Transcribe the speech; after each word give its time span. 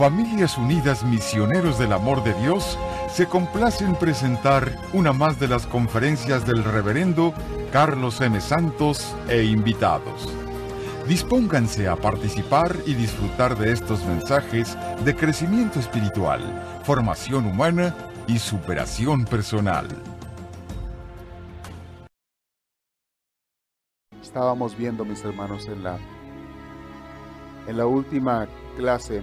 Familias 0.00 0.56
Unidas 0.56 1.04
Misioneros 1.04 1.78
del 1.78 1.92
Amor 1.92 2.24
de 2.24 2.32
Dios 2.40 2.78
se 3.12 3.26
complace 3.26 3.84
en 3.84 3.94
presentar 3.94 4.78
una 4.94 5.12
más 5.12 5.38
de 5.38 5.46
las 5.46 5.66
conferencias 5.66 6.46
del 6.46 6.64
reverendo 6.64 7.34
Carlos 7.70 8.22
M. 8.22 8.40
Santos 8.40 9.14
e 9.28 9.44
invitados. 9.44 10.26
Dispónganse 11.06 11.86
a 11.86 11.96
participar 11.96 12.74
y 12.86 12.94
disfrutar 12.94 13.58
de 13.58 13.72
estos 13.72 14.02
mensajes 14.06 14.74
de 15.04 15.14
crecimiento 15.14 15.78
espiritual, 15.78 16.40
formación 16.82 17.44
humana 17.44 17.94
y 18.26 18.38
superación 18.38 19.26
personal. 19.26 19.86
Estábamos 24.22 24.74
viendo, 24.78 25.04
mis 25.04 25.22
hermanos, 25.22 25.68
en 25.68 25.82
la, 25.82 25.98
en 27.66 27.76
la 27.76 27.84
última 27.84 28.48
clase 28.78 29.22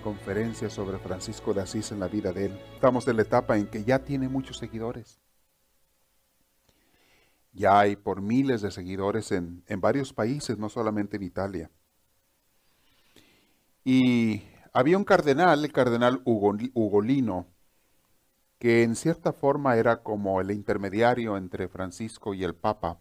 conferencia 0.00 0.70
sobre 0.70 0.98
Francisco 0.98 1.54
de 1.54 1.62
Asís 1.62 1.92
en 1.92 2.00
la 2.00 2.08
vida 2.08 2.32
de 2.32 2.46
él. 2.46 2.60
Estamos 2.74 3.06
en 3.08 3.16
la 3.16 3.22
etapa 3.22 3.56
en 3.56 3.66
que 3.66 3.84
ya 3.84 4.00
tiene 4.00 4.28
muchos 4.28 4.58
seguidores. 4.58 5.20
Ya 7.52 7.78
hay 7.78 7.96
por 7.96 8.20
miles 8.20 8.62
de 8.62 8.70
seguidores 8.70 9.32
en, 9.32 9.64
en 9.66 9.80
varios 9.80 10.12
países, 10.12 10.58
no 10.58 10.68
solamente 10.68 11.16
en 11.16 11.22
Italia. 11.22 11.70
Y 13.84 14.42
había 14.72 14.96
un 14.96 15.04
cardenal, 15.04 15.64
el 15.64 15.72
cardenal 15.72 16.22
Ugolino, 16.24 17.48
que 18.58 18.82
en 18.82 18.94
cierta 18.94 19.32
forma 19.32 19.76
era 19.76 20.02
como 20.02 20.40
el 20.40 20.50
intermediario 20.50 21.36
entre 21.36 21.68
Francisco 21.68 22.34
y 22.34 22.44
el 22.44 22.54
Papa. 22.54 23.00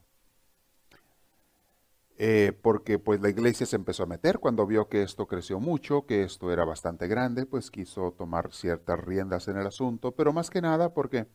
Eh, 2.22 2.52
porque 2.62 3.00
pues 3.00 3.22
la 3.22 3.30
iglesia 3.30 3.66
se 3.66 3.78
empezó 3.78 4.04
a 4.04 4.06
meter 4.06 4.40
cuando 4.40 4.68
vio 4.68 4.90
que 4.90 5.04
esto 5.04 5.26
creció 5.26 5.60
mucho, 5.62 6.06
que 6.06 6.24
esto 6.24 6.52
era 6.52 6.66
bastante 6.66 7.08
grande, 7.08 7.46
pues 7.46 7.72
quiso 7.72 8.12
tomar 8.12 8.52
ciertas 8.54 9.00
riendas 9.00 9.48
en 9.48 9.58
el 9.58 9.66
asunto, 9.66 10.12
pero 10.14 10.34
más 10.34 10.50
que 10.50 10.62
nada 10.62 10.94
porque 10.94 11.28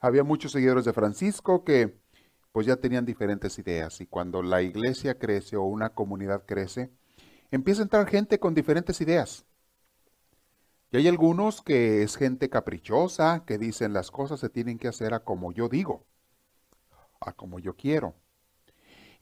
había 0.00 0.24
muchos 0.24 0.52
seguidores 0.52 0.84
de 0.86 0.94
Francisco 0.94 1.64
que 1.64 1.98
pues 2.52 2.66
ya 2.66 2.76
tenían 2.76 3.06
diferentes 3.06 3.58
ideas 3.58 4.00
y 4.00 4.06
cuando 4.06 4.42
la 4.42 4.62
iglesia 4.62 5.18
crece 5.18 5.56
o 5.56 5.64
una 5.64 5.90
comunidad 5.90 6.46
crece, 6.46 6.90
empieza 7.50 7.82
a 7.82 7.84
entrar 7.84 8.08
gente 8.08 8.40
con 8.40 8.54
diferentes 8.54 9.00
ideas. 9.02 9.46
Y 10.92 10.96
hay 10.96 11.08
algunos 11.08 11.60
que 11.60 12.04
es 12.04 12.16
gente 12.16 12.48
caprichosa, 12.48 13.44
que 13.44 13.58
dicen 13.58 13.92
las 13.92 14.12
cosas 14.12 14.38
se 14.38 14.48
tienen 14.48 14.78
que 14.78 14.86
hacer 14.86 15.12
a 15.12 15.24
como 15.24 15.50
yo 15.50 15.68
digo, 15.68 16.06
a 17.20 17.32
como 17.32 17.58
yo 17.58 17.74
quiero. 17.76 18.14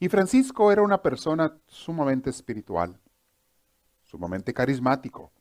Y 0.01 0.09
Francisco 0.09 0.71
era 0.71 0.81
una 0.81 1.03
persona 1.03 1.55
sumamente 1.67 2.31
espiritual, 2.31 2.99
sumamente 4.01 4.51
carismático 4.51 5.31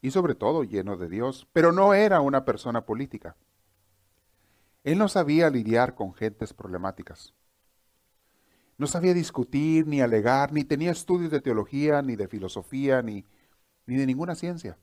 y 0.00 0.12
sobre 0.12 0.36
todo 0.36 0.62
lleno 0.62 0.96
de 0.96 1.08
Dios, 1.08 1.48
pero 1.52 1.72
no 1.72 1.92
era 1.92 2.20
una 2.20 2.44
persona 2.44 2.86
política. 2.86 3.34
Él 4.84 4.96
no 4.96 5.08
sabía 5.08 5.50
lidiar 5.50 5.96
con 5.96 6.14
gentes 6.14 6.54
problemáticas. 6.54 7.34
No 8.78 8.86
sabía 8.86 9.12
discutir, 9.12 9.88
ni 9.88 10.00
alegar, 10.00 10.52
ni 10.52 10.62
tenía 10.62 10.92
estudios 10.92 11.32
de 11.32 11.40
teología, 11.40 12.00
ni 12.00 12.14
de 12.14 12.28
filosofía, 12.28 13.02
ni, 13.02 13.26
ni 13.86 13.96
de 13.96 14.06
ninguna 14.06 14.36
ciencia. 14.36 14.78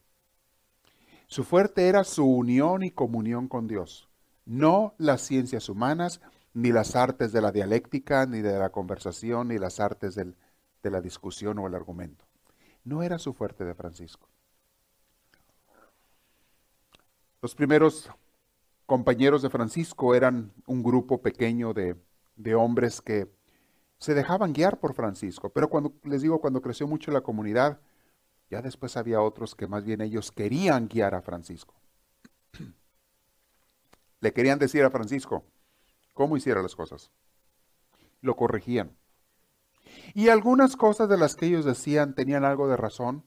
Su 1.27 1.45
fuerte 1.45 1.87
era 1.87 2.03
su 2.03 2.25
unión 2.25 2.83
y 2.83 2.91
comunión 2.91 3.47
con 3.47 3.69
Dios, 3.69 4.09
no 4.43 4.95
las 4.97 5.21
ciencias 5.21 5.69
humanas, 5.69 6.19
ni 6.53 6.71
las 6.71 6.95
artes 6.95 7.31
de 7.31 7.41
la 7.41 7.51
dialéctica, 7.51 8.25
ni 8.25 8.41
de 8.41 8.57
la 8.57 8.69
conversación, 8.71 9.49
ni 9.49 9.57
las 9.57 9.79
artes 9.79 10.15
de 10.15 10.89
la 10.89 11.01
discusión 11.01 11.59
o 11.59 11.67
el 11.67 11.75
argumento. 11.75 12.25
No 12.83 13.03
era 13.03 13.19
su 13.19 13.33
fuerte 13.33 13.65
de 13.65 13.75
Francisco. 13.75 14.27
Los 17.41 17.55
primeros 17.55 18.09
compañeros 18.85 19.41
de 19.41 19.49
Francisco 19.49 20.15
eran 20.15 20.51
un 20.65 20.83
grupo 20.83 21.21
pequeño 21.21 21.73
de, 21.73 21.95
de 22.35 22.55
hombres 22.55 23.01
que 23.01 23.29
se 23.99 24.13
dejaban 24.13 24.53
guiar 24.53 24.79
por 24.79 24.93
Francisco, 24.93 25.49
pero 25.49 25.69
cuando 25.69 25.93
les 26.03 26.21
digo, 26.21 26.39
cuando 26.39 26.61
creció 26.61 26.87
mucho 26.87 27.11
la 27.11 27.21
comunidad, 27.21 27.79
ya 28.49 28.61
después 28.61 28.97
había 28.97 29.21
otros 29.21 29.55
que 29.55 29.67
más 29.67 29.83
bien 29.83 30.01
ellos 30.01 30.31
querían 30.31 30.87
guiar 30.87 31.13
a 31.15 31.21
Francisco. 31.21 31.75
Le 34.21 34.33
querían 34.33 34.57
decir 34.57 34.83
a 34.83 34.89
Francisco, 34.89 35.43
cómo 36.19 36.35
hiciera 36.35 36.61
las 36.61 36.75
cosas. 36.75 37.11
Lo 38.19 38.35
corregían. 38.35 38.97
Y 40.13 40.27
algunas 40.27 40.75
cosas 40.75 41.07
de 41.07 41.17
las 41.17 41.37
que 41.37 41.45
ellos 41.45 41.63
decían 41.63 42.13
tenían 42.13 42.43
algo 42.43 42.67
de 42.67 42.75
razón. 42.75 43.23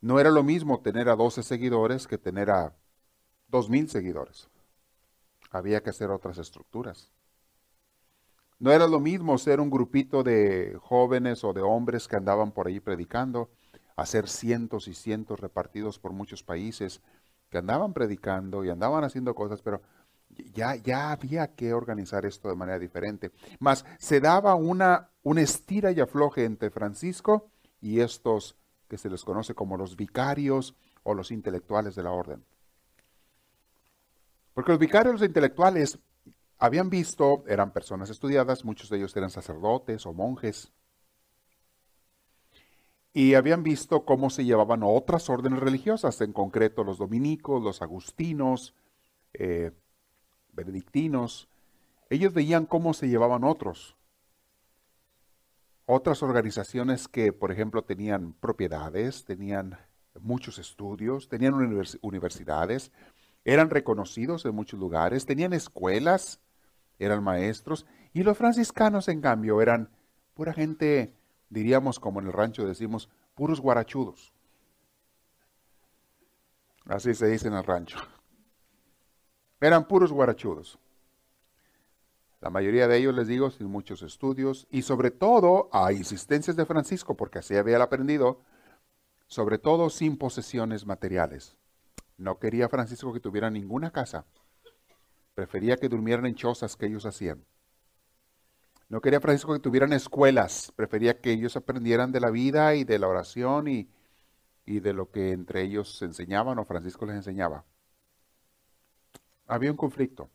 No 0.00 0.18
era 0.18 0.32
lo 0.32 0.42
mismo 0.42 0.80
tener 0.80 1.08
a 1.08 1.14
12 1.14 1.44
seguidores 1.44 2.08
que 2.08 2.18
tener 2.18 2.50
a 2.50 2.74
2.000 3.52 3.86
seguidores. 3.86 4.48
Había 5.52 5.80
que 5.80 5.90
hacer 5.90 6.10
otras 6.10 6.38
estructuras. 6.38 7.12
No 8.58 8.72
era 8.72 8.88
lo 8.88 8.98
mismo 8.98 9.38
ser 9.38 9.60
un 9.60 9.70
grupito 9.70 10.24
de 10.24 10.76
jóvenes 10.82 11.44
o 11.44 11.52
de 11.52 11.60
hombres 11.60 12.08
que 12.08 12.16
andaban 12.16 12.50
por 12.50 12.66
ahí 12.66 12.80
predicando, 12.80 13.50
hacer 13.94 14.28
cientos 14.28 14.88
y 14.88 14.94
cientos 14.94 15.38
repartidos 15.38 16.00
por 16.00 16.10
muchos 16.10 16.42
países, 16.42 17.02
que 17.50 17.58
andaban 17.58 17.92
predicando 17.92 18.64
y 18.64 18.70
andaban 18.70 19.04
haciendo 19.04 19.36
cosas, 19.36 19.62
pero 19.62 19.80
ya, 20.54 20.76
ya 20.76 21.12
había 21.12 21.54
que 21.54 21.72
organizar 21.72 22.26
esto 22.26 22.48
de 22.48 22.56
manera 22.56 22.78
diferente. 22.78 23.32
Más 23.58 23.84
se 23.98 24.20
daba 24.20 24.54
una, 24.54 25.10
estira 25.36 25.92
y 25.92 26.00
afloje 26.00 26.44
entre 26.44 26.70
Francisco 26.70 27.50
y 27.80 28.00
estos 28.00 28.56
que 28.88 28.98
se 28.98 29.10
les 29.10 29.24
conoce 29.24 29.54
como 29.54 29.76
los 29.76 29.96
vicarios 29.96 30.74
o 31.02 31.14
los 31.14 31.30
intelectuales 31.30 31.94
de 31.94 32.02
la 32.02 32.12
orden. 32.12 32.44
Porque 34.54 34.72
los 34.72 34.80
vicarios 34.80 35.14
los 35.14 35.28
intelectuales 35.28 35.98
habían 36.58 36.90
visto, 36.90 37.44
eran 37.46 37.72
personas 37.72 38.10
estudiadas, 38.10 38.64
muchos 38.64 38.90
de 38.90 38.96
ellos 38.96 39.16
eran 39.16 39.30
sacerdotes 39.30 40.06
o 40.06 40.12
monjes, 40.12 40.72
y 43.12 43.34
habían 43.34 43.62
visto 43.62 44.04
cómo 44.04 44.30
se 44.30 44.44
llevaban 44.44 44.82
otras 44.82 45.28
órdenes 45.30 45.60
religiosas, 45.60 46.20
en 46.20 46.32
concreto 46.32 46.84
los 46.84 46.98
dominicos, 46.98 47.62
los 47.62 47.82
agustinos, 47.82 48.74
eh, 49.32 49.72
benedictinos, 50.58 51.48
ellos 52.10 52.34
veían 52.34 52.66
cómo 52.66 52.92
se 52.92 53.08
llevaban 53.08 53.44
otros. 53.44 53.96
Otras 55.86 56.22
organizaciones 56.22 57.08
que, 57.08 57.32
por 57.32 57.50
ejemplo, 57.50 57.82
tenían 57.82 58.34
propiedades, 58.34 59.24
tenían 59.24 59.78
muchos 60.20 60.58
estudios, 60.58 61.28
tenían 61.28 61.54
universidades, 62.02 62.92
eran 63.44 63.70
reconocidos 63.70 64.44
en 64.44 64.54
muchos 64.54 64.78
lugares, 64.78 65.24
tenían 65.24 65.52
escuelas, 65.52 66.40
eran 66.98 67.22
maestros, 67.22 67.86
y 68.12 68.22
los 68.22 68.36
franciscanos, 68.36 69.08
en 69.08 69.20
cambio, 69.20 69.62
eran 69.62 69.90
pura 70.34 70.52
gente, 70.52 71.14
diríamos 71.48 72.00
como 72.00 72.20
en 72.20 72.26
el 72.26 72.32
rancho 72.32 72.66
decimos, 72.66 73.08
puros 73.34 73.60
guarachudos. 73.60 74.32
Así 76.86 77.14
se 77.14 77.28
dice 77.28 77.48
en 77.48 77.54
el 77.54 77.64
rancho. 77.64 77.98
Eran 79.60 79.88
puros 79.88 80.12
guarachudos. 80.12 80.78
La 82.40 82.50
mayoría 82.50 82.86
de 82.86 82.96
ellos, 82.96 83.14
les 83.14 83.26
digo, 83.26 83.50
sin 83.50 83.66
muchos 83.66 84.02
estudios 84.02 84.68
y 84.70 84.82
sobre 84.82 85.10
todo 85.10 85.68
a 85.72 85.92
insistencias 85.92 86.54
de 86.56 86.64
Francisco, 86.64 87.16
porque 87.16 87.40
así 87.40 87.56
había 87.56 87.82
aprendido, 87.82 88.40
sobre 89.26 89.58
todo 89.58 89.90
sin 89.90 90.16
posesiones 90.16 90.86
materiales. 90.86 91.56
No 92.16 92.38
quería 92.38 92.68
Francisco 92.68 93.12
que 93.12 93.18
tuviera 93.18 93.50
ninguna 93.50 93.90
casa. 93.90 94.24
Prefería 95.34 95.76
que 95.76 95.88
durmieran 95.88 96.26
en 96.26 96.36
chozas 96.36 96.76
que 96.76 96.86
ellos 96.86 97.06
hacían. 97.06 97.44
No 98.88 99.00
quería 99.00 99.20
Francisco 99.20 99.52
que 99.52 99.58
tuvieran 99.58 99.92
escuelas. 99.92 100.72
Prefería 100.76 101.20
que 101.20 101.32
ellos 101.32 101.56
aprendieran 101.56 102.12
de 102.12 102.20
la 102.20 102.30
vida 102.30 102.76
y 102.76 102.84
de 102.84 103.00
la 103.00 103.08
oración 103.08 103.66
y, 103.66 103.90
y 104.64 104.78
de 104.78 104.92
lo 104.92 105.10
que 105.10 105.32
entre 105.32 105.62
ellos 105.62 105.98
se 105.98 106.04
enseñaban 106.04 106.58
o 106.60 106.64
Francisco 106.64 107.04
les 107.04 107.16
enseñaba 107.16 107.64
había 109.48 109.70
un 109.70 109.76
conflicto. 109.76 110.30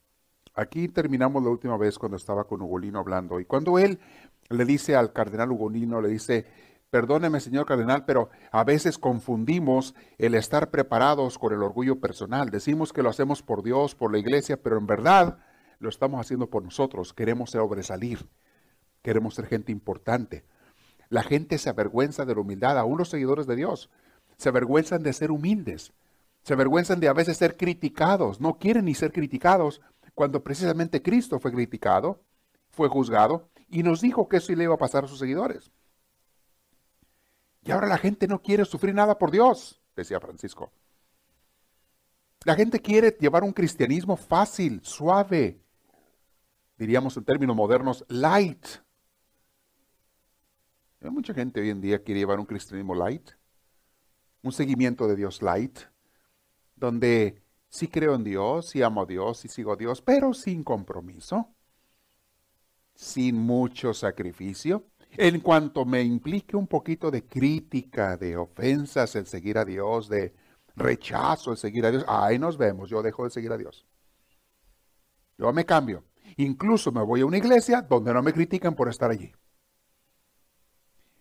Aquí 0.54 0.88
terminamos 0.88 1.42
la 1.44 1.50
última 1.50 1.78
vez 1.78 1.98
cuando 1.98 2.18
estaba 2.18 2.44
con 2.44 2.62
Ugolino 2.62 3.00
hablando 3.00 3.40
y 3.40 3.46
cuando 3.46 3.80
él 3.80 4.00
le 4.50 4.66
dice 4.66 4.96
al 4.96 5.14
cardenal 5.14 5.52
Ugolino, 5.52 6.02
le 6.02 6.10
dice, 6.10 6.46
perdóneme 6.90 7.40
señor 7.40 7.66
cardenal, 7.66 8.06
pero 8.06 8.30
a 8.52 8.64
veces 8.64 9.00
confundimos 9.00 9.96
el 10.18 10.36
estar 10.36 10.70
preparados 10.70 11.40
con 11.40 11.54
el 11.54 11.64
orgullo 11.64 12.00
personal. 12.00 12.50
Decimos 12.50 12.94
que 12.94 13.02
lo 13.02 13.10
hacemos 13.10 13.42
por 13.42 13.64
Dios, 13.64 13.96
por 13.96 14.12
la 14.12 14.20
iglesia, 14.20 14.62
pero 14.62 14.78
en 14.78 14.86
verdad 14.86 15.40
lo 15.80 15.90
estamos 15.90 16.20
haciendo 16.20 16.50
por 16.50 16.64
nosotros. 16.64 17.14
Queremos 17.14 17.52
sobresalir, 17.52 18.28
queremos 19.02 19.36
ser 19.36 19.48
gente 19.48 19.72
importante. 19.72 20.46
La 21.10 21.24
gente 21.24 21.58
se 21.58 21.70
avergüenza 21.70 22.26
de 22.26 22.36
la 22.36 22.42
humildad, 22.42 22.78
aún 22.78 22.98
los 22.98 23.10
seguidores 23.10 23.48
de 23.48 23.56
Dios 23.56 23.90
se 24.38 24.50
avergüenzan 24.50 25.04
de 25.04 25.14
ser 25.14 25.32
humildes. 25.32 25.94
Se 26.44 26.54
avergüenzan 26.54 27.00
de 27.00 27.08
a 27.08 27.14
veces 27.14 27.38
ser 27.38 27.58
criticados, 27.58 28.40
no 28.40 28.58
quieren 28.58 28.86
ni 28.86 28.96
ser 28.96 29.12
criticados, 29.12 29.82
cuando 30.14 30.44
precisamente 30.44 31.02
Cristo 31.02 31.40
fue 31.40 31.52
criticado, 31.52 32.22
fue 32.70 32.90
juzgado 32.90 33.50
y 33.70 33.84
nos 33.84 34.02
dijo 34.02 34.28
que 34.28 34.38
eso 34.38 34.54
le 34.54 34.66
iba 34.66 34.76
a 34.76 34.78
pasar 34.78 35.06
a 35.06 35.08
sus 35.08 35.20
seguidores. 35.20 35.72
Y 37.64 37.72
ahora 37.72 37.88
la 37.88 37.98
gente 37.98 38.28
no 38.28 38.42
quiere 38.42 38.66
sufrir 38.66 38.94
nada 38.94 39.18
por 39.18 39.32
Dios, 39.32 39.82
decía 39.96 40.20
Francisco. 40.20 40.72
La 42.46 42.56
gente 42.56 42.82
quiere 42.82 43.16
llevar 43.20 43.44
un 43.44 43.54
cristianismo 43.54 44.18
fácil, 44.18 44.82
suave, 44.84 45.62
diríamos 46.78 47.16
en 47.16 47.24
términos 47.24 47.56
modernos, 47.56 48.06
light. 48.10 48.66
Hay 51.02 51.10
mucha 51.10 51.34
gente 51.34 51.62
hoy 51.62 51.70
en 51.70 51.80
día 51.80 52.04
quiere 52.04 52.20
llevar 52.20 52.40
un 52.40 52.46
cristianismo 52.46 52.96
light, 52.96 53.32
un 54.42 54.52
seguimiento 54.52 55.08
de 55.08 55.16
Dios 55.16 55.42
light, 55.42 55.80
donde 56.76 57.42
sí 57.70 57.88
creo 57.88 58.16
en 58.16 58.24
Dios, 58.24 58.70
sí 58.70 58.82
amo 58.82 59.02
a 59.02 59.06
Dios, 59.06 59.40
sí 59.40 59.48
sigo 59.48 59.74
a 59.74 59.76
Dios, 59.76 60.02
pero 60.02 60.34
sin 60.34 60.64
compromiso, 60.64 61.50
sin 62.94 63.38
mucho 63.38 63.94
sacrificio. 63.94 64.86
En 65.12 65.42
cuanto 65.42 65.86
me 65.86 66.02
implique 66.02 66.56
un 66.56 66.68
poquito 66.68 67.12
de 67.12 67.26
crítica, 67.26 68.18
de 68.18 68.36
ofensas 68.38 69.16
el 69.16 69.28
seguir 69.28 69.58
a 69.58 69.66
Dios, 69.66 70.10
de 70.10 70.34
rechazo 70.76 71.52
el 71.52 71.58
seguir 71.58 71.86
a 71.86 71.92
Dios, 71.92 72.06
ahí 72.08 72.40
nos 72.40 72.58
vemos, 72.58 72.90
yo 72.90 73.02
dejo 73.04 73.24
de 73.24 73.30
seguir 73.30 73.52
a 73.52 73.58
Dios. 73.58 73.86
Yo 75.38 75.52
me 75.54 75.66
cambio. 75.66 76.04
Incluso 76.38 76.92
me 76.92 77.04
voy 77.04 77.22
a 77.22 77.26
una 77.26 77.38
iglesia 77.38 77.82
donde 77.82 78.14
no 78.14 78.24
me 78.24 78.34
critican 78.34 78.76
por 78.76 78.90
estar 78.90 79.12
allí. 79.12 79.32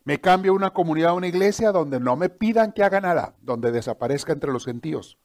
Me 0.04 0.20
cambio 0.20 0.52
a 0.52 0.56
una 0.56 0.72
comunidad, 0.72 1.10
a 1.10 1.14
una 1.14 1.28
iglesia 1.28 1.70
donde 1.70 2.00
no 2.00 2.16
me 2.16 2.28
pidan 2.28 2.72
que 2.72 2.82
haga 2.82 3.00
nada, 3.00 3.36
donde 3.40 3.70
desaparezca 3.70 4.32
entre 4.32 4.52
los 4.52 4.64
gentíos. 4.64 5.18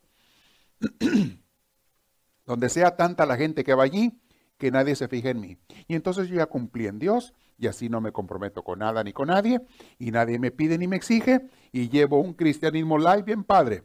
donde 2.45 2.69
sea 2.69 2.95
tanta 2.95 3.25
la 3.25 3.37
gente 3.37 3.63
que 3.63 3.73
va 3.73 3.83
allí 3.83 4.19
que 4.57 4.71
nadie 4.71 4.95
se 4.95 5.07
fije 5.07 5.29
en 5.29 5.39
mí. 5.39 5.57
Y 5.87 5.95
entonces 5.95 6.27
yo 6.27 6.35
ya 6.35 6.47
cumplí 6.47 6.87
en 6.87 6.99
Dios 6.99 7.33
y 7.57 7.67
así 7.67 7.89
no 7.89 8.01
me 8.01 8.11
comprometo 8.11 8.63
con 8.63 8.79
nada 8.79 9.03
ni 9.03 9.13
con 9.13 9.27
nadie 9.29 9.61
y 9.97 10.11
nadie 10.11 10.39
me 10.39 10.51
pide 10.51 10.77
ni 10.77 10.87
me 10.87 10.95
exige 10.95 11.47
y 11.71 11.89
llevo 11.89 12.19
un 12.19 12.33
cristianismo 12.33 12.97
live 12.97 13.23
bien 13.23 13.43
padre. 13.43 13.83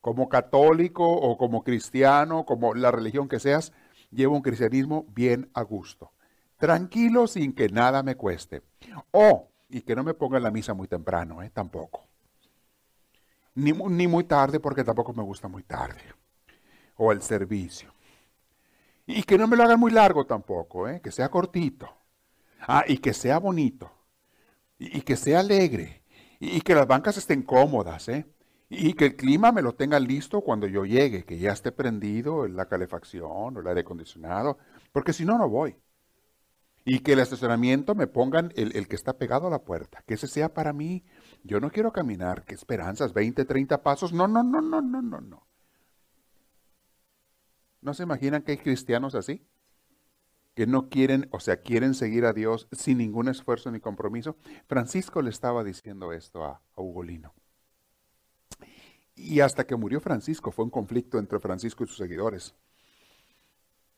Como 0.00 0.28
católico 0.28 1.06
o 1.06 1.36
como 1.36 1.64
cristiano, 1.64 2.44
como 2.44 2.74
la 2.74 2.90
religión 2.90 3.28
que 3.28 3.40
seas, 3.40 3.72
llevo 4.10 4.36
un 4.36 4.42
cristianismo 4.42 5.06
bien 5.08 5.50
a 5.54 5.62
gusto. 5.62 6.12
Tranquilo 6.58 7.26
sin 7.26 7.52
que 7.52 7.68
nada 7.68 8.02
me 8.02 8.14
cueste. 8.14 8.62
O, 9.10 9.50
y 9.68 9.82
que 9.82 9.96
no 9.96 10.04
me 10.04 10.14
ponga 10.14 10.38
la 10.38 10.50
misa 10.50 10.74
muy 10.74 10.86
temprano, 10.86 11.42
¿eh? 11.42 11.50
tampoco. 11.50 12.06
Ni 13.54 14.06
muy 14.06 14.24
tarde 14.24 14.60
porque 14.60 14.84
tampoco 14.84 15.12
me 15.12 15.22
gusta 15.22 15.48
muy 15.48 15.62
tarde. 15.62 16.02
O 16.96 17.12
el 17.12 17.22
servicio. 17.22 17.92
Y 19.06 19.22
que 19.22 19.38
no 19.38 19.46
me 19.46 19.56
lo 19.56 19.62
hagan 19.62 19.78
muy 19.78 19.92
largo 19.92 20.26
tampoco, 20.26 20.88
¿eh? 20.88 21.00
que 21.00 21.12
sea 21.12 21.30
cortito. 21.30 21.88
Ah, 22.60 22.84
y 22.86 22.98
que 22.98 23.12
sea 23.12 23.38
bonito. 23.38 23.92
Y, 24.78 25.02
que 25.02 25.16
sea 25.16 25.40
alegre. 25.40 26.02
Y, 26.40 26.60
que 26.60 26.74
las 26.74 26.86
bancas 26.86 27.16
estén 27.16 27.42
cómodas, 27.42 28.08
¿eh? 28.08 28.26
Y 28.68 28.94
que 28.94 29.06
el 29.06 29.16
clima 29.16 29.52
me 29.52 29.62
lo 29.62 29.74
tenga 29.74 30.00
listo 30.00 30.40
cuando 30.42 30.66
yo 30.66 30.84
llegue, 30.84 31.24
que 31.24 31.38
ya 31.38 31.52
esté 31.52 31.70
prendido 31.72 32.48
la 32.48 32.66
calefacción 32.66 33.56
o 33.56 33.60
el 33.60 33.66
aire 33.68 33.82
acondicionado, 33.82 34.58
porque 34.92 35.12
si 35.12 35.24
no, 35.24 35.38
no 35.38 35.48
voy. 35.48 35.76
Y 36.84 37.00
que 37.00 37.12
el 37.12 37.20
estacionamiento 37.20 37.94
me 37.94 38.06
pongan 38.08 38.52
el, 38.56 38.76
el, 38.76 38.88
que 38.88 38.96
está 38.96 39.18
pegado 39.18 39.46
a 39.46 39.50
la 39.50 39.62
puerta, 39.64 40.02
que 40.06 40.14
ese 40.14 40.26
sea 40.26 40.52
para 40.52 40.72
mí. 40.72 41.04
Yo 41.44 41.60
no 41.60 41.70
quiero 41.70 41.92
caminar, 41.92 42.44
qué 42.44 42.54
esperanzas, 42.54 43.12
20, 43.12 43.44
30 43.44 43.82
pasos. 43.82 44.12
No, 44.12 44.26
no, 44.28 44.42
no, 44.42 44.60
no, 44.60 44.82
no, 44.82 45.02
no, 45.02 45.20
no. 45.20 45.46
¿No 47.86 47.94
se 47.94 48.02
imaginan 48.02 48.42
que 48.42 48.50
hay 48.50 48.58
cristianos 48.58 49.14
así? 49.14 49.46
Que 50.56 50.66
no 50.66 50.88
quieren, 50.88 51.28
o 51.30 51.38
sea, 51.38 51.58
quieren 51.58 51.94
seguir 51.94 52.24
a 52.24 52.32
Dios 52.32 52.66
sin 52.72 52.98
ningún 52.98 53.28
esfuerzo 53.28 53.70
ni 53.70 53.78
compromiso. 53.78 54.34
Francisco 54.66 55.22
le 55.22 55.30
estaba 55.30 55.62
diciendo 55.62 56.12
esto 56.12 56.44
a, 56.44 56.60
Ugolino. 56.74 57.32
Y 59.14 59.38
hasta 59.38 59.68
que 59.68 59.76
murió 59.76 60.00
Francisco 60.00 60.50
fue 60.50 60.64
un 60.64 60.70
conflicto 60.72 61.20
entre 61.20 61.38
Francisco 61.38 61.84
y 61.84 61.86
sus 61.86 61.98
seguidores. 61.98 62.56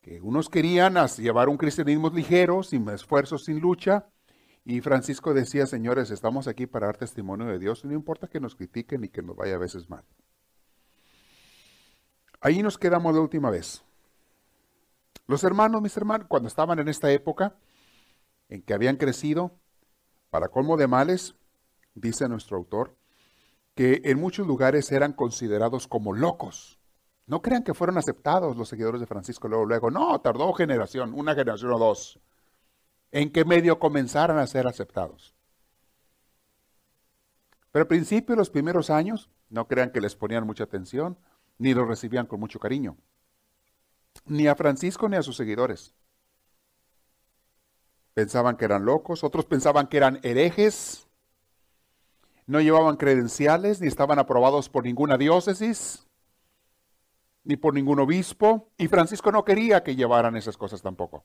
Que 0.03 0.21
unos 0.21 0.51
querían 0.51 0.97
llevar 1.17 1.49
un 1.49 1.57
cristianismo 1.57 2.11
ligero, 2.11 2.63
sin 2.63 2.87
esfuerzo, 2.91 3.39
sin 3.39 3.59
lucha. 3.59 4.11
Y 4.67 4.83
Francisco 4.83 5.33
decía, 5.33 5.65
señores, 5.65 6.11
estamos 6.11 6.47
aquí 6.47 6.67
para 6.67 6.89
dar 6.89 6.99
testimonio 6.99 7.47
de 7.47 7.59
Dios. 7.59 7.87
No 7.87 7.95
importa 7.95 8.29
que 8.29 8.39
nos 8.39 8.55
critiquen 8.55 9.05
y 9.05 9.09
que 9.09 9.23
nos 9.23 9.35
vaya 9.35 9.55
a 9.55 9.59
veces 9.59 9.89
mal. 9.89 10.05
Ahí 12.41 12.63
nos 12.63 12.79
quedamos 12.79 13.15
la 13.15 13.21
última 13.21 13.51
vez. 13.51 13.85
Los 15.27 15.45
hermanos, 15.45 15.83
mis 15.83 15.97
hermanos, 15.97 16.27
cuando 16.29 16.49
estaban 16.49 16.79
en 16.79 16.89
esta 16.89 17.11
época 17.11 17.57
en 18.49 18.63
que 18.63 18.75
habían 18.75 18.97
crecido, 18.97 19.53
para 20.31 20.49
colmo 20.49 20.77
de 20.77 20.87
males, 20.87 21.35
dice 21.95 22.29
nuestro 22.29 22.57
autor, 22.57 22.97
que 23.75 24.03
en 24.05 24.19
muchos 24.19 24.47
lugares 24.47 24.91
eran 24.91 25.13
considerados 25.13 25.87
como 25.87 26.13
locos. 26.13 26.79
No 27.27 27.43
crean 27.43 27.63
que 27.63 27.75
fueron 27.75 27.99
aceptados 27.99 28.57
los 28.57 28.69
seguidores 28.69 29.01
de 29.01 29.07
Francisco 29.07 29.49
luego, 29.49 29.67
luego. 29.67 29.91
No, 29.91 30.19
tardó 30.21 30.53
generación, 30.55 31.13
una 31.15 31.35
generación 31.35 31.73
o 31.73 31.79
dos, 31.79 32.21
en 33.13 33.31
que 33.31 33.45
medio 33.45 33.79
comenzaran 33.79 34.39
a 34.39 34.47
ser 34.47 34.67
aceptados. 34.67 35.35
Pero 37.71 37.83
al 37.83 37.89
principio, 37.89 38.35
los 38.35 38.51
primeros 38.51 38.91
años, 38.91 39.31
no 39.51 39.69
crean 39.69 39.91
que 39.91 40.01
les 40.01 40.17
ponían 40.17 40.47
mucha 40.47 40.65
atención, 40.65 41.19
ni 41.59 41.75
los 41.75 41.87
recibían 41.87 42.27
con 42.27 42.41
mucho 42.41 42.59
cariño. 42.59 42.97
Ni 44.27 44.47
a 44.47 44.55
Francisco 44.55 45.09
ni 45.09 45.17
a 45.17 45.23
sus 45.23 45.37
seguidores. 45.37 45.95
Pensaban 48.15 48.57
que 48.57 48.65
eran 48.65 48.85
locos, 48.85 49.23
otros 49.23 49.45
pensaban 49.45 49.87
que 49.87 49.97
eran 49.97 50.19
herejes, 50.23 51.07
no 52.47 52.61
llevaban 52.61 52.97
credenciales, 52.97 53.81
ni 53.81 53.87
estaban 53.87 54.19
aprobados 54.19 54.69
por 54.69 54.85
ninguna 54.85 55.19
diócesis, 55.19 56.07
ni 57.45 57.57
por 57.57 57.75
ningún 57.75 58.01
obispo, 58.01 58.71
y 58.77 58.89
Francisco 58.89 59.31
no 59.31 59.45
quería 59.45 59.83
que 59.83 59.97
llevaran 59.97 60.37
esas 60.37 60.57
cosas 60.57 60.83
tampoco. 60.83 61.25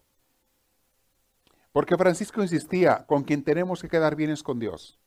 Porque 1.72 1.98
Francisco 1.98 2.42
insistía, 2.42 3.06
con 3.08 3.24
quien 3.24 3.44
tenemos 3.44 3.82
que 3.82 3.90
quedar 3.90 4.16
bien 4.16 4.30
es 4.30 4.44
con 4.44 4.60
Dios. 4.60 5.00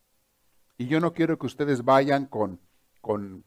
Y 0.79 0.89
yo 0.89 1.01
no 1.01 1.13
quiero 1.13 1.39
que 1.39 1.47
ustedes 1.47 1.85
vayan 1.85 2.27
con, 2.27 2.61
con 3.01 3.45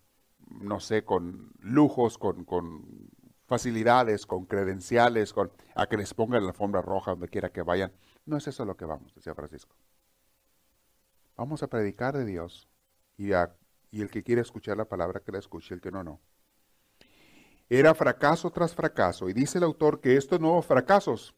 no 0.50 0.80
sé, 0.80 1.04
con 1.04 1.52
lujos, 1.60 2.18
con, 2.18 2.44
con 2.44 3.10
facilidades, 3.48 4.26
con 4.26 4.46
credenciales, 4.46 5.34
con, 5.34 5.52
a 5.76 5.88
que 5.88 5.98
les 5.98 6.14
pongan 6.14 6.44
la 6.44 6.50
alfombra 6.50 6.82
roja 6.82 7.12
donde 7.12 7.28
quiera 7.28 7.52
que 7.52 7.62
vayan. 7.62 7.92
No 8.26 8.38
es 8.38 8.48
eso 8.48 8.66
lo 8.66 8.78
que 8.78 8.86
vamos, 8.86 9.14
decía 9.16 9.34
Francisco. 9.34 9.76
Vamos 11.36 11.64
a 11.64 11.68
predicar 11.68 12.18
de 12.18 12.26
Dios 12.26 12.70
y, 13.18 13.30
y 13.30 14.02
el 14.02 14.10
que 14.12 14.24
quiere 14.24 14.42
escuchar 14.42 14.78
la 14.78 14.86
palabra 14.86 15.22
que 15.22 15.32
la 15.32 15.40
escuche, 15.40 15.74
el 15.74 15.82
que 15.82 15.92
no, 15.92 16.04
no. 16.04 16.20
Era 17.70 17.94
fracaso 17.94 18.52
tras 18.52 18.74
fracaso 18.74 19.30
y 19.30 19.34
dice 19.34 19.60
el 19.60 19.64
autor 19.64 20.02
que 20.02 20.18
estos 20.18 20.40
nuevos 20.40 20.66
fracasos 20.66 21.36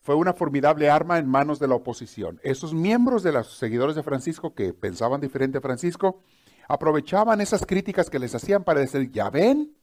fue 0.00 0.14
una 0.14 0.32
formidable 0.32 0.88
arma 0.88 1.18
en 1.18 1.28
manos 1.28 1.58
de 1.58 1.66
la 1.66 1.74
oposición. 1.74 2.40
Esos 2.44 2.72
miembros 2.72 3.24
de 3.24 3.32
los 3.32 3.58
seguidores 3.58 3.96
de 3.96 4.04
Francisco 4.04 4.54
que 4.54 4.72
pensaban 4.72 5.20
diferente 5.20 5.58
a 5.58 5.60
Francisco 5.60 6.22
aprovechaban 6.68 7.40
esas 7.40 7.64
críticas 7.64 8.10
que 8.10 8.18
les 8.18 8.34
hacían 8.34 8.64
para 8.64 8.80
decir, 8.80 9.10
ya 9.10 9.30
ven, 9.30 9.76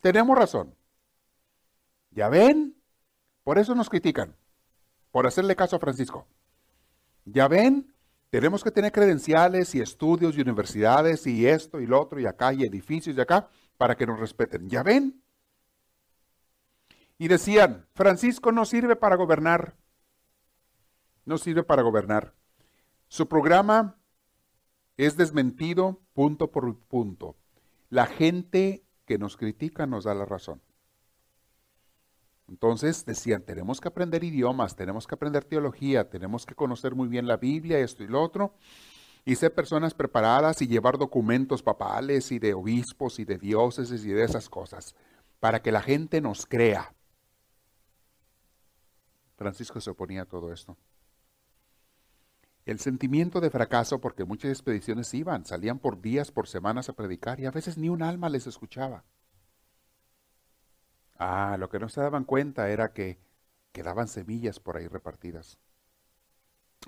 tenemos 0.00 0.36
razón. 0.36 0.74
Ya 2.10 2.28
ven, 2.28 2.76
por 3.44 3.58
eso 3.58 3.74
nos 3.74 3.88
critican, 3.88 4.36
por 5.10 5.26
hacerle 5.26 5.56
caso 5.56 5.76
a 5.76 5.80
Francisco. 5.80 6.26
Ya 7.24 7.48
ven, 7.48 7.94
tenemos 8.30 8.62
que 8.62 8.70
tener 8.70 8.92
credenciales 8.92 9.74
y 9.74 9.80
estudios 9.80 10.36
y 10.36 10.40
universidades 10.40 11.26
y 11.26 11.46
esto 11.46 11.80
y 11.80 11.86
lo 11.86 12.00
otro 12.00 12.20
y 12.20 12.26
acá 12.26 12.52
y 12.52 12.62
edificios 12.62 13.16
y 13.16 13.20
acá 13.20 13.48
para 13.76 13.96
que 13.96 14.06
nos 14.06 14.18
respeten. 14.18 14.68
¿Ya 14.68 14.82
ven? 14.82 15.22
Y 17.18 17.28
decían, 17.28 17.86
Francisco 17.94 18.52
no 18.52 18.64
sirve 18.64 18.96
para 18.96 19.16
gobernar. 19.16 19.76
No 21.24 21.36
sirve 21.36 21.62
para 21.62 21.82
gobernar. 21.82 22.34
Su 23.08 23.28
programa 23.28 23.96
es 24.98 25.16
desmentido 25.16 26.02
punto 26.12 26.50
por 26.50 26.76
punto. 26.76 27.36
La 27.88 28.06
gente 28.06 28.84
que 29.06 29.16
nos 29.16 29.38
critica 29.38 29.86
nos 29.86 30.04
da 30.04 30.12
la 30.12 30.26
razón. 30.26 30.60
Entonces 32.48 33.04
decían, 33.06 33.42
tenemos 33.42 33.80
que 33.80 33.88
aprender 33.88 34.24
idiomas, 34.24 34.74
tenemos 34.74 35.06
que 35.06 35.14
aprender 35.14 35.44
teología, 35.44 36.10
tenemos 36.10 36.44
que 36.44 36.54
conocer 36.54 36.94
muy 36.94 37.06
bien 37.08 37.26
la 37.26 37.36
Biblia, 37.36 37.78
esto 37.78 38.02
y 38.02 38.08
lo 38.08 38.22
otro, 38.22 38.54
y 39.24 39.36
ser 39.36 39.54
personas 39.54 39.94
preparadas 39.94 40.60
y 40.62 40.66
llevar 40.66 40.98
documentos 40.98 41.62
papales 41.62 42.32
y 42.32 42.38
de 42.38 42.54
obispos 42.54 43.18
y 43.18 43.24
de 43.24 43.38
dioses 43.38 43.90
y 43.90 44.08
de 44.08 44.24
esas 44.24 44.48
cosas, 44.48 44.96
para 45.40 45.60
que 45.62 45.72
la 45.72 45.82
gente 45.82 46.20
nos 46.20 46.46
crea. 46.46 46.94
Francisco 49.36 49.80
se 49.80 49.90
oponía 49.90 50.22
a 50.22 50.26
todo 50.26 50.52
esto. 50.52 50.76
El 52.68 52.80
sentimiento 52.80 53.40
de 53.40 53.48
fracaso, 53.48 53.98
porque 53.98 54.26
muchas 54.26 54.50
expediciones 54.50 55.14
iban, 55.14 55.46
salían 55.46 55.78
por 55.78 56.02
días, 56.02 56.30
por 56.30 56.46
semanas 56.46 56.90
a 56.90 56.92
predicar 56.92 57.40
y 57.40 57.46
a 57.46 57.50
veces 57.50 57.78
ni 57.78 57.88
un 57.88 58.02
alma 58.02 58.28
les 58.28 58.46
escuchaba. 58.46 59.04
Ah, 61.16 61.56
lo 61.58 61.70
que 61.70 61.78
no 61.78 61.88
se 61.88 62.02
daban 62.02 62.24
cuenta 62.24 62.68
era 62.68 62.92
que 62.92 63.18
quedaban 63.72 64.06
semillas 64.06 64.60
por 64.60 64.76
ahí 64.76 64.86
repartidas. 64.86 65.58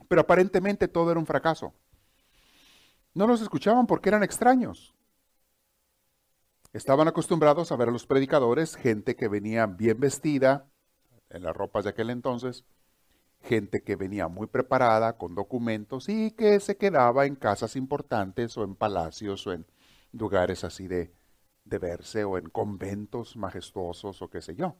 Pero 0.06 0.20
aparentemente 0.20 0.86
todo 0.86 1.12
era 1.12 1.18
un 1.18 1.24
fracaso. 1.24 1.72
No 3.14 3.26
los 3.26 3.40
escuchaban 3.40 3.86
porque 3.86 4.10
eran 4.10 4.22
extraños. 4.22 4.94
Estaban 6.74 7.08
acostumbrados 7.08 7.72
a 7.72 7.76
ver 7.76 7.88
a 7.88 7.92
los 7.92 8.04
predicadores, 8.04 8.76
gente 8.76 9.16
que 9.16 9.28
venía 9.28 9.64
bien 9.64 9.98
vestida, 9.98 10.66
en 11.30 11.42
las 11.42 11.56
ropas 11.56 11.84
de 11.84 11.90
aquel 11.90 12.10
entonces, 12.10 12.66
gente 13.42 13.82
que 13.82 13.96
venía 13.96 14.28
muy 14.28 14.46
preparada, 14.46 15.16
con 15.16 15.34
documentos 15.34 16.08
y 16.08 16.32
que 16.32 16.60
se 16.60 16.76
quedaba 16.76 17.26
en 17.26 17.36
casas 17.36 17.76
importantes 17.76 18.56
o 18.56 18.64
en 18.64 18.74
palacios 18.74 19.46
o 19.46 19.52
en 19.52 19.66
lugares 20.12 20.64
así 20.64 20.88
de, 20.88 21.12
de 21.64 21.78
verse 21.78 22.24
o 22.24 22.38
en 22.38 22.50
conventos 22.50 23.36
majestuosos 23.36 24.20
o 24.22 24.28
qué 24.28 24.42
sé 24.42 24.54
yo. 24.54 24.76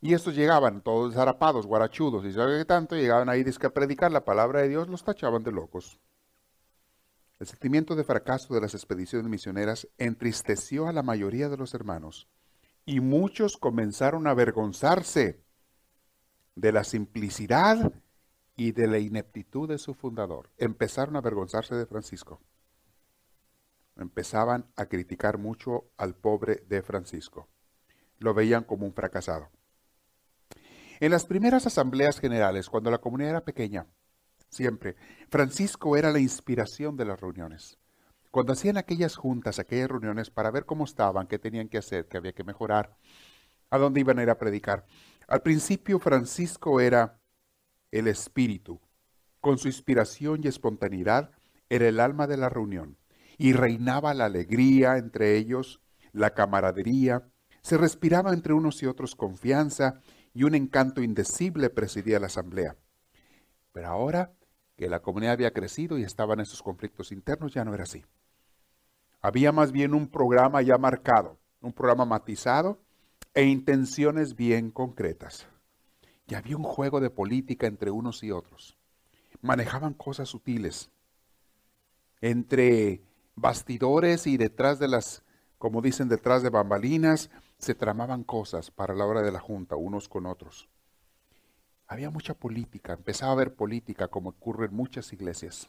Y 0.00 0.14
estos 0.14 0.34
llegaban 0.34 0.82
todos 0.82 1.14
zarapados, 1.14 1.64
guarachudos, 1.64 2.24
y 2.24 2.32
sabe 2.32 2.58
qué 2.58 2.64
tanto, 2.64 2.96
llegaban 2.96 3.28
ahí 3.28 3.44
a 3.62 3.70
predicar 3.70 4.10
la 4.10 4.24
palabra 4.24 4.60
de 4.60 4.68
Dios, 4.68 4.88
los 4.88 5.04
tachaban 5.04 5.44
de 5.44 5.52
locos. 5.52 6.00
El 7.38 7.46
sentimiento 7.46 7.94
de 7.94 8.02
fracaso 8.02 8.52
de 8.52 8.60
las 8.60 8.74
expediciones 8.74 9.28
misioneras 9.28 9.88
entristeció 9.98 10.88
a 10.88 10.92
la 10.92 11.04
mayoría 11.04 11.48
de 11.48 11.56
los 11.56 11.72
hermanos, 11.74 12.28
y 12.84 12.98
muchos 12.98 13.56
comenzaron 13.56 14.26
a 14.26 14.30
avergonzarse 14.30 15.41
de 16.54 16.72
la 16.72 16.84
simplicidad 16.84 17.92
y 18.56 18.72
de 18.72 18.86
la 18.86 18.98
ineptitud 18.98 19.68
de 19.68 19.78
su 19.78 19.94
fundador. 19.94 20.50
Empezaron 20.58 21.16
a 21.16 21.20
avergonzarse 21.20 21.74
de 21.74 21.86
Francisco. 21.86 22.40
Empezaban 23.96 24.66
a 24.76 24.86
criticar 24.86 25.38
mucho 25.38 25.84
al 25.96 26.14
pobre 26.14 26.62
de 26.68 26.82
Francisco. 26.82 27.48
Lo 28.18 28.34
veían 28.34 28.64
como 28.64 28.86
un 28.86 28.94
fracasado. 28.94 29.50
En 31.00 31.10
las 31.10 31.26
primeras 31.26 31.66
asambleas 31.66 32.20
generales, 32.20 32.68
cuando 32.68 32.90
la 32.90 32.98
comunidad 32.98 33.30
era 33.30 33.44
pequeña, 33.44 33.86
siempre, 34.48 34.96
Francisco 35.28 35.96
era 35.96 36.12
la 36.12 36.20
inspiración 36.20 36.96
de 36.96 37.04
las 37.04 37.20
reuniones. 37.20 37.78
Cuando 38.30 38.52
hacían 38.52 38.76
aquellas 38.76 39.16
juntas, 39.16 39.58
aquellas 39.58 39.90
reuniones 39.90 40.30
para 40.30 40.50
ver 40.50 40.64
cómo 40.64 40.84
estaban, 40.84 41.26
qué 41.26 41.38
tenían 41.38 41.68
que 41.68 41.78
hacer, 41.78 42.06
qué 42.06 42.18
había 42.18 42.32
que 42.32 42.44
mejorar, 42.44 42.96
a 43.68 43.78
dónde 43.78 44.00
iban 44.00 44.18
a 44.18 44.22
ir 44.22 44.30
a 44.30 44.38
predicar. 44.38 44.86
Al 45.28 45.42
principio 45.42 45.98
Francisco 45.98 46.80
era 46.80 47.20
el 47.90 48.08
espíritu. 48.08 48.80
Con 49.40 49.58
su 49.58 49.68
inspiración 49.68 50.40
y 50.42 50.48
espontaneidad 50.48 51.30
era 51.68 51.88
el 51.88 52.00
alma 52.00 52.26
de 52.26 52.36
la 52.36 52.48
reunión 52.48 52.98
y 53.38 53.54
reinaba 53.54 54.14
la 54.14 54.26
alegría 54.26 54.98
entre 54.98 55.36
ellos, 55.36 55.80
la 56.12 56.34
camaradería, 56.34 57.28
se 57.62 57.78
respiraba 57.78 58.32
entre 58.32 58.52
unos 58.52 58.82
y 58.82 58.86
otros 58.86 59.14
confianza 59.14 60.00
y 60.34 60.44
un 60.44 60.54
encanto 60.54 61.02
indecible 61.02 61.70
presidía 61.70 62.20
la 62.20 62.26
asamblea. 62.26 62.76
Pero 63.72 63.88
ahora 63.88 64.32
que 64.76 64.88
la 64.88 65.00
comunidad 65.00 65.34
había 65.34 65.52
crecido 65.52 65.98
y 65.98 66.02
estaban 66.02 66.40
en 66.40 66.46
sus 66.46 66.62
conflictos 66.62 67.12
internos, 67.12 67.54
ya 67.54 67.64
no 67.64 67.74
era 67.74 67.84
así. 67.84 68.04
Había 69.20 69.52
más 69.52 69.70
bien 69.72 69.94
un 69.94 70.08
programa 70.08 70.62
ya 70.62 70.78
marcado, 70.78 71.38
un 71.60 71.72
programa 71.72 72.04
matizado 72.04 72.80
e 73.34 73.44
intenciones 73.44 74.36
bien 74.36 74.70
concretas. 74.70 75.46
Y 76.26 76.34
había 76.34 76.56
un 76.56 76.62
juego 76.62 77.00
de 77.00 77.10
política 77.10 77.66
entre 77.66 77.90
unos 77.90 78.22
y 78.22 78.30
otros. 78.30 78.76
Manejaban 79.40 79.94
cosas 79.94 80.28
sutiles. 80.28 80.90
Entre 82.20 83.02
bastidores 83.34 84.26
y 84.26 84.36
detrás 84.36 84.78
de 84.78 84.88
las, 84.88 85.22
como 85.58 85.82
dicen, 85.82 86.08
detrás 86.08 86.42
de 86.42 86.50
bambalinas, 86.50 87.30
se 87.58 87.74
tramaban 87.74 88.24
cosas 88.24 88.70
para 88.70 88.94
la 88.94 89.06
hora 89.06 89.22
de 89.22 89.32
la 89.32 89.40
junta 89.40 89.76
unos 89.76 90.08
con 90.08 90.26
otros. 90.26 90.68
Había 91.86 92.10
mucha 92.10 92.34
política, 92.34 92.94
empezaba 92.94 93.32
a 93.32 93.34
haber 93.34 93.54
política 93.54 94.08
como 94.08 94.30
ocurre 94.30 94.66
en 94.66 94.74
muchas 94.74 95.12
iglesias. 95.12 95.68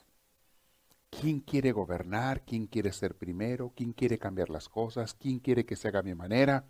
¿Quién 1.10 1.40
quiere 1.40 1.72
gobernar? 1.72 2.44
¿Quién 2.44 2.66
quiere 2.66 2.92
ser 2.92 3.14
primero? 3.14 3.72
¿Quién 3.76 3.92
quiere 3.92 4.18
cambiar 4.18 4.50
las 4.50 4.68
cosas? 4.68 5.14
¿Quién 5.14 5.38
quiere 5.38 5.64
que 5.64 5.76
se 5.76 5.88
haga 5.88 6.00
a 6.00 6.02
mi 6.02 6.14
manera? 6.14 6.64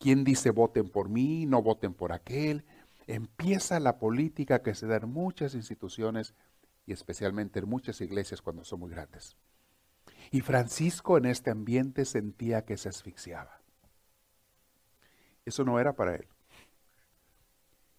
¿Quién 0.00 0.24
dice 0.24 0.50
voten 0.50 0.88
por 0.88 1.10
mí, 1.10 1.44
no 1.44 1.60
voten 1.60 1.92
por 1.92 2.12
aquel? 2.12 2.64
Empieza 3.06 3.78
la 3.80 3.98
política 3.98 4.62
que 4.62 4.74
se 4.74 4.86
da 4.86 4.96
en 4.96 5.10
muchas 5.10 5.54
instituciones 5.54 6.32
y 6.86 6.92
especialmente 6.92 7.58
en 7.58 7.68
muchas 7.68 8.00
iglesias 8.00 8.40
cuando 8.40 8.64
son 8.64 8.80
muy 8.80 8.90
grandes. 8.90 9.36
Y 10.30 10.40
Francisco 10.40 11.18
en 11.18 11.26
este 11.26 11.50
ambiente 11.50 12.06
sentía 12.06 12.64
que 12.64 12.78
se 12.78 12.88
asfixiaba. 12.88 13.60
Eso 15.44 15.64
no 15.64 15.78
era 15.78 15.92
para 15.92 16.14
él. 16.14 16.26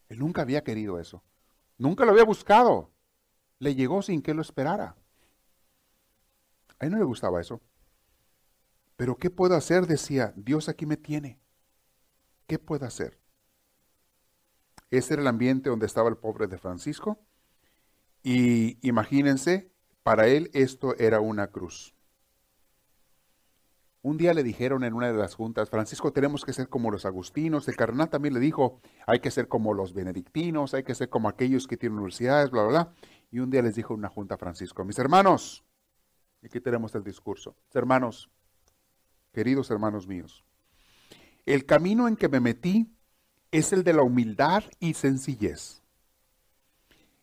Él 0.10 0.18
nunca 0.18 0.42
había 0.42 0.64
querido 0.64 1.00
eso. 1.00 1.22
Nunca 1.78 2.04
lo 2.04 2.12
había 2.12 2.26
buscado. 2.26 2.90
Le 3.60 3.76
llegó 3.76 4.02
sin 4.02 4.24
que 4.24 4.34
lo 4.34 4.42
esperara. 4.42 4.96
A 6.80 6.86
él 6.88 6.92
no 6.94 6.98
le 6.98 7.04
gustaba 7.04 7.40
eso. 7.40 7.62
Pero 8.96 9.18
¿qué 9.18 9.30
puedo 9.30 9.56
hacer? 9.56 9.86
Decía, 9.86 10.34
Dios 10.36 10.68
aquí 10.68 10.88
me 10.88 10.98
tiene. 10.98 11.41
¿Qué 12.52 12.60
puedo 12.60 12.86
hacer? 12.86 13.18
Ese 14.90 15.14
era 15.14 15.22
el 15.22 15.30
ambiente 15.30 15.70
donde 15.70 15.86
estaba 15.86 16.10
el 16.10 16.18
pobre 16.18 16.48
de 16.48 16.58
Francisco. 16.58 17.18
Y 18.24 18.78
imagínense, 18.86 19.72
para 20.04 20.28
él 20.28 20.52
esto 20.54 20.94
era 20.98 21.22
una 21.22 21.48
cruz. 21.48 21.96
Un 24.02 24.18
día 24.18 24.34
le 24.34 24.44
dijeron 24.44 24.84
en 24.84 24.94
una 24.94 25.14
de 25.14 25.18
las 25.18 25.34
juntas, 25.34 25.70
Francisco, 25.70 26.12
tenemos 26.12 26.44
que 26.44 26.52
ser 26.52 26.68
como 26.68 26.92
los 26.92 27.06
agustinos. 27.06 27.70
El 27.70 27.78
cardenal 27.78 28.10
también 28.10 28.34
le 28.34 28.42
dijo, 28.42 28.82
hay 29.08 29.22
que 29.22 29.32
ser 29.32 29.48
como 29.48 29.74
los 29.74 29.94
benedictinos, 29.94 30.74
hay 30.74 30.84
que 30.84 30.94
ser 30.94 31.08
como 31.08 31.30
aquellos 31.30 31.68
que 31.68 31.78
tienen 31.78 32.00
universidades, 32.00 32.52
bla, 32.52 32.64
bla, 32.64 32.70
bla. 32.70 32.94
Y 33.32 33.40
un 33.40 33.50
día 33.50 33.62
les 33.62 33.76
dijo 33.76 33.94
en 33.94 34.00
una 34.00 34.10
junta 34.10 34.38
Francisco, 34.38 34.84
mis 34.84 35.00
hermanos, 35.00 35.64
aquí 36.44 36.60
tenemos 36.60 36.94
el 36.96 37.04
discurso, 37.06 37.56
hermanos, 37.74 38.30
queridos 39.32 39.72
hermanos 39.72 40.06
míos, 40.06 40.44
el 41.46 41.66
camino 41.66 42.08
en 42.08 42.16
que 42.16 42.30
me 42.30 42.40
metí 42.40 42.96
es 43.52 43.74
el 43.74 43.84
de 43.84 43.94
la 43.94 44.04
humildad 44.04 44.64
y 44.80 44.94
sencillez. 44.94 45.82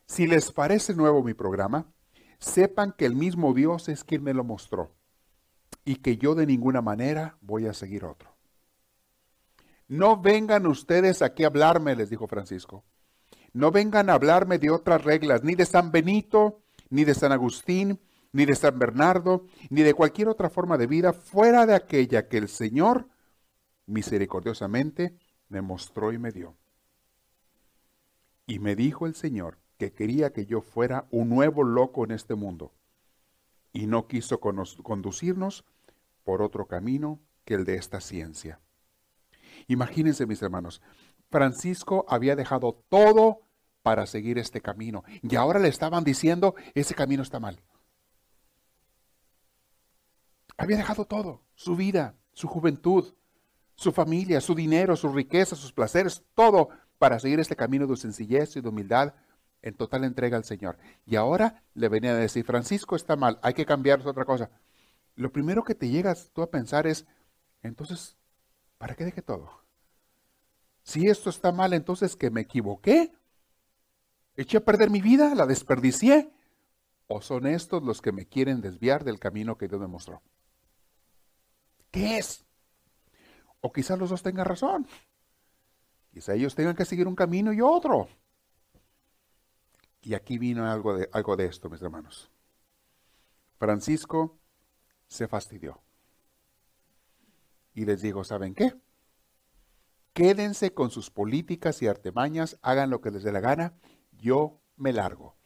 Si 0.06 0.26
les 0.26 0.52
parece 0.52 0.94
nuevo 0.94 1.22
mi 1.22 1.34
programa, 1.34 1.87
sepan 2.38 2.94
que 2.96 3.06
el 3.06 3.14
mismo 3.14 3.52
Dios 3.54 3.88
es 3.88 4.04
quien 4.04 4.22
me 4.22 4.34
lo 4.34 4.44
mostró 4.44 4.94
y 5.84 5.96
que 5.96 6.16
yo 6.16 6.34
de 6.34 6.46
ninguna 6.46 6.82
manera 6.82 7.38
voy 7.40 7.66
a 7.66 7.75
seguir 7.75 8.04
otro. 8.04 8.37
No 9.87 10.20
vengan 10.20 10.66
ustedes 10.66 11.22
aquí 11.22 11.44
a 11.44 11.46
hablarme, 11.46 11.96
les 11.96 12.10
dijo 12.10 12.26
Francisco. 12.26 12.84
No 13.54 13.70
vengan 13.70 14.10
a 14.10 14.14
hablarme 14.14 14.58
de 14.58 14.70
otras 14.70 15.02
reglas, 15.02 15.42
ni 15.42 15.54
de 15.54 15.64
San 15.64 15.90
Benito, 15.90 16.60
ni 16.90 17.04
de 17.04 17.14
San 17.14 17.32
Agustín, 17.32 17.98
ni 18.32 18.44
de 18.44 18.54
San 18.54 18.78
Bernardo, 18.78 19.46
ni 19.70 19.82
de 19.82 19.94
cualquier 19.94 20.28
otra 20.28 20.50
forma 20.50 20.76
de 20.76 20.87
vida 20.87 21.14
fuera 21.14 21.64
de 21.64 21.75
aquella 21.75 22.28
que 22.28 22.37
el 22.37 22.48
Señor 22.48 23.08
misericordiosamente 23.88 25.16
me 25.49 25.61
mostró 25.62 26.12
y 26.12 26.18
me 26.18 26.30
dio. 26.30 26.57
Y 28.47 28.61
me 28.61 28.76
dijo 28.76 29.07
el 29.07 29.14
Señor 29.14 29.59
que 29.78 29.92
quería 29.92 30.33
que 30.33 30.47
yo 30.47 30.61
fuera 30.61 31.07
un 31.11 31.28
nuevo 31.28 31.64
loco 31.64 32.04
en 32.04 32.12
este 32.12 32.35
mundo, 32.35 32.73
y 33.73 33.87
no 33.87 34.07
quiso 34.07 34.40
conducirnos 34.40 35.64
por 36.25 36.42
otro 36.42 36.66
camino 36.66 37.21
que 37.45 37.54
el 37.54 37.64
de 37.64 37.76
esta 37.76 38.00
ciencia. 38.00 38.61
Imagínense, 39.66 40.26
mis 40.26 40.42
hermanos, 40.42 40.83
Francisco 41.30 42.04
había 42.09 42.37
dejado 42.37 42.83
todo 42.88 43.40
para 43.83 44.07
seguir 44.07 44.38
este 44.38 44.61
camino 44.61 45.04
y 45.23 45.37
ahora 45.37 45.59
le 45.59 45.68
estaban 45.68 46.04
diciendo, 46.04 46.54
ese 46.75 46.95
camino 46.95 47.23
está 47.23 47.40
mal. 47.40 47.62
Había 50.57 50.76
dejado 50.76 51.04
todo, 51.04 51.42
su 51.54 51.76
vida, 51.76 52.16
su 52.33 52.49
juventud, 52.49 53.14
su 53.78 53.92
familia, 53.92 54.42
su 54.42 54.54
dinero, 54.54 54.94
su 54.94 55.11
riqueza, 55.11 55.56
sus 55.56 55.73
placeres, 55.73 56.23
todo 56.35 56.68
para 56.99 57.18
seguir 57.18 57.40
este 57.40 57.56
camino 57.56 57.87
de 57.87 57.97
sencillez 57.97 58.54
y 58.56 58.61
de 58.61 58.68
humildad 58.68 59.14
en 59.62 59.75
total 59.75 60.04
entrega 60.04 60.37
al 60.37 60.44
Señor. 60.44 60.76
Y 61.06 61.16
ahora 61.16 61.62
le 61.73 61.88
venía 61.88 62.11
a 62.11 62.16
decir, 62.16 62.44
Francisco 62.44 62.94
está 62.94 63.16
mal, 63.16 63.38
hay 63.40 63.54
que 63.54 63.64
cambiar 63.64 64.06
otra 64.06 64.26
cosa 64.26 64.50
lo 65.18 65.32
primero 65.32 65.64
que 65.64 65.75
te 65.75 65.88
llegas 65.88 66.30
tú 66.32 66.42
a 66.42 66.50
pensar 66.50 66.87
es, 66.87 67.04
entonces, 67.62 68.16
¿para 68.78 68.94
qué 68.94 69.04
dejé 69.04 69.20
todo? 69.20 69.50
Si 70.85 71.08
esto 71.08 71.28
está 71.28 71.50
mal, 71.50 71.73
entonces 71.73 72.14
que 72.14 72.30
me 72.30 72.42
equivoqué, 72.42 73.12
eché 74.37 74.58
a 74.58 74.64
perder 74.64 74.90
mi 74.90 75.00
vida, 75.00 75.35
la 75.35 75.44
desperdicié, 75.44 76.30
o 77.08 77.20
son 77.20 77.49
estos 77.49 77.82
los 77.82 78.00
que 78.00 78.12
me 78.12 78.26
quieren 78.26 78.61
desviar 78.61 79.02
del 79.02 79.18
camino 79.18 79.58
que 79.58 79.66
Dios 79.66 79.80
me 79.80 79.88
mostró. 79.88 80.23
¿Qué 81.90 82.18
es? 82.18 82.47
O 83.61 83.73
quizás 83.73 83.99
los 83.99 84.11
dos 84.11 84.23
tengan 84.23 84.47
razón. 84.47 84.87
Quizá 86.12 86.35
ellos 86.35 86.55
tengan 86.55 86.77
que 86.77 86.85
seguir 86.85 87.07
un 87.07 87.15
camino 87.15 87.53
y 87.53 87.61
otro. 87.61 88.09
Y 90.03 90.15
aquí 90.15 90.38
vino 90.38 90.71
algo 90.71 90.97
de, 90.97 91.09
algo 91.12 91.37
de 91.37 91.47
esto, 91.47 91.69
mis 91.69 91.83
hermanos. 91.83 92.31
Francisco 93.59 94.38
se 95.09 95.27
fastidió. 95.27 95.81
Y 97.75 97.85
les 97.85 98.00
digo, 98.03 98.25
¿saben 98.25 98.55
qué? 98.55 98.75
Quédense 100.12 100.73
con 100.73 100.91
sus 100.91 101.11
políticas 101.11 101.83
y 101.83 101.87
artemañas, 101.87 102.59
hagan 102.62 102.91
lo 102.91 103.00
que 103.00 103.11
les 103.11 103.23
dé 103.23 103.33
la 103.33 103.41
gana, 103.41 103.75
yo 104.12 104.61
me 104.77 104.93
largo. 104.93 105.37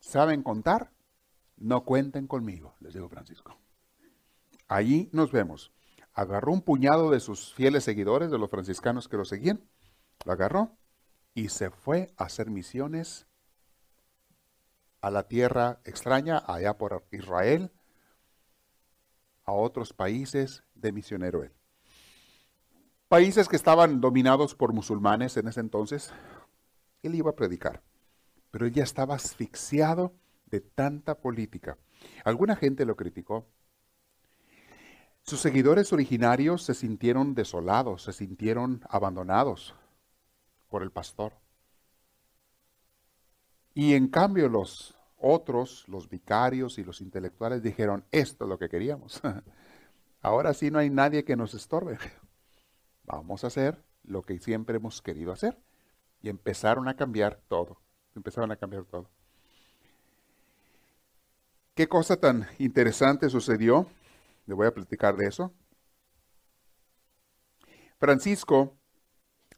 ¿Saben 0.00 0.42
contar? 0.42 0.92
No 1.56 1.84
cuenten 1.84 2.26
conmigo, 2.26 2.74
les 2.80 2.92
dijo 2.92 3.08
Francisco. 3.08 3.56
Allí 4.68 5.08
nos 5.12 5.32
vemos. 5.32 5.72
Agarró 6.14 6.52
un 6.52 6.62
puñado 6.62 7.10
de 7.10 7.20
sus 7.20 7.54
fieles 7.54 7.84
seguidores, 7.84 8.30
de 8.30 8.38
los 8.38 8.50
franciscanos 8.50 9.08
que 9.08 9.16
lo 9.16 9.24
seguían, 9.24 9.66
lo 10.24 10.32
agarró 10.32 10.76
y 11.34 11.48
se 11.48 11.70
fue 11.70 12.12
a 12.16 12.24
hacer 12.24 12.50
misiones 12.50 13.26
a 15.00 15.10
la 15.10 15.26
tierra 15.26 15.80
extraña, 15.84 16.42
allá 16.46 16.78
por 16.78 17.04
Israel, 17.10 17.72
a 19.44 19.52
otros 19.52 19.92
países 19.92 20.62
de 20.74 20.92
misionero 20.92 21.42
él. 21.42 21.52
Países 23.08 23.48
que 23.48 23.56
estaban 23.56 24.00
dominados 24.00 24.54
por 24.54 24.72
musulmanes 24.72 25.36
en 25.36 25.48
ese 25.48 25.60
entonces, 25.60 26.12
él 27.02 27.14
iba 27.14 27.30
a 27.30 27.36
predicar, 27.36 27.82
pero 28.50 28.64
él 28.66 28.72
ya 28.72 28.84
estaba 28.84 29.16
asfixiado 29.16 30.14
de 30.46 30.60
tanta 30.60 31.16
política. 31.16 31.76
Alguna 32.24 32.56
gente 32.56 32.84
lo 32.84 32.96
criticó. 32.96 33.46
Sus 35.22 35.40
seguidores 35.40 35.92
originarios 35.92 36.64
se 36.64 36.74
sintieron 36.74 37.34
desolados, 37.34 38.02
se 38.02 38.12
sintieron 38.12 38.80
abandonados 38.88 39.74
por 40.68 40.82
el 40.82 40.90
pastor. 40.90 41.32
Y 43.74 43.94
en 43.94 44.08
cambio 44.08 44.48
los 44.48 44.94
otros, 45.18 45.84
los 45.86 46.08
vicarios 46.08 46.78
y 46.78 46.84
los 46.84 47.00
intelectuales 47.00 47.62
dijeron, 47.62 48.04
esto 48.10 48.44
es 48.44 48.48
lo 48.48 48.58
que 48.58 48.68
queríamos. 48.68 49.20
Ahora 50.20 50.52
sí 50.54 50.70
no 50.70 50.78
hay 50.78 50.90
nadie 50.90 51.24
que 51.24 51.36
nos 51.36 51.54
estorbe. 51.54 51.98
Vamos 53.04 53.44
a 53.44 53.46
hacer 53.46 53.82
lo 54.04 54.22
que 54.22 54.38
siempre 54.38 54.76
hemos 54.76 55.00
querido 55.02 55.32
hacer. 55.32 55.58
Y 56.20 56.28
empezaron 56.28 56.88
a 56.88 56.94
cambiar 56.94 57.40
todo. 57.48 57.80
Empezaron 58.14 58.50
a 58.52 58.56
cambiar 58.56 58.84
todo. 58.84 59.08
¿Qué 61.74 61.88
cosa 61.88 62.16
tan 62.16 62.46
interesante 62.58 63.30
sucedió? 63.30 63.86
Le 64.46 64.54
voy 64.54 64.66
a 64.66 64.74
platicar 64.74 65.16
de 65.16 65.26
eso. 65.26 65.54
Francisco, 67.98 68.76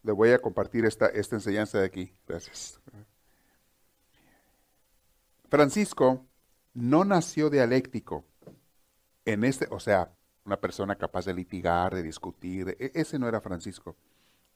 le 0.03 0.13
voy 0.13 0.31
a 0.31 0.39
compartir 0.39 0.85
esta, 0.85 1.07
esta 1.07 1.37
enseñanza 1.37 1.79
de 1.79 1.87
aquí. 1.87 2.15
Gracias. 2.27 2.81
Francisco 5.49 6.27
no 6.75 7.05
nació 7.05 7.49
dialéctico 7.49 8.25
en 9.25 9.45
este, 9.45 9.67
o 9.71 9.81
sea, 9.81 10.13
una 10.45 10.61
persona 10.61 10.97
capaz 10.97 11.25
de 11.25 11.35
litigar, 11.35 11.95
de 11.95 12.03
discutir. 12.03 12.77
E, 12.79 12.93
ese 12.95 13.19
no 13.19 13.29
era 13.29 13.41
Francisco. 13.41 13.97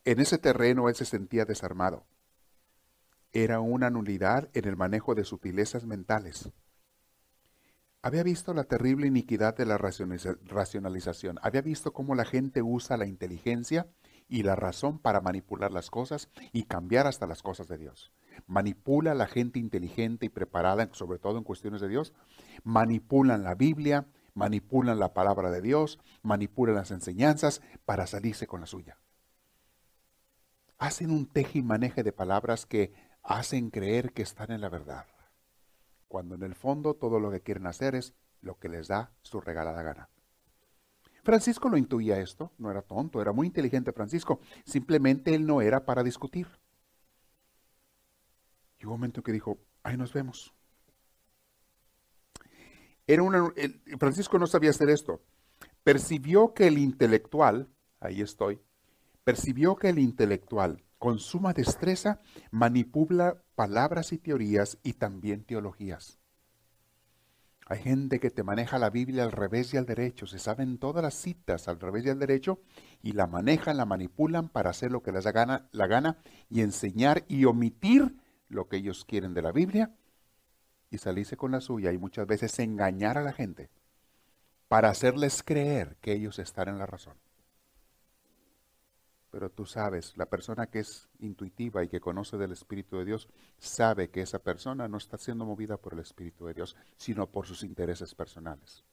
En 0.04 0.20
ese 0.20 0.38
terreno 0.38 0.88
él 0.88 0.94
se 0.94 1.04
sentía 1.04 1.44
desarmado. 1.44 2.04
Era 3.32 3.60
una 3.60 3.90
nulidad 3.90 4.48
en 4.54 4.66
el 4.66 4.76
manejo 4.76 5.14
de 5.14 5.24
sutilezas 5.24 5.84
mentales. 5.84 6.50
Había 8.02 8.22
visto 8.22 8.54
la 8.54 8.64
terrible 8.64 9.06
iniquidad 9.06 9.56
de 9.56 9.66
la 9.66 9.76
racionalización. 9.76 11.38
Había 11.42 11.62
visto 11.62 11.92
cómo 11.92 12.14
la 12.14 12.24
gente 12.24 12.62
usa 12.62 12.96
la 12.96 13.06
inteligencia 13.06 13.88
y 14.28 14.44
la 14.44 14.56
razón 14.56 14.98
para 14.98 15.20
manipular 15.20 15.72
las 15.72 15.90
cosas 15.90 16.28
y 16.52 16.64
cambiar 16.64 17.06
hasta 17.06 17.26
las 17.26 17.42
cosas 17.42 17.66
de 17.68 17.78
Dios 17.78 18.12
manipula 18.46 19.12
a 19.12 19.14
la 19.14 19.26
gente 19.26 19.58
inteligente 19.58 20.26
y 20.26 20.28
preparada, 20.28 20.88
sobre 20.92 21.18
todo 21.18 21.38
en 21.38 21.44
cuestiones 21.44 21.80
de 21.80 21.88
Dios, 21.88 22.12
manipulan 22.62 23.42
la 23.42 23.54
Biblia, 23.54 24.06
manipulan 24.34 24.98
la 24.98 25.12
palabra 25.14 25.50
de 25.50 25.62
Dios, 25.62 25.98
manipulan 26.22 26.76
las 26.76 26.90
enseñanzas 26.90 27.60
para 27.84 28.06
salirse 28.06 28.46
con 28.46 28.60
la 28.60 28.66
suya. 28.66 28.98
Hacen 30.78 31.10
un 31.10 31.26
teje 31.26 31.58
y 31.58 31.62
maneje 31.62 32.02
de 32.02 32.12
palabras 32.12 32.64
que 32.64 32.92
hacen 33.22 33.70
creer 33.70 34.12
que 34.12 34.22
están 34.22 34.52
en 34.52 34.60
la 34.60 34.68
verdad, 34.68 35.06
cuando 36.08 36.34
en 36.34 36.42
el 36.42 36.54
fondo 36.54 36.94
todo 36.94 37.20
lo 37.20 37.30
que 37.30 37.42
quieren 37.42 37.66
hacer 37.66 37.94
es 37.94 38.14
lo 38.40 38.58
que 38.58 38.68
les 38.68 38.88
da 38.88 39.12
su 39.22 39.40
regalada 39.40 39.82
gana. 39.82 40.08
Francisco 41.22 41.68
lo 41.68 41.76
intuía 41.76 42.20
esto, 42.20 42.52
no 42.58 42.70
era 42.70 42.82
tonto, 42.82 43.20
era 43.20 43.32
muy 43.32 43.46
inteligente 43.46 43.92
Francisco, 43.92 44.40
simplemente 44.64 45.34
él 45.34 45.46
no 45.46 45.60
era 45.60 45.84
para 45.84 46.02
discutir. 46.02 46.46
Y 48.78 48.86
un 48.86 48.92
momento 48.92 49.22
que 49.22 49.32
dijo, 49.32 49.58
ahí 49.82 49.96
nos 49.96 50.12
vemos. 50.12 50.54
Era 53.06 53.22
Francisco 53.98 54.38
no 54.38 54.46
sabía 54.46 54.70
hacer 54.70 54.90
esto. 54.90 55.22
Percibió 55.82 56.54
que 56.54 56.66
el 56.66 56.78
intelectual, 56.78 57.68
ahí 58.00 58.20
estoy, 58.20 58.60
percibió 59.24 59.76
que 59.76 59.88
el 59.88 59.98
intelectual 59.98 60.84
con 60.98 61.18
suma 61.18 61.52
destreza 61.52 62.20
manipula 62.50 63.42
palabras 63.54 64.12
y 64.12 64.18
teorías 64.18 64.78
y 64.82 64.94
también 64.94 65.44
teologías. 65.44 66.18
Hay 67.66 67.80
gente 67.80 68.18
que 68.18 68.30
te 68.30 68.42
maneja 68.42 68.78
la 68.78 68.88
Biblia 68.88 69.24
al 69.24 69.32
revés 69.32 69.74
y 69.74 69.76
al 69.76 69.84
derecho, 69.84 70.26
se 70.26 70.38
saben 70.38 70.78
todas 70.78 71.02
las 71.02 71.14
citas 71.14 71.68
al 71.68 71.78
revés 71.78 72.06
y 72.06 72.08
al 72.08 72.18
derecho 72.18 72.60
y 73.02 73.12
la 73.12 73.26
manejan, 73.26 73.76
la 73.76 73.84
manipulan 73.84 74.48
para 74.48 74.70
hacer 74.70 74.90
lo 74.90 75.02
que 75.02 75.12
les 75.12 75.24
da 75.24 75.68
la 75.70 75.86
gana 75.86 76.16
y 76.48 76.62
enseñar 76.62 77.24
y 77.28 77.44
omitir 77.44 78.16
lo 78.48 78.68
que 78.68 78.76
ellos 78.78 79.04
quieren 79.04 79.34
de 79.34 79.42
la 79.42 79.52
Biblia 79.52 79.94
y 80.90 80.96
salirse 80.96 81.36
con 81.36 81.52
la 81.52 81.60
suya 81.60 81.92
y 81.92 81.98
muchas 81.98 82.26
veces 82.26 82.58
engañar 82.58 83.18
a 83.18 83.22
la 83.22 83.34
gente 83.34 83.68
para 84.68 84.88
hacerles 84.88 85.42
creer 85.42 85.96
que 86.00 86.12
ellos 86.12 86.38
están 86.38 86.68
en 86.68 86.78
la 86.78 86.86
razón. 86.86 87.18
Pero 89.30 89.50
tú 89.50 89.66
sabes, 89.66 90.16
la 90.16 90.26
persona 90.26 90.66
que 90.66 90.80
es 90.80 91.08
intuitiva 91.18 91.84
y 91.84 91.88
que 91.88 92.00
conoce 92.00 92.38
del 92.38 92.52
Espíritu 92.52 92.96
de 92.96 93.04
Dios 93.04 93.28
sabe 93.58 94.08
que 94.08 94.22
esa 94.22 94.38
persona 94.38 94.88
no 94.88 94.96
está 94.96 95.18
siendo 95.18 95.44
movida 95.44 95.76
por 95.76 95.92
el 95.92 96.00
Espíritu 96.00 96.46
de 96.46 96.54
Dios, 96.54 96.76
sino 96.96 97.26
por 97.26 97.46
sus 97.46 97.62
intereses 97.62 98.14
personales. 98.14 98.84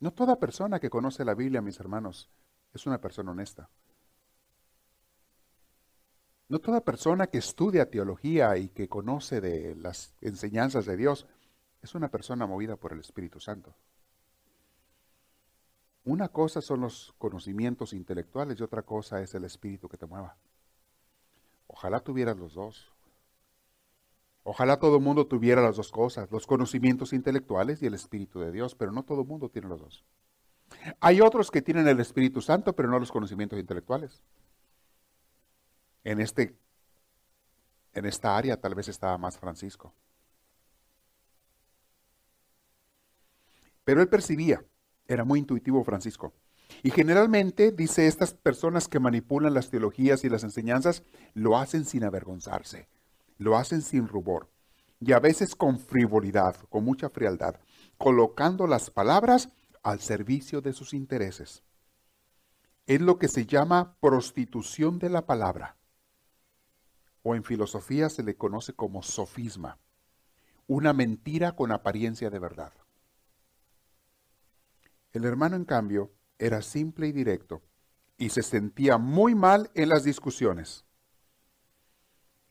No 0.00 0.12
toda 0.12 0.36
persona 0.36 0.80
que 0.80 0.90
conoce 0.90 1.24
la 1.24 1.34
Biblia, 1.34 1.62
mis 1.62 1.78
hermanos, 1.80 2.28
es 2.74 2.86
una 2.86 3.00
persona 3.00 3.30
honesta. 3.30 3.70
No 6.48 6.58
toda 6.60 6.80
persona 6.80 7.28
que 7.28 7.38
estudia 7.38 7.90
teología 7.90 8.56
y 8.56 8.68
que 8.68 8.88
conoce 8.88 9.40
de 9.40 9.74
las 9.74 10.14
enseñanzas 10.20 10.86
de 10.86 10.96
Dios 10.96 11.26
es 11.82 11.94
una 11.94 12.08
persona 12.08 12.46
movida 12.46 12.76
por 12.76 12.92
el 12.92 13.00
Espíritu 13.00 13.40
Santo. 13.40 13.74
Una 16.06 16.28
cosa 16.28 16.62
son 16.62 16.82
los 16.82 17.14
conocimientos 17.18 17.92
intelectuales 17.92 18.60
y 18.60 18.62
otra 18.62 18.82
cosa 18.82 19.20
es 19.22 19.34
el 19.34 19.44
Espíritu 19.44 19.88
que 19.88 19.96
te 19.96 20.06
mueva. 20.06 20.36
Ojalá 21.66 21.98
tuvieras 21.98 22.36
los 22.36 22.54
dos. 22.54 22.92
Ojalá 24.44 24.78
todo 24.78 24.98
el 24.98 25.02
mundo 25.02 25.26
tuviera 25.26 25.60
las 25.60 25.74
dos 25.74 25.90
cosas, 25.90 26.30
los 26.30 26.46
conocimientos 26.46 27.12
intelectuales 27.12 27.82
y 27.82 27.86
el 27.86 27.94
Espíritu 27.94 28.38
de 28.38 28.52
Dios, 28.52 28.76
pero 28.76 28.92
no 28.92 29.02
todo 29.02 29.22
el 29.22 29.26
mundo 29.26 29.48
tiene 29.48 29.66
los 29.66 29.80
dos. 29.80 30.04
Hay 31.00 31.20
otros 31.20 31.50
que 31.50 31.60
tienen 31.60 31.88
el 31.88 31.98
Espíritu 31.98 32.40
Santo, 32.40 32.72
pero 32.72 32.88
no 32.88 33.00
los 33.00 33.10
conocimientos 33.10 33.58
intelectuales 33.58 34.22
en, 36.04 36.20
este, 36.20 36.56
en 37.94 38.06
esta 38.06 38.36
área 38.36 38.60
tal 38.60 38.76
vez 38.76 38.86
estaba 38.86 39.18
más 39.18 39.36
Francisco. 39.38 39.92
Pero 43.82 44.00
él 44.00 44.08
percibía, 44.08 44.64
era 45.08 45.24
muy 45.24 45.40
intuitivo 45.40 45.84
Francisco. 45.84 46.32
Y 46.82 46.90
generalmente, 46.90 47.72
dice, 47.72 48.06
estas 48.06 48.34
personas 48.34 48.88
que 48.88 49.00
manipulan 49.00 49.54
las 49.54 49.70
teologías 49.70 50.24
y 50.24 50.28
las 50.28 50.42
enseñanzas 50.42 51.02
lo 51.34 51.56
hacen 51.56 51.84
sin 51.84 52.04
avergonzarse, 52.04 52.88
lo 53.38 53.56
hacen 53.56 53.82
sin 53.82 54.08
rubor 54.08 54.48
y 55.00 55.12
a 55.12 55.20
veces 55.20 55.54
con 55.54 55.78
frivolidad, 55.78 56.56
con 56.68 56.84
mucha 56.84 57.10
frialdad, 57.10 57.60
colocando 57.98 58.66
las 58.66 58.90
palabras 58.90 59.50
al 59.82 60.00
servicio 60.00 60.60
de 60.60 60.72
sus 60.72 60.94
intereses. 60.94 61.62
Es 62.86 63.00
lo 63.00 63.18
que 63.18 63.28
se 63.28 63.46
llama 63.46 63.96
prostitución 64.00 64.98
de 64.98 65.10
la 65.10 65.26
palabra 65.26 65.76
o 67.26 67.34
en 67.34 67.42
filosofía 67.42 68.08
se 68.08 68.22
le 68.22 68.36
conoce 68.36 68.72
como 68.72 69.02
sofisma, 69.02 69.80
una 70.68 70.92
mentira 70.92 71.56
con 71.56 71.72
apariencia 71.72 72.30
de 72.30 72.38
verdad. 72.38 72.72
El 75.16 75.24
hermano, 75.24 75.56
en 75.56 75.64
cambio, 75.64 76.12
era 76.38 76.60
simple 76.60 77.06
y 77.06 77.12
directo 77.12 77.62
y 78.18 78.28
se 78.28 78.42
sentía 78.42 78.98
muy 78.98 79.34
mal 79.34 79.70
en 79.74 79.88
las 79.88 80.04
discusiones. 80.04 80.84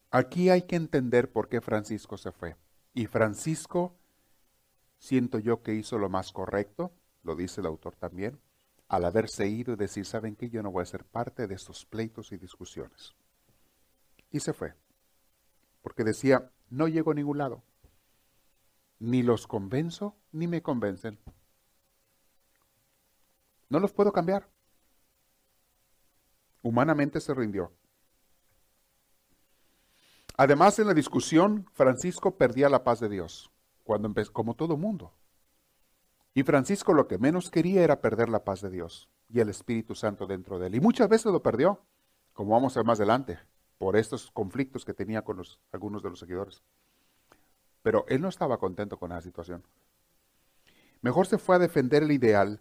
Aquí 0.10 0.49
hay 0.49 0.63
que 0.63 0.75
entender 0.75 1.32
por 1.32 1.47
qué 1.47 1.62
Francisco 1.62 2.17
se 2.17 2.32
fue. 2.32 2.56
Y 2.95 3.06
Francisco, 3.06 3.95
siento 4.97 5.38
yo 5.38 5.62
que 5.62 5.75
hizo 5.75 5.99
lo 5.99 6.10
más 6.10 6.32
correcto, 6.32 6.91
lo 7.21 7.36
dice 7.36 7.62
el 7.62 7.67
autor 7.67 7.95
también, 7.97 8.39
al 8.88 9.06
haberse 9.06 9.47
ido 9.47 9.73
y 9.73 9.75
decir, 9.75 10.08
¿saben 10.08 10.36
qué? 10.36 10.49
Yo 10.49 10.63
no 10.63 10.71
voy 10.71 10.82
a 10.82 10.88
ser 10.88 11.06
parte 11.06 11.45
de 11.45 11.54
estos 11.54 11.86
pleitos 11.86 12.32
y 12.32 12.38
discusiones 12.38 13.13
y 14.32 14.39
se 14.39 14.54
fue. 14.54 14.73
Porque 15.84 16.04
decía, 16.04 16.51
no 16.71 16.88
llego 16.88 17.12
a 17.12 17.13
ningún 17.13 17.38
lado. 17.38 17.63
Ni 18.97 19.21
los 19.21 19.45
convenzo, 19.45 20.17
ni 20.32 20.47
me 20.47 20.63
convencen. 20.63 21.19
No 23.69 23.80
los 23.80 23.93
puedo 23.93 24.12
cambiar. 24.12 24.49
Humanamente 26.62 27.19
se 27.19 27.34
rindió. 27.34 27.71
Además, 30.38 30.80
en 30.80 30.88
la 30.88 30.93
discusión, 30.93 31.65
Francisco 31.73 32.38
perdía 32.38 32.69
la 32.69 32.84
paz 32.84 32.99
de 32.99 33.08
Dios, 33.08 33.51
cuando 33.84 34.08
empezó, 34.08 34.34
como 34.34 34.56
todo 34.56 34.75
mundo. 34.75 35.13
Y 36.34 36.43
Francisco 36.43 36.93
lo 36.93 37.08
que 37.08 37.17
menos 37.17 37.49
quería 37.49 37.84
era 37.84 38.01
perder 38.01 38.28
la 38.28 38.43
paz 38.43 38.62
de 38.62 38.69
Dios 38.69 39.10
y 39.30 39.39
el 39.39 39.49
Espíritu 39.49 39.95
Santo 39.95 40.28
dentro 40.28 40.60
de 40.60 40.67
él. 40.67 40.75
Y 40.75 40.82
muchas 40.82 41.08
veces 41.08 41.32
lo 41.32 41.41
perdió, 41.41 41.82
como 42.34 42.51
vamos 42.51 42.75
a 42.75 42.80
ver 42.82 42.86
más 42.86 42.99
adelante, 42.99 43.39
por 43.78 43.95
estos 43.95 44.30
conflictos 44.32 44.84
que 44.84 44.93
tenía 44.93 45.21
con 45.21 45.41
algunos 45.71 46.04
de 46.04 46.10
los 46.10 46.19
seguidores. 46.19 46.62
Pero 47.82 48.06
él 48.10 48.21
no 48.21 48.28
estaba 48.28 48.58
contento 48.58 48.97
con 48.97 49.12
la 49.12 49.21
situación. 49.21 49.63
Mejor 51.01 51.28
se 51.28 51.38
fue 51.38 51.56
a 51.56 51.60
defender 51.60 52.04
el 52.04 52.12
ideal 52.12 52.60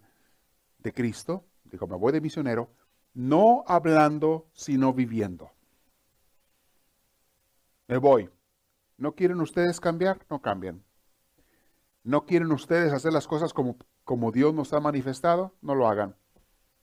de 0.84 0.92
Cristo, 0.92 1.44
dijo, 1.64 1.88
me 1.88 1.96
voy 1.96 2.12
de 2.12 2.20
misionero, 2.20 2.70
no 3.14 3.64
hablando, 3.66 4.46
sino 4.52 4.92
viviendo. 4.92 5.50
Me 7.88 7.98
voy. 7.98 8.30
¿No 8.96 9.14
quieren 9.14 9.40
ustedes 9.40 9.80
cambiar? 9.80 10.24
No 10.30 10.40
cambien. 10.40 10.84
¿No 12.04 12.26
quieren 12.26 12.52
ustedes 12.52 12.92
hacer 12.92 13.12
las 13.12 13.26
cosas 13.26 13.52
como, 13.52 13.76
como 14.04 14.30
Dios 14.30 14.54
nos 14.54 14.72
ha 14.72 14.80
manifestado? 14.80 15.54
No 15.62 15.74
lo 15.74 15.88
hagan. 15.88 16.16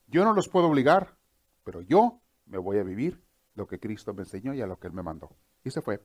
Yo 0.07 0.25
no 0.25 0.33
los 0.33 0.49
puedo 0.49 0.67
obligar, 0.67 1.15
pero 1.63 1.81
yo 1.81 2.19
me 2.45 2.57
voy 2.57 2.79
a 2.79 2.83
vivir 2.83 3.23
lo 3.55 3.67
que 3.67 3.79
Cristo 3.79 4.13
me 4.13 4.23
enseñó 4.23 4.53
y 4.53 4.61
a 4.61 4.67
lo 4.67 4.79
que 4.79 4.87
Él 4.87 4.93
me 4.93 5.03
mandó. 5.03 5.35
Y 5.63 5.69
se 5.71 5.81
fue. 5.81 6.03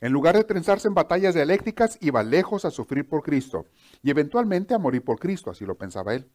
En 0.00 0.12
lugar 0.12 0.36
de 0.36 0.44
trenzarse 0.44 0.88
en 0.88 0.94
batallas 0.94 1.34
dialécticas, 1.34 1.98
iba 2.00 2.22
lejos 2.22 2.64
a 2.64 2.70
sufrir 2.70 3.08
por 3.08 3.22
Cristo 3.22 3.66
y 4.02 4.10
eventualmente 4.10 4.74
a 4.74 4.78
morir 4.78 5.04
por 5.04 5.18
Cristo, 5.18 5.50
así 5.50 5.66
lo 5.66 5.76
pensaba 5.76 6.14
él. 6.14 6.30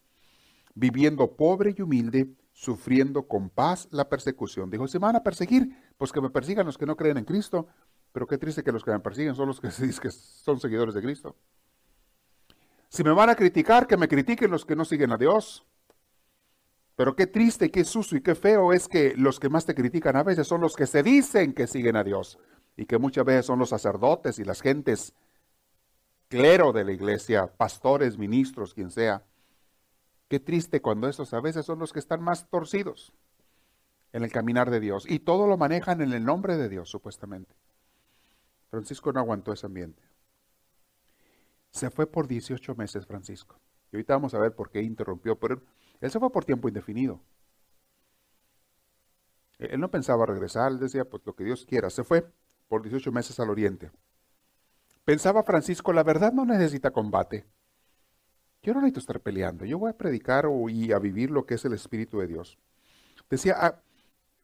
Viviendo 0.75 1.35
pobre 1.35 1.73
y 1.75 1.81
humilde, 1.81 2.29
sufriendo 2.51 3.27
con 3.27 3.49
paz 3.49 3.87
la 3.91 4.07
persecución. 4.07 4.69
Dijo, 4.69 4.87
si 4.87 4.99
me 4.99 5.07
van 5.07 5.15
a 5.15 5.23
perseguir, 5.23 5.75
pues 5.97 6.11
que 6.11 6.21
me 6.21 6.29
persigan 6.29 6.65
los 6.65 6.77
que 6.77 6.85
no 6.85 6.95
creen 6.95 7.17
en 7.17 7.25
Cristo. 7.25 7.67
Pero 8.11 8.27
qué 8.27 8.37
triste 8.37 8.63
que 8.63 8.71
los 8.71 8.83
que 8.83 8.91
me 8.91 8.99
persiguen 8.99 9.35
son 9.35 9.47
los 9.47 9.59
que 9.59 9.71
se 9.71 9.87
que 9.99 10.11
son 10.11 10.59
seguidores 10.59 10.93
de 10.93 11.01
Cristo. 11.01 11.35
Si 12.89 13.03
me 13.03 13.11
van 13.11 13.29
a 13.29 13.35
criticar, 13.35 13.87
que 13.87 13.97
me 13.97 14.07
critiquen 14.07 14.51
los 14.51 14.65
que 14.65 14.75
no 14.75 14.85
siguen 14.85 15.11
a 15.11 15.17
Dios. 15.17 15.65
Pero 16.95 17.15
qué 17.15 17.27
triste, 17.27 17.71
qué 17.71 17.83
sucio 17.83 18.17
y 18.17 18.21
qué 18.21 18.35
feo 18.35 18.71
es 18.71 18.87
que 18.87 19.13
los 19.17 19.39
que 19.39 19.49
más 19.49 19.65
te 19.65 19.75
critican 19.75 20.15
a 20.15 20.23
veces 20.23 20.47
son 20.47 20.61
los 20.61 20.75
que 20.75 20.87
se 20.87 21.03
dicen 21.03 21.53
que 21.53 21.67
siguen 21.67 21.97
a 21.97 22.03
Dios 22.05 22.39
y 22.77 22.85
que 22.85 22.97
muchas 22.97 23.25
veces 23.25 23.45
son 23.45 23.59
los 23.59 23.69
sacerdotes 23.69 24.39
y 24.39 24.45
las 24.45 24.61
gentes 24.61 25.13
clero 26.29 26.71
de 26.71 26.85
la 26.85 26.93
iglesia, 26.93 27.47
pastores, 27.47 28.17
ministros, 28.17 28.73
quien 28.73 28.91
sea. 28.91 29.23
Qué 30.27 30.39
triste 30.39 30.81
cuando 30.81 31.07
estos 31.07 31.33
a 31.33 31.39
veces 31.39 31.65
son 31.65 31.79
los 31.79 31.93
que 31.93 31.99
están 31.99 32.21
más 32.21 32.49
torcidos 32.49 33.13
en 34.11 34.23
el 34.23 34.31
caminar 34.31 34.71
de 34.71 34.79
Dios 34.79 35.05
y 35.07 35.19
todo 35.19 35.47
lo 35.47 35.57
manejan 35.57 36.01
en 36.01 36.13
el 36.13 36.25
nombre 36.25 36.57
de 36.57 36.69
Dios, 36.69 36.89
supuestamente. 36.89 37.53
Francisco 38.71 39.13
no 39.13 39.19
aguantó 39.19 39.53
ese 39.53 39.67
ambiente. 39.67 40.01
Se 41.69 41.89
fue 41.89 42.07
por 42.07 42.27
18 42.27 42.75
meses, 42.75 43.05
Francisco. 43.05 43.59
Y 43.91 43.97
ahorita 43.97 44.13
vamos 44.13 44.33
a 44.33 44.39
ver 44.39 44.55
por 44.55 44.69
qué 44.69 44.81
interrumpió, 44.81 45.37
pero 45.37 45.61
él 46.01 46.11
se 46.11 46.19
fue 46.19 46.31
por 46.31 46.45
tiempo 46.45 46.67
indefinido. 46.67 47.21
Él 49.59 49.79
no 49.79 49.91
pensaba 49.91 50.25
regresar, 50.25 50.71
él 50.71 50.79
decía, 50.79 51.05
pues 51.05 51.23
lo 51.25 51.35
que 51.35 51.43
Dios 51.43 51.65
quiera. 51.65 51.89
Se 51.89 52.03
fue 52.03 52.25
por 52.67 52.81
18 52.81 53.11
meses 53.11 53.39
al 53.39 53.49
oriente. 53.49 53.91
Pensaba 55.03 55.43
Francisco, 55.43 55.93
la 55.93 56.03
verdad 56.03 56.33
no 56.33 56.45
necesita 56.45 56.91
combate. 56.91 57.45
Yo 58.65 58.73
no 58.73 58.81
necesito 58.81 58.99
estar 58.99 59.19
peleando, 59.19 59.63
yo 59.63 59.77
voy 59.77 59.91
a 59.91 59.97
predicar 59.97 60.47
y 60.69 60.91
a 60.91 60.97
vivir 60.97 61.29
lo 61.29 61.45
que 61.45 61.53
es 61.53 61.63
el 61.65 61.73
Espíritu 61.73 62.17
de 62.17 62.25
Dios. 62.25 62.57
Decía, 63.29 63.55
ah, 63.59 63.79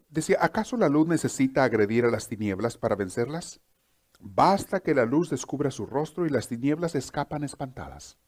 decía, 0.10 0.38
¿acaso 0.42 0.78
la 0.78 0.90
luz 0.90 1.08
necesita 1.08 1.64
agredir 1.64 2.06
a 2.06 2.12
las 2.12 2.28
tinieblas 2.28 2.78
para 2.78 2.96
vencerlas? 2.96 3.62
Basta 4.20 4.82
que 4.82 4.94
la 4.94 5.06
luz 5.06 5.32
descubra 5.32 5.72
su 5.72 5.88
rostro 5.88 6.28
y 6.28 6.30
las 6.30 6.48
tinieblas 6.48 6.94
escapan 6.94 7.44
espantadas. 7.44 8.20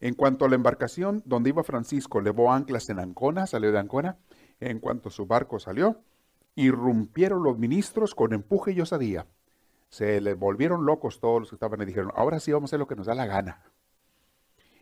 En 0.00 0.14
cuanto 0.14 0.46
a 0.46 0.48
la 0.48 0.54
embarcación 0.54 1.22
donde 1.26 1.50
iba 1.50 1.62
Francisco, 1.62 2.22
levó 2.22 2.50
anclas 2.50 2.88
en 2.88 2.98
Ancona, 2.98 3.46
salió 3.46 3.72
de 3.72 3.78
Ancona. 3.78 4.16
En 4.58 4.80
cuanto 4.80 5.10
su 5.10 5.26
barco 5.26 5.58
salió, 5.58 6.00
irrumpieron 6.54 7.42
los 7.42 7.58
ministros 7.58 8.14
con 8.14 8.32
empuje 8.32 8.72
y 8.72 8.80
osadía. 8.80 9.26
Se 9.90 10.18
les 10.22 10.38
volvieron 10.38 10.86
locos 10.86 11.20
todos 11.20 11.40
los 11.40 11.50
que 11.50 11.56
estaban 11.56 11.82
y 11.82 11.84
dijeron, 11.84 12.10
ahora 12.14 12.40
sí 12.40 12.52
vamos 12.52 12.68
a 12.68 12.70
hacer 12.70 12.80
lo 12.80 12.86
que 12.86 12.96
nos 12.96 13.04
da 13.04 13.14
la 13.14 13.26
gana. 13.26 13.70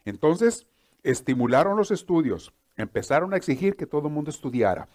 Entonces, 0.05 0.67
estimularon 1.03 1.77
los 1.77 1.91
estudios, 1.91 2.53
empezaron 2.77 3.33
a 3.33 3.37
exigir 3.37 3.77
que 3.77 3.87
todo 3.87 4.09
el 4.09 4.15
mundo 4.15 4.31
estudiara. 4.31 4.89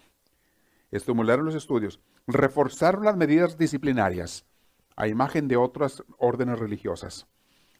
Estimularon 0.90 1.44
los 1.44 1.54
estudios, 1.54 2.00
reforzaron 2.26 3.04
las 3.04 3.16
medidas 3.16 3.58
disciplinarias 3.58 4.44
a 4.96 5.08
imagen 5.08 5.48
de 5.48 5.56
otras 5.56 6.02
órdenes 6.18 6.58
religiosas. 6.58 7.26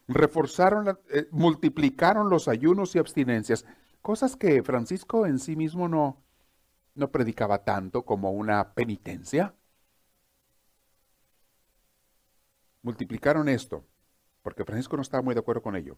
Reforzaron, 0.08 0.98
eh, 1.10 1.28
multiplicaron 1.30 2.28
los 2.28 2.48
ayunos 2.48 2.94
y 2.94 2.98
abstinencias, 2.98 3.64
cosas 4.02 4.36
que 4.36 4.62
Francisco 4.62 5.26
en 5.26 5.38
sí 5.38 5.56
mismo 5.56 5.88
no, 5.88 6.22
no 6.94 7.10
predicaba 7.10 7.64
tanto 7.64 8.04
como 8.04 8.32
una 8.32 8.74
penitencia. 8.74 9.54
Multiplicaron 12.82 13.48
esto, 13.48 13.84
porque 14.42 14.64
Francisco 14.64 14.96
no 14.96 15.02
estaba 15.02 15.22
muy 15.22 15.34
de 15.34 15.40
acuerdo 15.40 15.62
con 15.62 15.76
ello. 15.76 15.96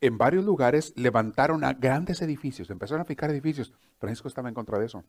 En 0.00 0.18
varios 0.18 0.44
lugares 0.44 0.92
levantaron 0.96 1.64
a 1.64 1.72
grandes 1.72 2.20
edificios, 2.22 2.70
empezaron 2.70 3.02
a 3.02 3.04
fijar 3.06 3.30
edificios. 3.30 3.72
Francisco 3.98 4.28
estaba 4.28 4.48
en 4.48 4.54
contra 4.54 4.78
de 4.78 4.86
eso. 4.86 5.04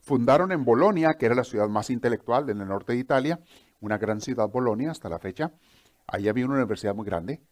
Fundaron 0.00 0.52
en 0.52 0.64
Bolonia, 0.64 1.14
que 1.18 1.26
era 1.26 1.34
la 1.34 1.44
ciudad 1.44 1.68
más 1.68 1.90
intelectual 1.90 2.46
del 2.46 2.58
norte 2.58 2.92
de 2.92 2.98
Italia, 2.98 3.40
una 3.80 3.98
gran 3.98 4.20
ciudad 4.20 4.48
Bolonia 4.48 4.90
hasta 4.90 5.08
la 5.08 5.18
fecha. 5.18 5.52
Ahí 6.06 6.28
había 6.28 6.46
una 6.46 6.54
universidad 6.54 6.94
muy 6.94 7.04
grande, 7.04 7.42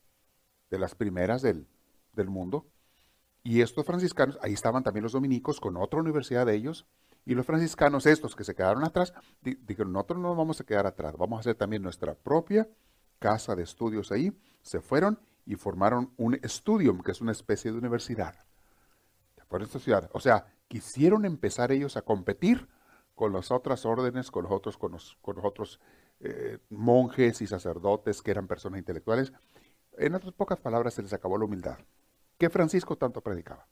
de 0.70 0.78
las 0.78 0.94
primeras 0.94 1.42
del, 1.42 1.66
del 2.12 2.28
mundo. 2.30 2.66
Y 3.42 3.60
estos 3.60 3.84
franciscanos, 3.84 4.38
ahí 4.42 4.52
estaban 4.52 4.82
también 4.82 5.02
los 5.02 5.12
dominicos 5.12 5.60
con 5.60 5.76
otra 5.76 6.00
universidad 6.00 6.46
de 6.46 6.54
ellos, 6.54 6.86
y 7.24 7.34
los 7.34 7.44
franciscanos, 7.44 8.06
estos 8.06 8.36
que 8.36 8.44
se 8.44 8.54
quedaron 8.54 8.84
atrás, 8.84 9.12
dijeron, 9.42 9.92
nosotros 9.92 10.20
no 10.20 10.28
nos 10.28 10.36
vamos 10.36 10.60
a 10.60 10.64
quedar 10.64 10.86
atrás, 10.86 11.16
vamos 11.18 11.38
a 11.38 11.40
hacer 11.40 11.56
también 11.56 11.82
nuestra 11.82 12.14
propia 12.14 12.68
casa 13.18 13.56
de 13.56 13.64
estudios 13.64 14.12
ahí. 14.12 14.32
Se 14.62 14.80
fueron 14.80 15.18
y 15.46 15.54
formaron 15.54 16.12
un 16.16 16.34
estudium, 16.42 17.00
que 17.00 17.12
es 17.12 17.20
una 17.20 17.32
especie 17.32 17.72
de 17.72 17.78
universidad. 17.78 18.34
Por 19.48 19.62
esta 19.62 19.78
ciudad. 19.78 20.10
O 20.12 20.20
sea, 20.20 20.52
quisieron 20.68 21.24
empezar 21.24 21.70
ellos 21.70 21.96
a 21.96 22.02
competir 22.02 22.68
con 23.14 23.32
las 23.32 23.50
otras 23.50 23.86
órdenes, 23.86 24.30
con 24.30 24.42
los 24.42 24.52
otros, 24.52 24.76
con 24.76 24.92
los, 24.92 25.16
otros 25.22 25.80
eh, 26.20 26.58
monjes 26.68 27.40
y 27.40 27.46
sacerdotes 27.46 28.22
que 28.22 28.32
eran 28.32 28.48
personas 28.48 28.78
intelectuales. 28.78 29.32
En 29.96 30.14
otras 30.14 30.34
pocas 30.34 30.58
palabras, 30.58 30.94
se 30.94 31.02
les 31.02 31.12
acabó 31.12 31.38
la 31.38 31.44
humildad 31.44 31.78
que 32.38 32.50
Francisco 32.50 32.96
tanto 32.96 33.22
predicaba. 33.22 33.66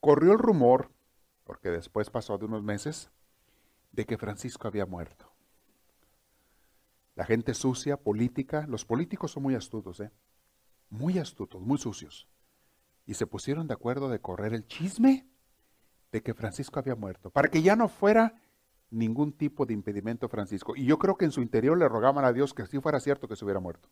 Corrió 0.00 0.32
el 0.32 0.38
rumor, 0.38 0.90
porque 1.44 1.70
después 1.70 2.10
pasó 2.10 2.38
de 2.38 2.46
unos 2.46 2.62
meses, 2.62 3.10
de 3.92 4.04
que 4.04 4.18
Francisco 4.18 4.68
había 4.68 4.86
muerto. 4.86 5.31
La 7.14 7.24
gente 7.24 7.54
sucia, 7.54 7.96
política, 7.96 8.66
los 8.68 8.84
políticos 8.84 9.32
son 9.32 9.42
muy 9.42 9.54
astutos, 9.54 10.00
¿eh? 10.00 10.10
Muy 10.88 11.18
astutos, 11.18 11.60
muy 11.60 11.78
sucios. 11.78 12.28
Y 13.06 13.14
se 13.14 13.26
pusieron 13.26 13.66
de 13.66 13.74
acuerdo 13.74 14.08
de 14.08 14.20
correr 14.20 14.54
el 14.54 14.66
chisme 14.66 15.26
de 16.10 16.22
que 16.22 16.34
Francisco 16.34 16.78
había 16.78 16.94
muerto, 16.94 17.30
para 17.30 17.48
que 17.48 17.62
ya 17.62 17.76
no 17.76 17.88
fuera 17.88 18.34
ningún 18.90 19.32
tipo 19.32 19.66
de 19.66 19.74
impedimento 19.74 20.28
Francisco. 20.28 20.74
Y 20.76 20.84
yo 20.84 20.98
creo 20.98 21.16
que 21.16 21.24
en 21.24 21.32
su 21.32 21.40
interior 21.40 21.76
le 21.78 21.88
rogaban 21.88 22.24
a 22.24 22.32
Dios 22.32 22.54
que 22.54 22.66
sí 22.66 22.78
fuera 22.80 23.00
cierto 23.00 23.26
que 23.26 23.36
se 23.36 23.44
hubiera 23.44 23.60
muerto. 23.60 23.88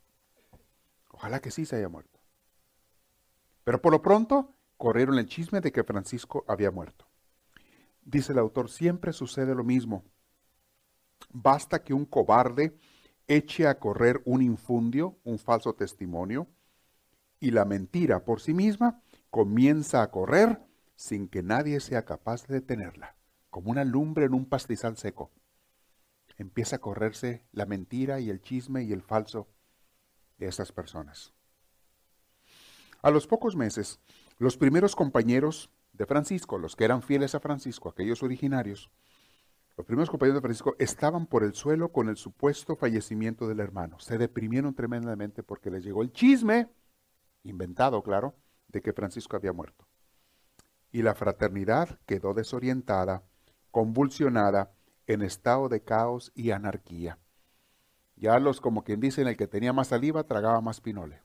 Ojalá 1.09 1.40
que 1.40 1.50
sí 1.50 1.64
se 1.64 1.76
haya 1.76 1.88
muerto. 1.88 2.20
Pero 3.64 3.80
por 3.80 3.92
lo 3.92 4.02
pronto 4.02 4.54
corrieron 4.76 5.18
el 5.18 5.26
chisme 5.26 5.61
de 5.61 5.72
que 5.72 5.85
Francisco 5.85 6.44
había 6.46 6.70
muerto. 6.70 7.06
Dice 8.02 8.33
el 8.33 8.38
autor, 8.38 8.70
siempre 8.70 9.12
sucede 9.12 9.54
lo 9.54 9.64
mismo. 9.64 10.04
Basta 11.30 11.83
que 11.83 11.94
un 11.94 12.04
cobarde 12.04 12.78
eche 13.31 13.69
a 13.69 13.79
correr 13.79 14.21
un 14.25 14.43
infundio, 14.43 15.16
un 15.23 15.38
falso 15.38 15.75
testimonio, 15.75 16.49
y 17.38 17.53
la 17.53 17.64
mentira 17.64 18.25
por 18.25 18.40
sí 18.40 18.53
misma 18.53 19.03
comienza 19.31 20.03
a 20.03 20.11
correr 20.11 20.61
sin 20.97 21.29
que 21.29 21.40
nadie 21.40 21.79
sea 21.79 22.05
capaz 22.05 22.49
de 22.49 22.55
detenerla, 22.55 23.14
como 23.49 23.71
una 23.71 23.85
lumbre 23.85 24.25
en 24.25 24.35
un 24.35 24.47
pastizal 24.47 24.97
seco. 24.97 25.31
Empieza 26.38 26.77
a 26.77 26.81
correrse 26.81 27.45
la 27.53 27.66
mentira 27.66 28.19
y 28.19 28.31
el 28.31 28.43
chisme 28.43 28.83
y 28.83 28.93
el 28.93 29.01
falso 29.01 29.47
de 30.38 30.49
esas 30.49 30.73
personas. 30.73 31.33
A 33.01 33.11
los 33.12 33.29
pocos 33.29 33.55
meses, 33.55 34.01
los 34.38 34.57
primeros 34.57 34.97
compañeros 34.97 35.71
de 35.93 36.05
Francisco, 36.05 36.59
los 36.59 36.75
que 36.75 36.85
eran 36.85 37.03
fieles 37.03 37.37
a 37.37 37.40
Francisco, 37.40 37.90
aquellos 37.90 38.25
originarios, 38.25 38.90
los 39.81 39.87
primeros 39.87 40.11
compañeros 40.11 40.43
de 40.43 40.47
Francisco 40.47 40.77
estaban 40.79 41.25
por 41.25 41.43
el 41.43 41.55
suelo 41.55 41.90
con 41.90 42.11
el 42.11 42.19
supuesto 42.19 42.77
fallecimiento 42.77 43.49
del 43.49 43.61
hermano. 43.61 43.99
Se 43.99 44.19
deprimieron 44.19 44.75
tremendamente 44.75 45.43
porque 45.43 45.71
les 45.71 45.83
llegó 45.83 46.03
el 46.03 46.12
chisme, 46.12 46.69
inventado, 47.45 48.03
claro, 48.03 48.35
de 48.69 48.83
que 48.83 48.93
Francisco 48.93 49.37
había 49.37 49.55
muerto. 49.55 49.88
Y 50.93 51.01
la 51.01 51.14
fraternidad 51.14 51.99
quedó 52.05 52.35
desorientada, 52.35 53.23
convulsionada 53.71 54.71
en 55.07 55.23
estado 55.23 55.71
de 55.71 55.83
caos 55.83 56.31
y 56.35 56.51
anarquía. 56.51 57.19
Ya 58.16 58.38
los, 58.38 58.61
como 58.61 58.85
quien 58.85 59.01
dicen, 59.01 59.29
el 59.29 59.38
que 59.38 59.47
tenía 59.47 59.73
más 59.73 59.88
saliva 59.88 60.25
tragaba 60.25 60.61
más 60.61 60.83
pinole. 60.83 61.23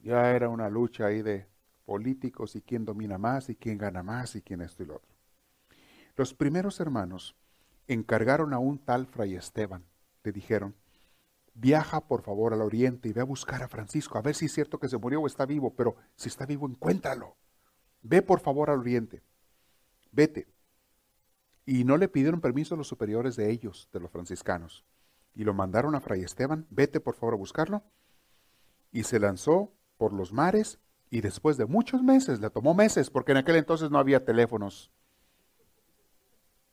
Ya 0.00 0.32
era 0.32 0.48
una 0.48 0.68
lucha 0.68 1.06
ahí 1.06 1.22
de 1.22 1.46
políticos 1.84 2.56
y 2.56 2.60
quién 2.60 2.84
domina 2.84 3.18
más 3.18 3.50
y 3.50 3.54
quién 3.54 3.78
gana 3.78 4.02
más 4.02 4.34
y 4.34 4.42
quién 4.42 4.62
esto 4.62 4.82
y 4.82 4.86
lo 4.86 4.96
otro. 4.96 5.11
Los 6.16 6.34
primeros 6.34 6.80
hermanos 6.80 7.36
encargaron 7.88 8.52
a 8.52 8.58
un 8.58 8.78
tal 8.78 9.06
Fray 9.06 9.34
Esteban. 9.34 9.84
Le 10.24 10.32
dijeron, 10.32 10.74
viaja 11.54 12.00
por 12.00 12.22
favor 12.22 12.52
al 12.52 12.62
oriente 12.62 13.08
y 13.08 13.12
ve 13.12 13.20
a 13.20 13.24
buscar 13.24 13.62
a 13.62 13.68
Francisco, 13.68 14.18
a 14.18 14.22
ver 14.22 14.34
si 14.34 14.46
es 14.46 14.52
cierto 14.52 14.78
que 14.78 14.88
se 14.88 14.98
murió 14.98 15.20
o 15.20 15.26
está 15.26 15.46
vivo, 15.46 15.74
pero 15.74 15.96
si 16.16 16.28
está 16.28 16.46
vivo, 16.46 16.68
encuéntralo. 16.68 17.36
Ve 18.02 18.22
por 18.22 18.40
favor 18.40 18.70
al 18.70 18.80
oriente. 18.80 19.22
Vete. 20.10 20.48
Y 21.64 21.84
no 21.84 21.96
le 21.96 22.08
pidieron 22.08 22.40
permiso 22.40 22.74
a 22.74 22.78
los 22.78 22.88
superiores 22.88 23.36
de 23.36 23.50
ellos, 23.50 23.88
de 23.92 24.00
los 24.00 24.10
franciscanos. 24.10 24.84
Y 25.34 25.44
lo 25.44 25.54
mandaron 25.54 25.94
a 25.94 26.00
Fray 26.00 26.22
Esteban, 26.22 26.66
vete 26.70 27.00
por 27.00 27.14
favor 27.14 27.34
a 27.34 27.38
buscarlo. 27.38 27.82
Y 28.90 29.04
se 29.04 29.18
lanzó 29.18 29.72
por 29.96 30.12
los 30.12 30.32
mares 30.32 30.78
y 31.08 31.20
después 31.20 31.56
de 31.56 31.66
muchos 31.66 32.02
meses, 32.02 32.40
le 32.40 32.50
tomó 32.50 32.74
meses, 32.74 33.10
porque 33.10 33.32
en 33.32 33.38
aquel 33.38 33.56
entonces 33.56 33.90
no 33.90 33.98
había 33.98 34.24
teléfonos. 34.24 34.90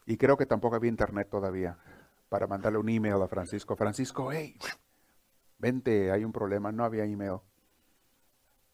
Y 0.09 0.17
creo 0.17 0.37
que 0.37 0.47
tampoco 0.47 0.75
había 0.75 0.89
internet 0.89 1.29
todavía 1.29 1.77
para 2.29 2.47
mandarle 2.47 2.79
un 2.79 2.89
email 2.89 3.21
a 3.21 3.27
Francisco. 3.27 3.75
Francisco, 3.75 4.31
hey, 4.31 4.57
vente, 5.59 6.11
hay 6.11 6.23
un 6.23 6.31
problema. 6.31 6.71
No 6.71 6.83
había 6.83 7.05
email. 7.05 7.41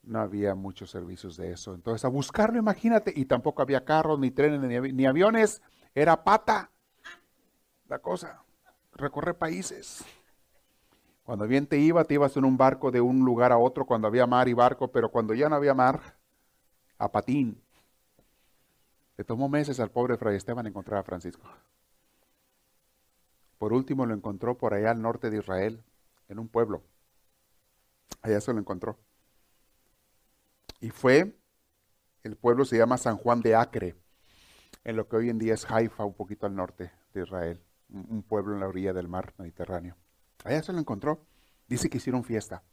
No 0.03 0.21
había 0.21 0.55
muchos 0.55 0.91
servicios 0.91 1.35
de 1.35 1.51
eso. 1.51 1.75
Entonces, 1.75 2.05
a 2.05 2.07
buscarlo, 2.07 2.57
imagínate. 2.57 3.11
Y 3.13 3.25
tampoco 3.25 3.61
había 3.61 3.83
carros, 3.83 4.17
ni 4.17 4.31
trenes, 4.31 4.61
ni, 4.93 5.05
aviones. 5.05 5.61
Era 5.93 6.23
pata. 6.23 6.71
La 7.89 7.99
cosa. 7.99 8.41
Recorrer 8.93 9.37
países. 9.37 10.05
Cuando 11.25 11.47
bien 11.47 11.67
te 11.67 11.77
iba, 11.77 12.05
te 12.05 12.13
ibas 12.13 12.37
en 12.37 12.45
un 12.45 12.55
barco 12.55 12.91
de 12.91 13.01
un 13.01 13.25
lugar 13.25 13.51
a 13.51 13.57
otro 13.57 13.85
cuando 13.85 14.07
había 14.07 14.25
mar 14.25 14.47
y 14.47 14.53
barco, 14.53 14.89
pero 14.89 15.11
cuando 15.11 15.33
ya 15.33 15.49
no 15.49 15.57
había 15.57 15.73
mar, 15.73 15.99
a 16.97 17.11
patín. 17.11 17.61
Le 19.17 19.23
tomó 19.23 19.49
meses 19.49 19.79
al 19.79 19.91
pobre 19.91 20.17
Fray 20.17 20.35
Esteban 20.35 20.67
encontrar 20.67 20.99
a 20.99 21.03
Francisco. 21.03 21.47
Por 23.57 23.73
último 23.73 24.05
lo 24.05 24.13
encontró 24.13 24.57
por 24.57 24.73
allá 24.73 24.91
al 24.91 25.01
norte 25.01 25.29
de 25.29 25.37
Israel, 25.37 25.83
en 26.27 26.39
un 26.39 26.47
pueblo. 26.47 26.83
Allá 28.21 28.41
se 28.41 28.53
lo 28.53 28.59
encontró. 28.59 28.97
Y 30.81 30.89
fue, 30.89 31.37
el 32.23 32.35
pueblo 32.35 32.65
se 32.65 32.77
llama 32.77 32.97
San 32.97 33.17
Juan 33.17 33.41
de 33.41 33.55
Acre, 33.55 33.95
en 34.83 34.95
lo 34.97 35.07
que 35.07 35.15
hoy 35.15 35.29
en 35.29 35.39
día 35.39 35.53
es 35.53 35.69
Haifa, 35.69 36.03
un 36.03 36.13
poquito 36.13 36.45
al 36.45 36.55
norte 36.55 36.91
de 37.13 37.23
Israel, 37.23 37.61
un 37.89 38.23
pueblo 38.23 38.53
en 38.53 38.59
la 38.59 38.67
orilla 38.67 38.93
del 38.93 39.07
mar 39.07 39.33
Mediterráneo. 39.37 39.95
Allá 40.43 40.61
se 40.61 40.73
lo 40.73 40.79
encontró. 40.79 41.25
Dice 41.67 41.89
que 41.89 41.97
hicieron 41.97 42.23
fiesta. 42.23 42.63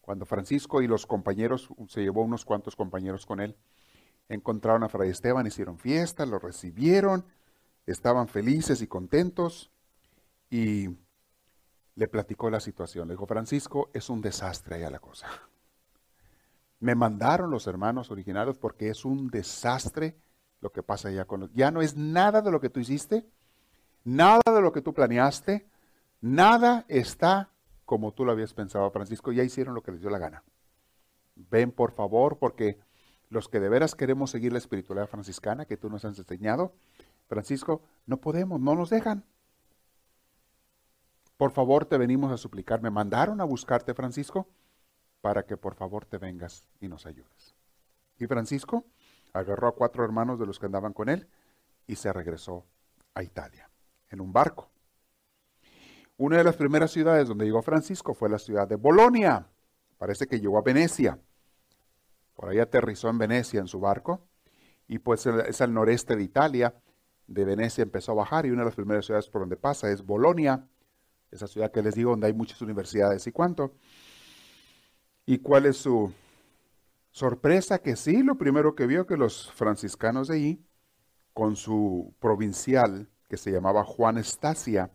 Cuando 0.00 0.26
Francisco 0.26 0.82
y 0.82 0.86
los 0.86 1.06
compañeros, 1.06 1.68
se 1.88 2.02
llevó 2.02 2.22
unos 2.22 2.44
cuantos 2.44 2.76
compañeros 2.76 3.26
con 3.26 3.40
él, 3.40 3.56
encontraron 4.28 4.82
a 4.84 4.88
Fray 4.88 5.10
Esteban, 5.10 5.46
hicieron 5.46 5.78
fiesta, 5.78 6.26
lo 6.26 6.38
recibieron, 6.38 7.26
estaban 7.86 8.28
felices 8.28 8.82
y 8.82 8.86
contentos 8.86 9.70
y 10.50 10.88
le 11.94 12.08
platicó 12.08 12.50
la 12.50 12.60
situación. 12.60 13.08
Le 13.08 13.14
dijo, 13.14 13.26
Francisco, 13.26 13.90
es 13.92 14.08
un 14.08 14.20
desastre 14.20 14.76
allá 14.76 14.90
la 14.90 15.00
cosa. 15.00 15.28
Me 16.80 16.94
mandaron 16.94 17.50
los 17.50 17.66
hermanos 17.66 18.10
originarios 18.10 18.58
porque 18.58 18.88
es 18.88 19.04
un 19.04 19.28
desastre 19.28 20.16
lo 20.60 20.70
que 20.70 20.82
pasa 20.82 21.08
allá 21.08 21.24
con 21.24 21.40
los... 21.40 21.52
Ya 21.52 21.70
no 21.70 21.82
es 21.82 21.96
nada 21.96 22.40
de 22.40 22.50
lo 22.50 22.60
que 22.60 22.70
tú 22.70 22.80
hiciste, 22.80 23.26
nada 24.04 24.42
de 24.46 24.60
lo 24.60 24.72
que 24.72 24.82
tú 24.82 24.94
planeaste, 24.94 25.66
Nada 26.22 26.84
está 26.86 27.50
como 27.84 28.12
tú 28.12 28.24
lo 28.24 28.30
habías 28.30 28.54
pensado, 28.54 28.88
Francisco. 28.92 29.32
Ya 29.32 29.42
hicieron 29.42 29.74
lo 29.74 29.82
que 29.82 29.90
les 29.90 30.00
dio 30.00 30.08
la 30.08 30.18
gana. 30.18 30.44
Ven, 31.34 31.72
por 31.72 31.90
favor, 31.90 32.38
porque 32.38 32.78
los 33.32 33.48
que 33.48 33.60
de 33.60 33.68
veras 33.70 33.94
queremos 33.94 34.30
seguir 34.30 34.52
la 34.52 34.58
espiritualidad 34.58 35.08
franciscana 35.08 35.64
que 35.64 35.78
tú 35.78 35.88
nos 35.88 36.04
has 36.04 36.18
enseñado, 36.18 36.74
Francisco, 37.28 37.82
no 38.04 38.18
podemos, 38.18 38.60
no 38.60 38.74
nos 38.74 38.90
dejan. 38.90 39.24
Por 41.38 41.50
favor, 41.50 41.86
te 41.86 41.96
venimos 41.96 42.30
a 42.30 42.36
suplicar. 42.36 42.82
Me 42.82 42.90
mandaron 42.90 43.40
a 43.40 43.44
buscarte, 43.44 43.94
Francisco, 43.94 44.46
para 45.22 45.44
que 45.44 45.56
por 45.56 45.74
favor 45.74 46.04
te 46.04 46.18
vengas 46.18 46.68
y 46.78 46.88
nos 46.88 47.06
ayudes. 47.06 47.54
Y 48.18 48.26
Francisco 48.26 48.84
agarró 49.32 49.68
a 49.68 49.74
cuatro 49.74 50.04
hermanos 50.04 50.38
de 50.38 50.46
los 50.46 50.58
que 50.58 50.66
andaban 50.66 50.92
con 50.92 51.08
él 51.08 51.26
y 51.86 51.96
se 51.96 52.12
regresó 52.12 52.66
a 53.14 53.22
Italia 53.22 53.70
en 54.10 54.20
un 54.20 54.32
barco. 54.32 54.70
Una 56.18 56.36
de 56.36 56.44
las 56.44 56.56
primeras 56.56 56.90
ciudades 56.90 57.28
donde 57.28 57.46
llegó 57.46 57.62
Francisco 57.62 58.12
fue 58.12 58.28
la 58.28 58.38
ciudad 58.38 58.68
de 58.68 58.76
Bolonia. 58.76 59.46
Parece 59.96 60.26
que 60.26 60.38
llegó 60.38 60.58
a 60.58 60.62
Venecia. 60.62 61.18
Por 62.42 62.50
ahí 62.50 62.58
aterrizó 62.58 63.08
en 63.08 63.18
Venecia 63.18 63.60
en 63.60 63.68
su 63.68 63.78
barco. 63.78 64.26
Y 64.88 64.98
pues 64.98 65.24
es 65.26 65.60
al 65.60 65.72
noreste 65.72 66.16
de 66.16 66.24
Italia. 66.24 66.74
De 67.28 67.44
Venecia 67.44 67.82
empezó 67.82 68.10
a 68.10 68.14
bajar 68.16 68.46
y 68.46 68.50
una 68.50 68.62
de 68.62 68.64
las 68.64 68.74
primeras 68.74 69.06
ciudades 69.06 69.28
por 69.28 69.42
donde 69.42 69.56
pasa 69.56 69.92
es 69.92 70.04
Bolonia. 70.04 70.66
Esa 71.30 71.46
ciudad 71.46 71.70
que 71.70 71.82
les 71.82 71.94
digo 71.94 72.10
donde 72.10 72.26
hay 72.26 72.32
muchas 72.32 72.60
universidades 72.60 73.24
y 73.28 73.30
cuánto. 73.30 73.76
¿Y 75.24 75.38
cuál 75.38 75.66
es 75.66 75.76
su 75.76 76.12
sorpresa? 77.12 77.78
Que 77.78 77.94
sí, 77.94 78.24
lo 78.24 78.36
primero 78.36 78.74
que 78.74 78.88
vio 78.88 79.06
que 79.06 79.16
los 79.16 79.52
franciscanos 79.52 80.26
de 80.26 80.34
allí, 80.34 80.66
con 81.34 81.54
su 81.54 82.12
provincial 82.18 83.08
que 83.28 83.36
se 83.36 83.52
llamaba 83.52 83.84
Juan 83.84 84.18
Estacia, 84.18 84.90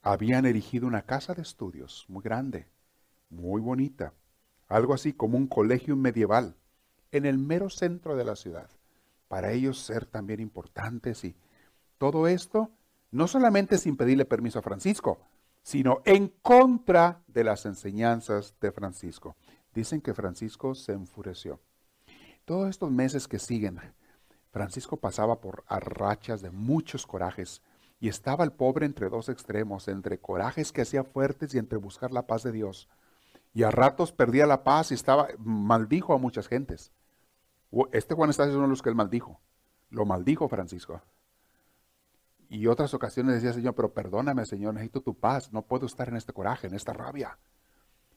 habían 0.00 0.46
erigido 0.46 0.86
una 0.86 1.02
casa 1.02 1.34
de 1.34 1.42
estudios 1.42 2.04
muy 2.06 2.22
grande, 2.22 2.68
muy 3.30 3.60
bonita, 3.60 4.14
algo 4.68 4.94
así 4.94 5.12
como 5.12 5.36
un 5.36 5.48
colegio 5.48 5.96
medieval, 5.96 6.54
en 7.12 7.26
el 7.26 7.38
mero 7.38 7.70
centro 7.70 8.16
de 8.16 8.24
la 8.24 8.36
ciudad, 8.36 8.68
para 9.28 9.52
ellos 9.52 9.78
ser 9.78 10.06
también 10.06 10.40
importantes 10.40 11.24
y 11.24 11.34
todo 11.98 12.28
esto 12.28 12.70
no 13.10 13.26
solamente 13.26 13.78
sin 13.78 13.96
pedirle 13.96 14.24
permiso 14.24 14.58
a 14.58 14.62
Francisco, 14.62 15.18
sino 15.62 16.00
en 16.04 16.28
contra 16.42 17.22
de 17.26 17.44
las 17.44 17.66
enseñanzas 17.66 18.54
de 18.60 18.72
Francisco. 18.72 19.36
Dicen 19.74 20.00
que 20.00 20.14
Francisco 20.14 20.74
se 20.74 20.92
enfureció. 20.92 21.60
Todos 22.44 22.70
estos 22.70 22.90
meses 22.90 23.28
que 23.28 23.38
siguen, 23.38 23.80
Francisco 24.50 24.96
pasaba 24.96 25.40
por 25.40 25.64
arrachas 25.66 26.40
de 26.40 26.50
muchos 26.50 27.06
corajes, 27.06 27.62
y 28.00 28.08
estaba 28.08 28.44
el 28.44 28.52
pobre 28.52 28.86
entre 28.86 29.08
dos 29.08 29.28
extremos, 29.28 29.88
entre 29.88 30.18
corajes 30.18 30.72
que 30.72 30.82
hacía 30.82 31.04
fuertes 31.04 31.54
y 31.54 31.58
entre 31.58 31.78
buscar 31.78 32.12
la 32.12 32.26
paz 32.26 32.44
de 32.44 32.52
Dios. 32.52 32.88
Y 33.54 33.64
a 33.64 33.70
ratos 33.70 34.12
perdía 34.12 34.46
la 34.46 34.62
paz 34.62 34.92
y 34.92 34.94
estaba, 34.94 35.28
maldijo 35.38 36.14
a 36.14 36.18
muchas 36.18 36.46
gentes. 36.46 36.92
Este 37.92 38.14
Juan 38.14 38.30
está 38.30 38.44
es 38.44 38.54
uno 38.54 38.62
de 38.62 38.68
los 38.68 38.82
que 38.82 38.88
él 38.88 38.94
maldijo. 38.94 39.40
Lo 39.90 40.04
maldijo 40.04 40.48
Francisco. 40.48 41.02
Y 42.48 42.66
otras 42.66 42.94
ocasiones 42.94 43.34
decía, 43.34 43.52
Señor, 43.52 43.74
pero 43.74 43.92
perdóname, 43.92 44.46
Señor, 44.46 44.74
necesito 44.74 45.02
tu 45.02 45.14
paz, 45.14 45.52
no 45.52 45.62
puedo 45.62 45.86
estar 45.86 46.08
en 46.08 46.16
este 46.16 46.32
coraje, 46.32 46.66
en 46.66 46.74
esta 46.74 46.94
rabia. 46.94 47.38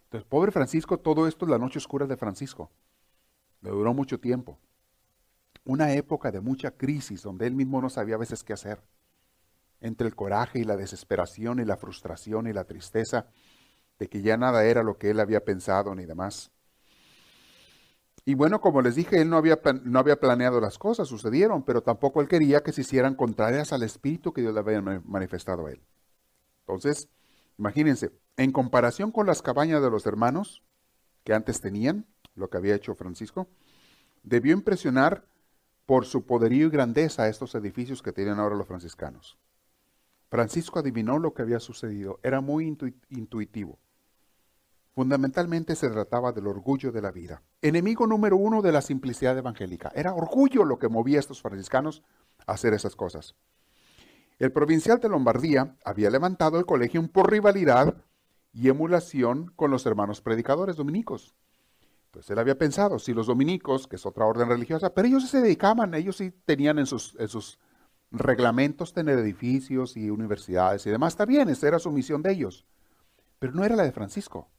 Entonces, 0.06 0.28
pobre 0.28 0.52
Francisco, 0.52 0.98
todo 1.00 1.28
esto 1.28 1.46
es 1.46 1.52
la 1.52 1.58
noche 1.58 1.80
oscura 1.80 2.08
de 2.08 2.18
Francisco. 2.18 2.72
Le 3.62 3.70
duró 3.72 3.94
mucho 3.94 4.20
tiempo. 4.20 4.58
Una 5.66 5.94
época 5.94 6.32
de 6.32 6.40
mucha 6.40 6.72
crisis 6.72 7.24
donde 7.24 7.46
él 7.46 7.56
mismo 7.56 7.82
no 7.82 7.90
sabía 7.90 8.16
a 8.16 8.20
veces 8.20 8.44
qué 8.44 8.54
hacer 8.54 8.82
entre 9.82 10.08
el 10.08 10.16
coraje 10.16 10.60
y 10.60 10.64
la 10.64 10.78
desesperación 10.78 11.60
y 11.60 11.66
la 11.66 11.76
frustración 11.76 12.48
y 12.48 12.54
la 12.54 12.64
tristeza 12.64 13.28
de 14.00 14.08
que 14.08 14.22
ya 14.22 14.38
nada 14.38 14.64
era 14.64 14.84
lo 14.84 14.98
que 14.98 15.10
él 15.10 15.20
había 15.20 15.44
pensado 15.44 15.94
ni 15.96 16.06
demás. 16.06 16.52
Y 18.24 18.36
bueno, 18.36 18.62
como 18.62 18.82
les 18.82 18.96
dije, 18.96 19.22
él 19.22 19.30
no 19.30 19.38
había, 19.38 19.60
no 19.84 20.00
había 20.00 20.20
planeado 20.20 20.62
las 20.62 20.78
cosas, 20.78 21.08
sucedieron, 21.08 21.64
pero 21.64 21.82
tampoco 21.82 22.22
él 22.22 22.28
quería 22.28 22.62
que 22.62 22.72
se 22.72 22.82
hicieran 22.82 23.16
contrarias 23.16 23.74
al 23.74 23.84
espíritu 23.84 24.32
que 24.32 24.42
Dios 24.42 24.54
le 24.54 24.60
había 24.60 24.82
manifestado 24.82 25.66
a 25.66 25.72
él. 25.72 25.82
Entonces, 26.62 27.10
imagínense, 27.58 28.12
en 28.38 28.52
comparación 28.52 29.12
con 29.12 29.26
las 29.26 29.42
cabañas 29.42 29.82
de 29.82 29.90
los 29.90 30.06
hermanos 30.06 30.64
que 31.24 31.34
antes 31.34 31.62
tenían, 31.62 32.06
lo 32.36 32.50
que 32.50 32.58
había 32.58 32.76
hecho 32.76 32.96
Francisco, 32.96 33.48
debió 34.24 34.54
impresionar 34.54 35.26
por 35.86 36.06
su 36.06 36.26
poderío 36.26 36.68
y 36.68 36.70
grandeza 36.70 37.28
estos 37.28 37.56
edificios 37.56 38.02
que 38.02 38.14
tienen 38.14 38.40
ahora 38.40 38.56
los 38.56 38.68
franciscanos. 38.68 39.38
Francisco 40.30 40.80
adivinó 40.80 41.20
lo 41.20 41.34
que 41.34 41.42
había 41.42 41.60
sucedido. 41.60 42.20
Era 42.24 42.40
muy 42.40 42.66
intuitivo. 43.10 43.80
Fundamentalmente 44.94 45.76
se 45.76 45.90
trataba 45.90 46.34
del 46.34 46.48
orgullo 46.48 46.92
de 46.92 47.02
la 47.02 47.12
vida. 47.12 47.42
Enemigo 47.62 48.08
número 48.08 48.36
uno 48.36 48.62
de 48.62 48.74
la 48.74 48.82
simplicidad 48.82 49.38
evangélica. 49.38 49.92
Era 49.96 50.14
orgullo 50.14 50.66
lo 50.66 50.80
que 50.80 50.90
movía 50.90 51.18
a 51.18 51.22
estos 51.22 51.42
franciscanos 51.42 52.04
a 52.46 52.54
hacer 52.54 52.74
esas 52.74 52.96
cosas. 52.96 53.36
El 54.38 54.52
provincial 54.52 55.00
de 55.00 55.08
Lombardía 55.08 55.78
había 55.86 56.10
levantado 56.10 56.60
el 56.60 56.66
colegio 56.66 57.08
por 57.08 57.32
rivalidad 57.32 57.96
y 58.52 58.68
emulación 58.68 59.54
con 59.56 59.72
los 59.72 59.86
hermanos 59.86 60.20
predicadores 60.20 60.76
dominicos. 60.76 61.36
Entonces 62.08 62.30
él 62.32 62.40
había 62.40 62.58
pensado, 62.58 63.00
si 63.00 63.14
los 63.14 63.28
dominicos, 63.28 63.88
que 63.88 63.96
es 63.96 64.06
otra 64.06 64.26
orden 64.26 64.50
religiosa, 64.50 64.94
pero 64.94 65.08
ellos 65.08 65.30
se 65.30 65.40
dedicaban, 65.40 65.94
ellos 65.94 66.18
sí 66.18 66.32
tenían 66.44 66.80
en 66.80 66.86
sus, 66.86 67.16
en 67.18 67.30
sus 67.30 67.60
reglamentos 68.12 68.94
tener 68.94 69.18
edificios 69.20 69.96
y 69.96 70.10
universidades 70.10 70.86
y 70.86 70.90
demás. 70.90 71.14
Está 71.14 71.26
bien, 71.26 71.48
esa 71.48 71.70
era 71.70 71.80
su 71.80 71.92
misión 71.92 72.22
de 72.22 72.34
ellos. 72.34 72.66
Pero 73.40 73.54
no 73.54 73.64
era 73.64 73.78
la 73.78 73.84
de 73.84 73.94
Francisco. 73.94 74.50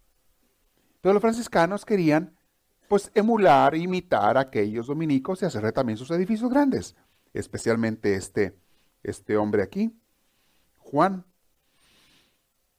Todos 1.02 1.14
los 1.14 1.20
franciscanos 1.20 1.84
querían 1.84 2.34
pues 2.88 3.10
emular, 3.14 3.74
imitar 3.74 4.36
a 4.36 4.42
aquellos 4.42 4.86
dominicos 4.86 5.42
y 5.42 5.44
hacer 5.44 5.72
también 5.72 5.98
sus 5.98 6.10
edificios 6.12 6.48
grandes, 6.48 6.94
especialmente 7.34 8.14
este, 8.14 8.56
este 9.02 9.36
hombre 9.36 9.62
aquí, 9.62 9.98
Juan. 10.78 11.24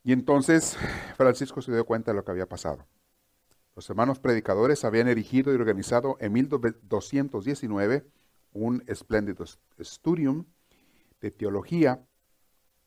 Y 0.03 0.13
entonces 0.13 0.77
Francisco 1.17 1.61
se 1.61 1.73
dio 1.73 1.85
cuenta 1.85 2.11
de 2.11 2.15
lo 2.15 2.23
que 2.23 2.31
había 2.31 2.47
pasado. 2.47 2.87
Los 3.75 3.89
hermanos 3.89 4.19
predicadores 4.19 4.85
habían 4.85 5.09
erigido 5.09 5.51
y 5.51 5.55
organizado 5.55 6.15
en 6.21 6.31
1219 6.31 8.07
un 8.53 8.83
espléndido 8.87 9.43
studium 9.81 10.45
de 11.19 11.31
teología 11.31 12.05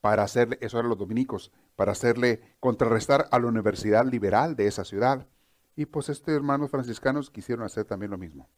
para 0.00 0.22
hacerle, 0.22 0.56
eso 0.62 0.78
eran 0.78 0.88
los 0.88 0.98
dominicos, 0.98 1.52
para 1.76 1.92
hacerle 1.92 2.40
contrarrestar 2.58 3.28
a 3.30 3.38
la 3.38 3.46
universidad 3.46 4.04
liberal 4.06 4.56
de 4.56 4.66
esa 4.66 4.84
ciudad. 4.84 5.26
Y 5.76 5.86
pues 5.86 6.08
estos 6.08 6.34
hermanos 6.34 6.70
franciscanos 6.70 7.30
quisieron 7.30 7.64
hacer 7.64 7.84
también 7.84 8.10
lo 8.10 8.18
mismo. 8.18 8.48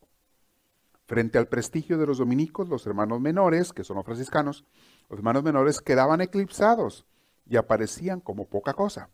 Frente 1.04 1.38
al 1.38 1.48
prestigio 1.48 1.98
de 1.98 2.06
los 2.06 2.18
dominicos, 2.18 2.68
los 2.68 2.86
hermanos 2.86 3.20
menores, 3.20 3.72
que 3.72 3.82
son 3.82 3.96
los 3.96 4.04
franciscanos, 4.04 4.64
los 5.08 5.18
hermanos 5.18 5.42
menores 5.42 5.80
quedaban 5.80 6.20
eclipsados 6.20 7.06
y 7.46 7.56
aparecían 7.56 8.20
como 8.20 8.48
poca 8.48 8.74
cosa. 8.74 9.10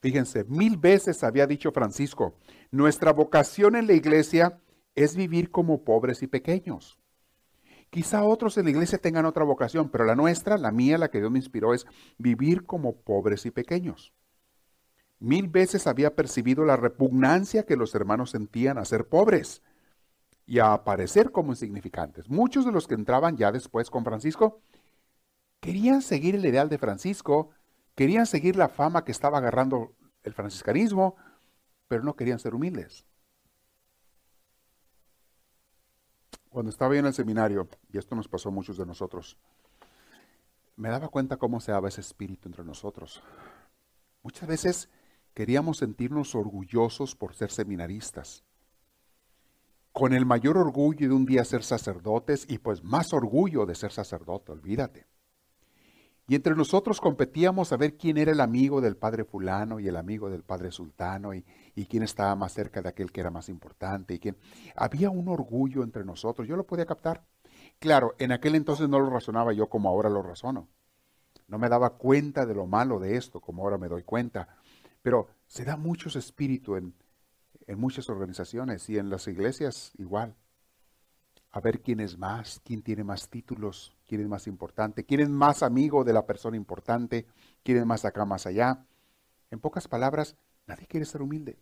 Fíjense, 0.00 0.44
mil 0.44 0.76
veces 0.76 1.22
había 1.22 1.46
dicho 1.46 1.70
Francisco, 1.72 2.34
nuestra 2.70 3.12
vocación 3.12 3.76
en 3.76 3.86
la 3.86 3.94
iglesia 3.94 4.60
es 4.94 5.16
vivir 5.16 5.50
como 5.50 5.84
pobres 5.84 6.22
y 6.22 6.26
pequeños. 6.26 6.97
Quizá 7.90 8.24
otros 8.24 8.58
en 8.58 8.64
la 8.64 8.70
iglesia 8.70 8.98
tengan 8.98 9.24
otra 9.24 9.44
vocación, 9.44 9.88
pero 9.88 10.04
la 10.04 10.14
nuestra, 10.14 10.58
la 10.58 10.70
mía, 10.70 10.98
la 10.98 11.10
que 11.10 11.18
Dios 11.18 11.30
me 11.30 11.38
inspiró, 11.38 11.74
es 11.74 11.86
vivir 12.18 12.64
como 12.64 12.96
pobres 12.96 13.46
y 13.46 13.50
pequeños. 13.50 14.12
Mil 15.20 15.48
veces 15.48 15.86
había 15.86 16.14
percibido 16.14 16.64
la 16.64 16.76
repugnancia 16.76 17.64
que 17.64 17.76
los 17.76 17.94
hermanos 17.94 18.30
sentían 18.30 18.78
a 18.78 18.84
ser 18.84 19.08
pobres 19.08 19.62
y 20.46 20.60
a 20.60 20.72
aparecer 20.72 21.32
como 21.32 21.52
insignificantes. 21.52 22.28
Muchos 22.28 22.64
de 22.64 22.72
los 22.72 22.86
que 22.86 22.94
entraban 22.94 23.36
ya 23.36 23.50
después 23.50 23.90
con 23.90 24.04
Francisco 24.04 24.60
querían 25.60 26.02
seguir 26.02 26.36
el 26.36 26.46
ideal 26.46 26.68
de 26.68 26.78
Francisco, 26.78 27.50
Querían 27.98 28.26
seguir 28.26 28.54
la 28.54 28.68
fama 28.68 29.04
que 29.04 29.10
estaba 29.10 29.38
agarrando 29.38 29.92
el 30.22 30.32
franciscanismo, 30.32 31.16
pero 31.88 32.04
no 32.04 32.14
querían 32.14 32.38
ser 32.38 32.54
humildes. 32.54 33.07
Cuando 36.50 36.70
estaba 36.70 36.94
yo 36.94 37.00
en 37.00 37.06
el 37.06 37.14
seminario, 37.14 37.68
y 37.92 37.98
esto 37.98 38.14
nos 38.14 38.28
pasó 38.28 38.48
a 38.48 38.52
muchos 38.52 38.76
de 38.76 38.86
nosotros, 38.86 39.38
me 40.76 40.88
daba 40.88 41.08
cuenta 41.08 41.36
cómo 41.36 41.60
se 41.60 41.72
daba 41.72 41.88
ese 41.88 42.00
espíritu 42.00 42.48
entre 42.48 42.64
nosotros. 42.64 43.22
Muchas 44.22 44.48
veces 44.48 44.88
queríamos 45.34 45.78
sentirnos 45.78 46.34
orgullosos 46.34 47.14
por 47.14 47.34
ser 47.34 47.50
seminaristas, 47.50 48.44
con 49.92 50.12
el 50.12 50.26
mayor 50.26 50.56
orgullo 50.56 51.08
de 51.08 51.14
un 51.14 51.26
día 51.26 51.44
ser 51.44 51.64
sacerdotes 51.64 52.46
y 52.48 52.58
pues 52.58 52.84
más 52.84 53.12
orgullo 53.12 53.66
de 53.66 53.74
ser 53.74 53.90
sacerdote, 53.90 54.52
olvídate. 54.52 55.06
Y 56.30 56.34
entre 56.34 56.54
nosotros 56.54 57.00
competíamos 57.00 57.72
a 57.72 57.78
ver 57.78 57.96
quién 57.96 58.18
era 58.18 58.32
el 58.32 58.40
amigo 58.40 58.82
del 58.82 58.98
padre 58.98 59.24
fulano 59.24 59.80
y 59.80 59.88
el 59.88 59.96
amigo 59.96 60.28
del 60.28 60.42
padre 60.42 60.70
sultano 60.70 61.32
y, 61.32 61.42
quién 61.88 62.02
estaba 62.02 62.34
más 62.34 62.52
cerca 62.52 62.82
de 62.82 62.90
aquel 62.90 63.10
que 63.10 63.20
era 63.22 63.30
más 63.30 63.48
importante 63.48 64.12
y 64.12 64.18
quién. 64.18 64.36
Había 64.76 65.08
un 65.08 65.28
orgullo 65.28 65.82
entre 65.82 66.04
nosotros, 66.04 66.46
yo 66.46 66.54
lo 66.54 66.66
podía 66.66 66.84
captar. 66.84 67.24
Claro, 67.78 68.14
en 68.18 68.32
aquel 68.32 68.56
entonces 68.56 68.90
no 68.90 69.00
lo 69.00 69.08
razonaba 69.08 69.54
yo 69.54 69.68
como 69.70 69.88
ahora 69.88 70.10
lo 70.10 70.22
razono. 70.22 70.68
No 71.46 71.58
me 71.58 71.70
daba 71.70 71.96
cuenta 71.96 72.44
de 72.44 72.54
lo 72.54 72.66
malo 72.66 72.98
de 72.98 73.16
esto 73.16 73.40
como 73.40 73.62
ahora 73.62 73.78
me 73.78 73.88
doy 73.88 74.02
cuenta. 74.02 74.48
Pero 75.00 75.28
se 75.46 75.64
da 75.64 75.78
mucho 75.78 76.10
espíritu 76.18 76.76
en, 76.76 76.94
en 77.66 77.80
muchas 77.80 78.10
organizaciones 78.10 78.86
y 78.90 78.98
en 78.98 79.08
las 79.08 79.26
iglesias 79.28 79.92
igual 79.96 80.34
a 81.50 81.60
ver 81.60 81.80
quién 81.80 82.00
es 82.00 82.18
más, 82.18 82.60
quién 82.64 82.82
tiene 82.82 83.04
más 83.04 83.28
títulos, 83.28 83.96
quién 84.06 84.20
es 84.20 84.28
más 84.28 84.46
importante, 84.46 85.04
quién 85.04 85.20
es 85.20 85.28
más 85.28 85.62
amigo 85.62 86.04
de 86.04 86.12
la 86.12 86.26
persona 86.26 86.56
importante, 86.56 87.26
quién 87.62 87.78
es 87.78 87.86
más 87.86 88.04
acá, 88.04 88.24
más 88.24 88.46
allá. 88.46 88.84
En 89.50 89.60
pocas 89.60 89.88
palabras, 89.88 90.36
nadie 90.66 90.86
quiere 90.86 91.06
ser 91.06 91.22
humilde. 91.22 91.58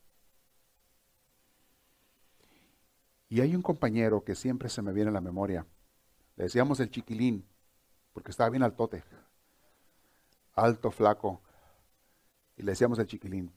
Y 3.28 3.40
hay 3.40 3.54
un 3.54 3.62
compañero 3.62 4.24
que 4.24 4.34
siempre 4.34 4.68
se 4.68 4.82
me 4.82 4.92
viene 4.92 5.10
a 5.10 5.14
la 5.14 5.20
memoria. 5.20 5.66
Le 6.36 6.44
decíamos 6.44 6.80
el 6.80 6.90
chiquilín, 6.90 7.46
porque 8.12 8.30
estaba 8.30 8.50
bien 8.50 8.62
altote, 8.62 9.04
alto, 10.54 10.90
flaco, 10.90 11.42
y 12.56 12.62
le 12.62 12.72
decíamos 12.72 12.98
el 12.98 13.06
chiquilín. 13.06 13.52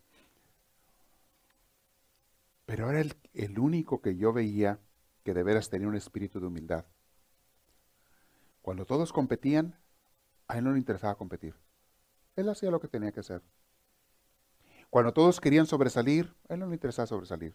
Pero 2.66 2.90
era 2.90 3.02
el, 3.02 3.16
el 3.34 3.58
único 3.58 4.02
que 4.02 4.16
yo 4.16 4.32
veía 4.32 4.80
que 5.30 5.34
de 5.36 5.44
veras 5.44 5.70
tenía 5.70 5.88
un 5.88 5.96
espíritu 5.96 6.40
de 6.40 6.48
humildad. 6.48 6.86
Cuando 8.64 8.88
todos 8.88 9.14
competían, 9.14 9.78
a 10.48 10.58
él 10.58 10.64
no 10.64 10.72
le 10.72 10.80
interesaba 10.80 11.14
competir. 11.14 11.54
Él 12.36 12.50
hacía 12.50 12.72
lo 12.72 12.80
que 12.80 12.88
tenía 12.88 13.12
que 13.12 13.20
hacer. 13.20 13.44
Cuando 14.90 15.14
todos 15.14 15.40
querían 15.40 15.68
sobresalir, 15.68 16.36
a 16.50 16.56
él 16.56 16.62
no 16.62 16.66
le 16.66 16.74
interesaba 16.74 17.06
sobresalir. 17.06 17.54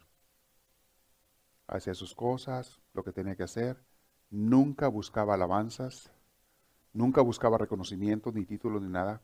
Hacía 1.66 1.94
sus 1.94 2.14
cosas, 2.14 2.80
lo 2.92 3.02
que 3.02 3.10
tenía 3.10 3.34
que 3.34 3.42
hacer. 3.42 3.82
Nunca 4.30 4.86
buscaba 4.86 5.34
alabanzas, 5.34 6.12
nunca 6.92 7.22
buscaba 7.22 7.58
reconocimiento, 7.58 8.30
ni 8.30 8.44
títulos, 8.44 8.82
ni 8.82 8.88
nada. 8.88 9.20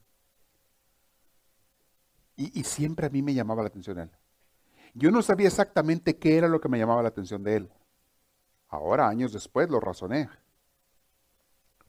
Y, 2.35 2.59
y, 2.59 2.65
siempre 2.65 3.07
a 3.07 3.11
mí 3.11 3.23
me 3.23 3.33
llamaba 3.33 3.63
la 3.63 3.69
atención 3.69 4.01
él. 4.01 4.11
Yo 4.95 5.13
no 5.13 5.23
sabía 5.23 5.47
exactamente 5.47 6.19
qué 6.19 6.37
era 6.37 6.49
lo 6.49 6.61
que 6.61 6.69
me 6.69 6.81
llamaba 6.81 7.01
la 7.03 7.11
atención 7.11 7.45
de 7.45 7.55
él. 7.55 7.73
Ahora, 8.71 9.09
años 9.09 9.33
después, 9.33 9.69
lo 9.69 9.81
razoné. 9.81 10.29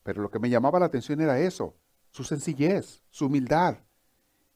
Pero 0.03 0.21
lo 0.21 0.31
que 0.31 0.39
me 0.39 0.49
llamaba 0.49 0.79
la 0.79 0.87
atención 0.87 1.21
era 1.21 1.39
eso, 1.39 1.75
su 2.09 2.23
sencillez, 2.23 3.03
su 3.11 3.27
humildad. 3.27 3.77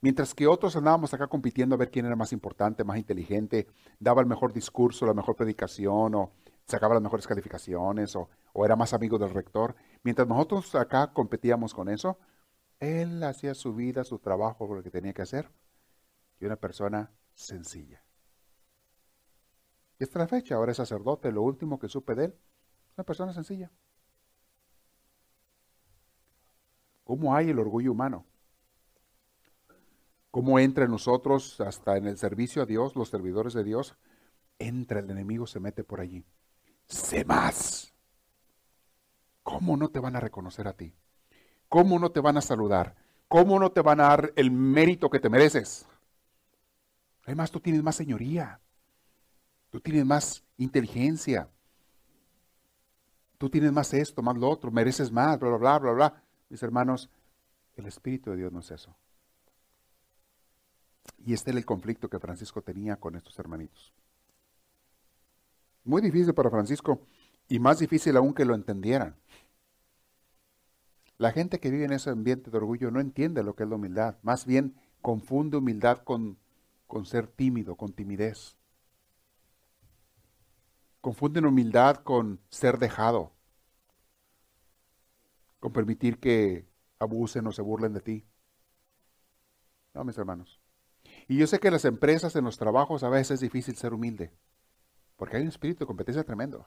Mientras 0.00 0.34
que 0.34 0.46
otros 0.46 0.76
andábamos 0.76 1.14
acá 1.14 1.28
compitiendo 1.28 1.74
a 1.74 1.78
ver 1.78 1.90
quién 1.90 2.04
era 2.04 2.16
más 2.16 2.32
importante, 2.32 2.84
más 2.84 2.98
inteligente, 2.98 3.68
daba 3.98 4.20
el 4.20 4.26
mejor 4.26 4.52
discurso, 4.52 5.06
la 5.06 5.14
mejor 5.14 5.36
predicación, 5.36 6.14
o 6.16 6.32
sacaba 6.66 6.94
las 6.94 7.02
mejores 7.02 7.26
calificaciones, 7.26 8.16
o, 8.16 8.28
o 8.52 8.64
era 8.64 8.74
más 8.74 8.92
amigo 8.92 9.18
del 9.18 9.30
rector. 9.30 9.76
Mientras 10.02 10.26
nosotros 10.26 10.74
acá 10.74 11.12
competíamos 11.12 11.72
con 11.74 11.88
eso, 11.88 12.18
él 12.80 13.22
hacía 13.22 13.54
su 13.54 13.72
vida, 13.74 14.04
su 14.04 14.18
trabajo, 14.18 14.66
lo 14.74 14.82
que 14.82 14.90
tenía 14.90 15.12
que 15.12 15.22
hacer. 15.22 15.50
Y 16.40 16.44
una 16.44 16.56
persona 16.56 17.10
sencilla. 17.34 18.05
Y 19.98 20.04
hasta 20.04 20.18
la 20.18 20.28
fecha, 20.28 20.56
ahora 20.56 20.72
es 20.72 20.76
sacerdote, 20.76 21.32
lo 21.32 21.42
último 21.42 21.78
que 21.78 21.88
supe 21.88 22.14
de 22.14 22.26
él, 22.26 22.34
una 22.96 23.04
persona 23.04 23.32
sencilla. 23.32 23.70
¿Cómo 27.04 27.34
hay 27.34 27.50
el 27.50 27.58
orgullo 27.58 27.92
humano? 27.92 28.26
¿Cómo 30.30 30.58
entra 30.58 30.84
en 30.84 30.90
nosotros 30.90 31.60
hasta 31.60 31.96
en 31.96 32.06
el 32.06 32.18
servicio 32.18 32.62
a 32.62 32.66
Dios, 32.66 32.94
los 32.94 33.08
servidores 33.08 33.54
de 33.54 33.64
Dios? 33.64 33.96
Entra 34.58 35.00
el 35.00 35.10
enemigo, 35.10 35.46
se 35.46 35.60
mete 35.60 35.82
por 35.84 36.00
allí. 36.00 36.24
Sé 36.86 37.24
más. 37.24 37.94
¿Cómo 39.42 39.76
no 39.76 39.88
te 39.88 40.00
van 40.00 40.16
a 40.16 40.20
reconocer 40.20 40.68
a 40.68 40.72
ti? 40.72 40.94
¿Cómo 41.68 41.98
no 41.98 42.10
te 42.10 42.20
van 42.20 42.36
a 42.36 42.42
saludar? 42.42 42.96
¿Cómo 43.28 43.58
no 43.58 43.72
te 43.72 43.80
van 43.80 44.00
a 44.00 44.08
dar 44.08 44.32
el 44.36 44.50
mérito 44.50 45.08
que 45.08 45.20
te 45.20 45.30
mereces? 45.30 45.86
Además, 47.24 47.50
tú 47.50 47.60
tienes 47.60 47.82
más 47.82 47.96
señoría. 47.96 48.60
Tú 49.70 49.80
tienes 49.80 50.04
más 50.04 50.44
inteligencia. 50.58 51.48
Tú 53.38 53.50
tienes 53.50 53.72
más 53.72 53.92
esto, 53.92 54.22
más 54.22 54.36
lo 54.36 54.48
otro, 54.48 54.70
mereces 54.70 55.12
más, 55.12 55.38
bla, 55.38 55.50
bla, 55.50 55.58
bla, 55.58 55.78
bla, 55.78 55.92
bla. 55.92 56.22
Mis 56.48 56.62
hermanos, 56.62 57.10
el 57.76 57.86
Espíritu 57.86 58.30
de 58.30 58.36
Dios 58.36 58.52
no 58.52 58.60
es 58.60 58.70
eso. 58.70 58.96
Y 61.24 61.34
este 61.34 61.50
era 61.50 61.58
el 61.58 61.66
conflicto 61.66 62.08
que 62.08 62.18
Francisco 62.18 62.62
tenía 62.62 62.96
con 62.96 63.16
estos 63.16 63.38
hermanitos. 63.38 63.92
Muy 65.84 66.02
difícil 66.02 66.34
para 66.34 66.50
Francisco 66.50 67.00
y 67.48 67.58
más 67.58 67.78
difícil 67.78 68.16
aún 68.16 68.34
que 68.34 68.44
lo 68.44 68.54
entendieran. 68.54 69.16
La 71.18 71.32
gente 71.32 71.60
que 71.60 71.70
vive 71.70 71.84
en 71.84 71.92
ese 71.92 72.10
ambiente 72.10 72.50
de 72.50 72.56
orgullo 72.56 72.90
no 72.90 73.00
entiende 73.00 73.42
lo 73.42 73.54
que 73.54 73.62
es 73.62 73.68
la 73.68 73.76
humildad. 73.76 74.16
Más 74.22 74.44
bien 74.46 74.74
confunde 75.00 75.56
humildad 75.56 75.98
con, 75.98 76.38
con 76.86 77.06
ser 77.06 77.26
tímido, 77.26 77.76
con 77.76 77.92
timidez. 77.92 78.56
Confunden 81.06 81.46
humildad 81.46 81.98
con 81.98 82.40
ser 82.48 82.80
dejado, 82.80 83.32
con 85.60 85.72
permitir 85.72 86.18
que 86.18 86.66
abusen 86.98 87.46
o 87.46 87.52
se 87.52 87.62
burlen 87.62 87.92
de 87.92 88.00
ti. 88.00 88.26
No, 89.94 90.02
mis 90.02 90.18
hermanos. 90.18 90.60
Y 91.28 91.38
yo 91.38 91.46
sé 91.46 91.60
que 91.60 91.68
en 91.68 91.74
las 91.74 91.84
empresas, 91.84 92.34
en 92.34 92.44
los 92.44 92.58
trabajos, 92.58 93.04
a 93.04 93.08
veces 93.08 93.34
es 93.34 93.40
difícil 93.40 93.76
ser 93.76 93.94
humilde, 93.94 94.32
porque 95.14 95.36
hay 95.36 95.44
un 95.44 95.50
espíritu 95.50 95.84
de 95.84 95.86
competencia 95.86 96.24
tremendo. 96.24 96.66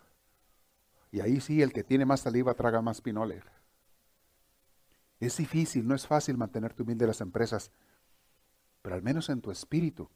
Y 1.12 1.20
ahí 1.20 1.42
sí, 1.42 1.62
el 1.62 1.74
que 1.74 1.84
tiene 1.84 2.06
más 2.06 2.22
saliva 2.22 2.54
traga 2.54 2.82
más 2.82 3.02
pinole. 3.02 3.44
Es 5.20 5.36
difícil, 5.36 5.86
no 5.86 5.96
es 5.96 6.08
fácil 6.08 6.38
mantenerte 6.38 6.84
humilde 6.84 7.04
en 7.04 7.10
las 7.10 7.20
empresas, 7.20 7.74
pero 8.82 8.96
al 8.96 9.04
menos 9.04 9.28
en 9.28 9.42
tu 9.42 9.52
espíritu, 9.52 10.10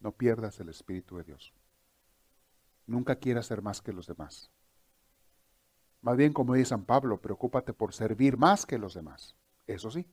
no 0.00 0.10
pierdas 0.10 0.58
el 0.58 0.68
espíritu 0.68 1.18
de 1.18 1.22
Dios. 1.22 1.54
Nunca 2.86 3.16
quieras 3.16 3.46
ser 3.46 3.62
más 3.62 3.80
que 3.80 3.92
los 3.92 4.06
demás. 4.06 4.50
Más 6.00 6.16
bien, 6.16 6.32
como 6.32 6.54
dice 6.54 6.70
San 6.70 6.84
Pablo, 6.84 7.20
preocúpate 7.20 7.72
por 7.72 7.94
servir 7.94 8.36
más 8.36 8.66
que 8.66 8.78
los 8.78 8.94
demás. 8.94 9.36
Eso 9.66 9.90
sí, 9.90 10.06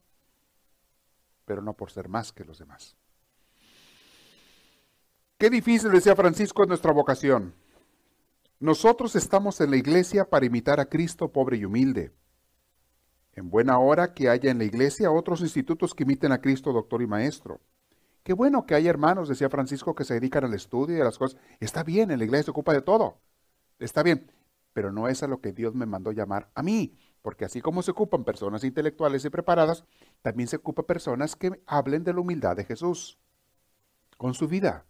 pero 1.44 1.62
no 1.62 1.74
por 1.74 1.90
ser 1.90 2.08
más 2.08 2.32
que 2.32 2.44
los 2.44 2.58
demás. 2.58 2.96
Qué 5.36 5.50
difícil, 5.50 5.90
decía 5.90 6.14
Francisco, 6.14 6.62
es 6.62 6.68
nuestra 6.68 6.92
vocación. 6.92 7.54
Nosotros 8.60 9.16
estamos 9.16 9.60
en 9.60 9.70
la 9.70 9.78
iglesia 9.78 10.28
para 10.28 10.46
imitar 10.46 10.78
a 10.80 10.86
Cristo 10.86 11.32
pobre 11.32 11.56
y 11.56 11.64
humilde. 11.64 12.12
En 13.32 13.48
buena 13.48 13.78
hora 13.78 14.12
que 14.12 14.28
haya 14.28 14.50
en 14.50 14.58
la 14.58 14.64
iglesia 14.64 15.10
otros 15.10 15.40
institutos 15.40 15.94
que 15.94 16.02
imiten 16.02 16.30
a 16.30 16.40
Cristo 16.40 16.72
doctor 16.72 17.00
y 17.00 17.06
maestro. 17.06 17.58
Qué 18.30 18.34
bueno 18.34 18.64
que 18.64 18.76
hay 18.76 18.86
hermanos, 18.86 19.28
decía 19.28 19.50
Francisco, 19.50 19.96
que 19.96 20.04
se 20.04 20.14
dedican 20.14 20.44
al 20.44 20.54
estudio 20.54 20.96
y 20.96 21.00
a 21.00 21.04
las 21.04 21.18
cosas. 21.18 21.36
Está 21.58 21.82
bien, 21.82 22.12
en 22.12 22.20
la 22.20 22.24
iglesia 22.24 22.44
se 22.44 22.50
ocupa 22.52 22.72
de 22.72 22.80
todo. 22.80 23.18
Está 23.80 24.04
bien, 24.04 24.30
pero 24.72 24.92
no 24.92 25.08
es 25.08 25.24
a 25.24 25.26
lo 25.26 25.40
que 25.40 25.52
Dios 25.52 25.74
me 25.74 25.84
mandó 25.84 26.12
llamar 26.12 26.48
a 26.54 26.62
mí, 26.62 26.96
porque 27.22 27.44
así 27.44 27.60
como 27.60 27.82
se 27.82 27.90
ocupan 27.90 28.22
personas 28.22 28.62
intelectuales 28.62 29.24
y 29.24 29.30
preparadas, 29.30 29.84
también 30.22 30.48
se 30.48 30.54
ocupa 30.54 30.84
personas 30.84 31.34
que 31.34 31.60
hablen 31.66 32.04
de 32.04 32.14
la 32.14 32.20
humildad 32.20 32.54
de 32.54 32.64
Jesús 32.64 33.18
con 34.16 34.32
su 34.32 34.46
vida. 34.46 34.86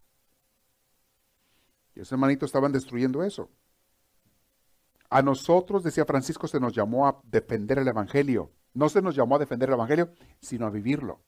Y 1.95 2.01
esos 2.01 2.13
hermanitos 2.13 2.49
estaban 2.49 2.73
destruyendo 2.73 3.25
eso. 3.25 3.49
A 5.09 5.23
nosotros, 5.23 5.83
decía 5.83 6.05
Francisco, 6.05 6.47
se 6.47 6.61
nos 6.61 6.75
llamó 6.75 7.09
a 7.09 7.19
defender 7.25 7.79
el 7.79 7.89
Evangelio. 7.89 8.53
No 8.75 8.91
se 8.91 9.01
nos 9.01 9.17
llamó 9.17 9.37
a 9.37 9.39
defender 9.39 9.71
el 9.71 9.77
Evangelio, 9.77 10.13
sino 10.43 10.67
a 10.67 10.71
vivirlo. 10.71 11.23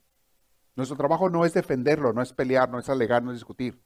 Nuestro 0.74 0.96
trabajo 0.96 1.28
no 1.28 1.44
es 1.44 1.52
defenderlo, 1.52 2.12
no 2.12 2.22
es 2.22 2.32
pelear, 2.32 2.70
no 2.70 2.78
es 2.78 2.88
alegar, 2.88 3.22
no 3.22 3.30
es 3.30 3.36
discutir. 3.36 3.82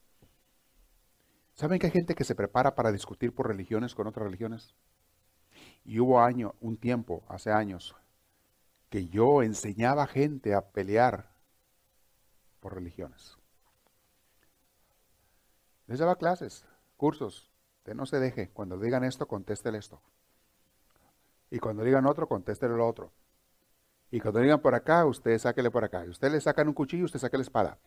¿Saben 1.55 1.79
que 1.79 1.87
hay 1.87 1.93
gente 1.93 2.15
que 2.15 2.25
se 2.25 2.35
prepara 2.35 2.75
para 2.75 2.93
discutir 2.93 3.35
por 3.35 3.49
religiones 3.49 3.95
con 3.95 4.07
otras 4.07 4.25
religiones? 4.25 4.75
Y 5.85 6.01
hubo 6.01 6.21
año, 6.21 6.55
un 6.61 6.77
tiempo, 6.77 7.25
hace 7.29 7.51
años, 7.51 7.97
que 8.91 9.09
yo 9.09 9.43
enseñaba 9.43 10.07
gente 10.07 10.55
a 10.55 10.71
pelear 10.71 11.31
por 12.61 12.75
religiones. 12.75 13.37
Les 15.87 15.99
daba 15.99 16.17
clases, 16.17 16.67
cursos. 16.97 17.51
Usted 17.79 17.95
no 17.95 18.07
se 18.07 18.19
deje. 18.19 18.51
Cuando 18.51 18.79
digan 18.79 19.05
esto, 19.05 19.27
contéstele 19.27 19.79
esto. 19.79 20.03
Y 21.51 21.59
cuando 21.59 21.85
digan 21.85 22.07
otro, 22.07 22.29
contéstele 22.29 22.77
lo 22.77 22.87
otro. 22.87 23.13
Y 24.17 24.21
cuando 24.21 24.41
digan 24.41 24.63
por 24.63 24.75
acá, 24.75 25.05
usted 25.05 25.39
sáquele 25.39 25.71
por 25.71 25.85
acá. 25.85 26.07
Y 26.07 26.09
usted 26.09 26.33
le 26.33 26.41
sacan 26.41 26.69
un 26.69 26.73
cuchillo, 26.73 27.05
usted 27.05 27.19
saque 27.19 27.37
la 27.37 27.43
espada. 27.43 27.79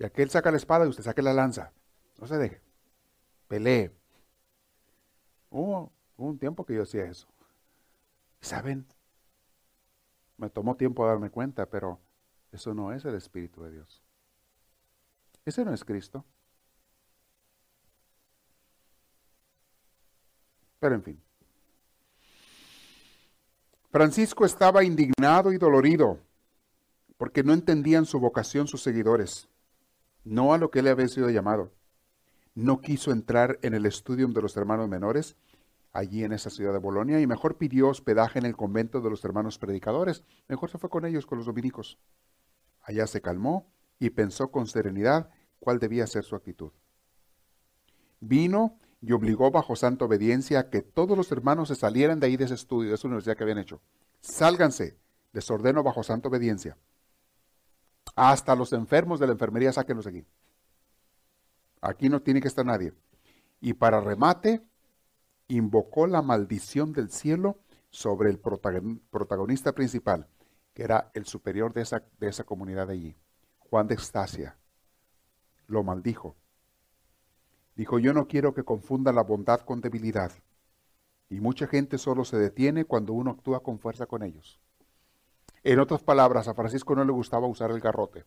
Y 0.00 0.04
aquel 0.04 0.30
saca 0.30 0.50
la 0.50 0.56
espada 0.56 0.84
y 0.84 0.88
usted 0.88 1.04
saque 1.04 1.22
la 1.22 1.32
lanza. 1.32 1.72
No 2.18 2.26
se 2.26 2.36
deje. 2.36 2.60
Pelee. 3.46 3.92
Hubo, 5.48 5.92
un 6.16 6.40
tiempo 6.40 6.66
que 6.66 6.74
yo 6.74 6.82
hacía 6.82 7.04
eso. 7.04 7.28
¿Saben? 8.40 8.84
Me 10.38 10.50
tomó 10.50 10.76
tiempo 10.76 11.06
darme 11.06 11.30
cuenta, 11.30 11.66
pero 11.66 12.00
eso 12.50 12.74
no 12.74 12.92
es 12.92 13.04
el 13.04 13.14
Espíritu 13.14 13.62
de 13.62 13.70
Dios. 13.70 14.02
Ese 15.44 15.64
no 15.64 15.72
es 15.72 15.84
Cristo. 15.84 16.24
Pero 20.80 20.96
en 20.96 21.02
fin. 21.04 21.22
Francisco 23.92 24.46
estaba 24.46 24.84
indignado 24.84 25.52
y 25.52 25.58
dolorido 25.58 26.18
porque 27.18 27.44
no 27.44 27.52
entendían 27.52 28.06
su 28.06 28.18
vocación 28.18 28.66
sus 28.66 28.82
seguidores, 28.82 29.50
no 30.24 30.54
a 30.54 30.58
lo 30.58 30.70
que 30.70 30.78
él 30.78 30.88
había 30.88 31.06
sido 31.08 31.28
llamado. 31.28 31.70
No 32.54 32.80
quiso 32.80 33.12
entrar 33.12 33.58
en 33.60 33.74
el 33.74 33.84
estudio 33.84 34.26
de 34.28 34.40
los 34.40 34.56
hermanos 34.56 34.88
menores 34.88 35.36
allí 35.92 36.24
en 36.24 36.32
esa 36.32 36.48
ciudad 36.48 36.72
de 36.72 36.78
Bolonia 36.78 37.20
y 37.20 37.26
mejor 37.26 37.58
pidió 37.58 37.90
hospedaje 37.90 38.38
en 38.38 38.46
el 38.46 38.56
convento 38.56 39.02
de 39.02 39.10
los 39.10 39.22
hermanos 39.26 39.58
predicadores. 39.58 40.24
Mejor 40.48 40.70
se 40.70 40.78
fue 40.78 40.88
con 40.88 41.04
ellos, 41.04 41.26
con 41.26 41.36
los 41.36 41.46
dominicos. 41.46 41.98
Allá 42.80 43.06
se 43.06 43.20
calmó 43.20 43.70
y 43.98 44.08
pensó 44.08 44.50
con 44.50 44.66
serenidad 44.66 45.28
cuál 45.60 45.78
debía 45.78 46.06
ser 46.06 46.24
su 46.24 46.34
actitud. 46.34 46.72
Vino 48.20 48.78
y 49.02 49.12
obligó 49.12 49.50
bajo 49.50 49.74
santa 49.74 50.04
obediencia 50.04 50.60
a 50.60 50.70
que 50.70 50.80
todos 50.80 51.16
los 51.16 51.30
hermanos 51.32 51.68
se 51.68 51.74
salieran 51.74 52.20
de 52.20 52.28
ahí 52.28 52.36
de 52.36 52.44
ese 52.44 52.54
estudio, 52.54 52.90
de 52.90 52.94
esa 52.94 53.08
universidad 53.08 53.36
que 53.36 53.42
habían 53.42 53.58
hecho. 53.58 53.82
Sálganse, 54.20 54.96
les 55.32 55.50
ordeno 55.50 55.82
bajo 55.82 56.04
santa 56.04 56.28
obediencia. 56.28 56.78
Hasta 58.14 58.54
los 58.54 58.72
enfermos 58.72 59.18
de 59.18 59.26
la 59.26 59.32
enfermería 59.32 59.72
sáquenlos 59.72 60.06
aquí. 60.06 60.24
Aquí 61.80 62.08
no 62.08 62.22
tiene 62.22 62.40
que 62.40 62.46
estar 62.46 62.64
nadie. 62.64 62.94
Y 63.60 63.74
para 63.74 64.00
remate, 64.00 64.62
invocó 65.48 66.06
la 66.06 66.22
maldición 66.22 66.92
del 66.92 67.10
cielo 67.10 67.58
sobre 67.90 68.30
el 68.30 68.38
protagonista 68.38 69.72
principal, 69.72 70.28
que 70.74 70.84
era 70.84 71.10
el 71.14 71.26
superior 71.26 71.72
de 71.72 71.82
esa, 71.82 72.04
de 72.20 72.28
esa 72.28 72.44
comunidad 72.44 72.86
de 72.86 72.92
allí, 72.92 73.16
Juan 73.58 73.88
de 73.88 73.96
Estasia. 73.96 74.56
Lo 75.66 75.82
maldijo 75.82 76.36
Dijo, 77.82 77.98
yo 77.98 78.14
no 78.14 78.28
quiero 78.28 78.54
que 78.54 78.62
confunda 78.62 79.12
la 79.12 79.24
bondad 79.24 79.62
con 79.62 79.80
debilidad. 79.80 80.30
Y 81.28 81.40
mucha 81.40 81.66
gente 81.66 81.98
solo 81.98 82.24
se 82.24 82.38
detiene 82.38 82.84
cuando 82.84 83.12
uno 83.12 83.32
actúa 83.32 83.60
con 83.60 83.80
fuerza 83.80 84.06
con 84.06 84.22
ellos. 84.22 84.60
En 85.64 85.80
otras 85.80 86.00
palabras, 86.00 86.46
a 86.46 86.54
Francisco 86.54 86.94
no 86.94 87.04
le 87.04 87.10
gustaba 87.10 87.48
usar 87.48 87.72
el 87.72 87.80
garrote. 87.80 88.24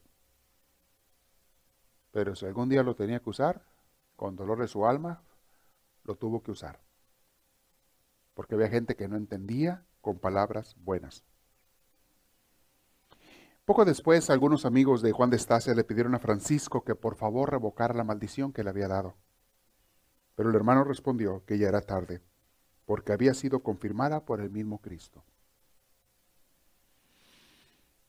Pero 2.11 2.35
si 2.35 2.45
algún 2.45 2.67
día 2.67 2.83
lo 2.83 2.95
tenía 2.95 3.21
que 3.21 3.29
usar, 3.29 3.63
con 4.17 4.35
dolor 4.35 4.59
de 4.59 4.67
su 4.67 4.85
alma, 4.85 5.23
lo 6.03 6.15
tuvo 6.15 6.43
que 6.43 6.51
usar. 6.51 6.81
Porque 8.33 8.55
había 8.55 8.67
gente 8.67 8.97
que 8.97 9.07
no 9.07 9.15
entendía 9.15 9.85
con 10.01 10.19
palabras 10.19 10.75
buenas. 10.83 11.23
Poco 13.63 13.85
después, 13.85 14.29
algunos 14.29 14.65
amigos 14.65 15.01
de 15.01 15.13
Juan 15.13 15.29
de 15.29 15.37
Estacia 15.37 15.73
le 15.73 15.85
pidieron 15.85 16.13
a 16.13 16.19
Francisco 16.19 16.83
que 16.83 16.95
por 16.95 17.15
favor 17.15 17.51
revocara 17.51 17.93
la 17.93 18.03
maldición 18.03 18.51
que 18.51 18.61
le 18.61 18.71
había 18.71 18.89
dado. 18.89 19.15
Pero 20.35 20.49
el 20.49 20.55
hermano 20.55 20.83
respondió 20.83 21.43
que 21.45 21.57
ya 21.57 21.69
era 21.69 21.81
tarde, 21.81 22.21
porque 22.85 23.13
había 23.13 23.33
sido 23.33 23.59
confirmada 23.59 24.25
por 24.25 24.41
el 24.41 24.49
mismo 24.49 24.79
Cristo. 24.79 25.23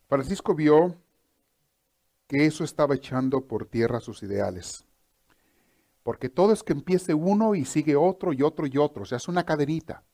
Francisco 0.08 0.54
vio 0.54 0.96
que 2.26 2.46
eso 2.46 2.64
estaba 2.64 2.94
echando 2.94 3.46
por 3.46 3.66
tierra 3.66 4.00
sus 4.00 4.22
ideales. 4.22 4.84
Porque 6.02 6.28
todo 6.28 6.52
es 6.52 6.62
que 6.62 6.72
empiece 6.72 7.14
uno 7.14 7.54
y 7.54 7.64
sigue 7.64 7.96
otro 7.96 8.32
y 8.32 8.42
otro 8.42 8.66
y 8.66 8.78
otro. 8.78 9.02
O 9.02 9.06
sea, 9.06 9.16
es 9.16 9.28
una 9.28 9.44
cadenita. 9.44 10.04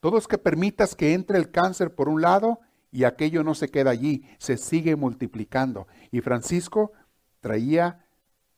Todo 0.00 0.18
es 0.18 0.28
que 0.28 0.38
permitas 0.38 0.94
que 0.94 1.14
entre 1.14 1.38
el 1.38 1.50
cáncer 1.50 1.94
por 1.94 2.08
un 2.08 2.20
lado 2.20 2.60
y 2.90 3.04
aquello 3.04 3.42
no 3.42 3.54
se 3.54 3.70
queda 3.70 3.90
allí, 3.90 4.26
se 4.38 4.56
sigue 4.56 4.96
multiplicando. 4.96 5.86
Y 6.10 6.20
Francisco 6.20 6.92
traía, 7.40 8.06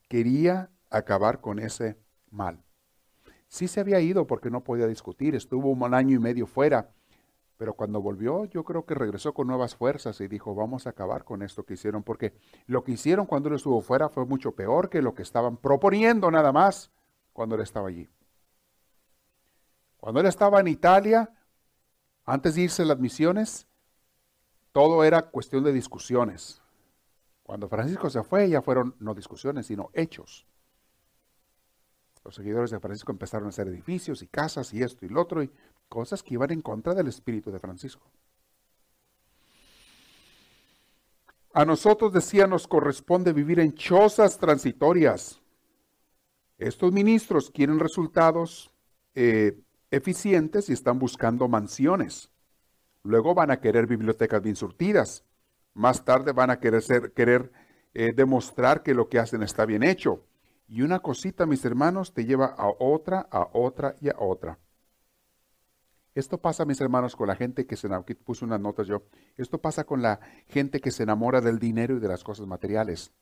quería 0.09 0.71
acabar 0.91 1.41
con 1.41 1.59
ese 1.59 1.97
mal. 2.31 2.63
Sí 3.51 3.67
se 3.67 3.81
había 3.81 4.01
ido 4.01 4.29
porque 4.29 4.49
no 4.49 4.63
podía 4.63 4.87
discutir, 4.87 5.35
estuvo 5.35 5.71
un 5.71 5.93
año 5.93 6.15
y 6.15 6.21
medio 6.21 6.47
fuera, 6.47 6.93
pero 7.57 7.75
cuando 7.75 8.01
volvió 8.01 8.45
yo 8.45 8.63
creo 8.63 8.87
que 8.87 8.95
regresó 8.95 9.35
con 9.35 9.49
nuevas 9.49 9.75
fuerzas 9.75 10.21
y 10.21 10.29
dijo, 10.29 10.55
vamos 10.55 10.87
a 10.87 10.91
acabar 10.91 11.25
con 11.25 11.43
esto 11.43 11.65
que 11.65 11.75
hicieron, 11.75 12.05
porque 12.05 12.33
lo 12.69 12.85
que 12.85 12.93
hicieron 12.93 13.27
cuando 13.27 13.49
él 13.49 13.57
estuvo 13.57 13.81
fuera 13.81 14.09
fue 14.09 14.25
mucho 14.25 14.53
peor 14.53 14.89
que 14.89 15.03
lo 15.03 15.15
que 15.15 15.23
estaban 15.23 15.57
proponiendo 15.57 16.31
nada 16.31 16.53
más 16.53 16.93
cuando 17.33 17.57
él 17.57 17.63
estaba 17.63 17.89
allí. 17.89 18.09
Cuando 19.97 20.21
él 20.21 20.27
estaba 20.27 20.61
en 20.61 20.69
Italia, 20.69 21.29
antes 22.25 22.55
de 22.55 22.63
irse 22.63 22.83
a 22.83 22.87
las 22.87 23.01
misiones, 23.01 23.67
todo 24.71 25.03
era 25.03 25.23
cuestión 25.23 25.65
de 25.65 25.73
discusiones. 25.73 26.63
Cuando 27.43 27.69
Francisco 27.69 28.11
se 28.11 28.23
fue, 28.23 28.49
ya 28.49 28.63
fueron 28.63 28.95
no 29.01 29.13
discusiones, 29.13 29.67
sino 29.67 29.91
hechos. 29.93 30.47
Los 32.25 32.35
seguidores 32.35 32.71
de 32.71 32.81
Francisco 32.81 33.13
empezaron 33.13 33.47
a 33.47 33.49
hacer 33.49 33.69
edificios 33.69 34.23
y 34.23 34.27
casas 34.27 34.75
y 34.75 34.83
esto 34.83 35.07
y 35.07 35.09
lo 35.09 35.23
otro 35.23 35.43
y 35.43 35.51
cosas 35.89 36.23
que 36.23 36.35
iban 36.35 36.51
en 36.51 36.61
contra 36.61 36.95
del 36.95 37.09
espíritu 37.09 37.51
de 37.51 37.59
Francisco. 37.59 38.07
A 41.53 41.65
nosotros, 41.65 42.13
decía, 42.13 42.47
nos 42.47 42.69
corresponde 42.69 43.33
vivir 43.33 43.59
en 43.59 43.75
chozas 43.75 44.39
transitorias. 44.39 45.41
Estos 46.59 46.93
ministros 46.93 47.51
quieren 47.51 47.81
resultados 47.81 48.73
eh, 49.15 49.59
eficientes 49.91 50.69
y 50.69 50.75
están 50.75 50.99
buscando 50.99 51.49
mansiones. 51.49 52.31
Luego 53.03 53.35
van 53.35 53.51
a 53.51 53.61
querer 53.61 53.87
bibliotecas 53.87 54.43
bien 54.43 54.57
surtidas. 54.57 55.25
Más 55.75 56.05
tarde 56.05 56.33
van 56.33 56.51
a 56.51 56.61
querer, 56.61 57.13
querer 57.15 57.51
eh, 57.95 58.13
demostrar 58.15 58.83
que 58.83 58.95
lo 58.95 59.09
que 59.09 59.19
hacen 59.19 59.43
está 59.43 59.65
bien 59.65 59.83
hecho 59.83 60.25
Y 60.71 60.83
una 60.83 61.01
cosita, 61.01 61.47
mis 61.47 61.65
hermanos, 61.65 62.15
te 62.15 62.25
lleva 62.25 62.47
a 62.47 62.69
otra, 62.79 63.27
a 63.33 63.49
otra 63.55 63.97
y 64.01 64.09
a 64.09 64.15
otra. 64.19 64.61
Esto 66.15 66.41
pasa, 66.41 66.65
mis 66.65 66.81
hermanos, 66.81 67.17
con 67.17 67.27
la 67.27 67.35
gente 67.35 67.67
que 67.67 67.75
se 67.75 67.93
aquí 67.93 68.15
puse 68.15 68.45
unas 68.45 68.61
notas 68.61 68.87
yo. 68.87 69.03
Esto 69.37 69.61
pasa 69.61 69.83
con 69.83 70.01
la 70.01 70.21
gente 70.47 70.81
que 70.81 70.93
se 70.93 71.03
enamora 71.03 71.41
del 71.41 71.59
dinero 71.59 71.97
y 71.97 71.99
de 71.99 72.07
las 72.07 72.23
cosas 72.23 72.47
materiales. 72.47 73.13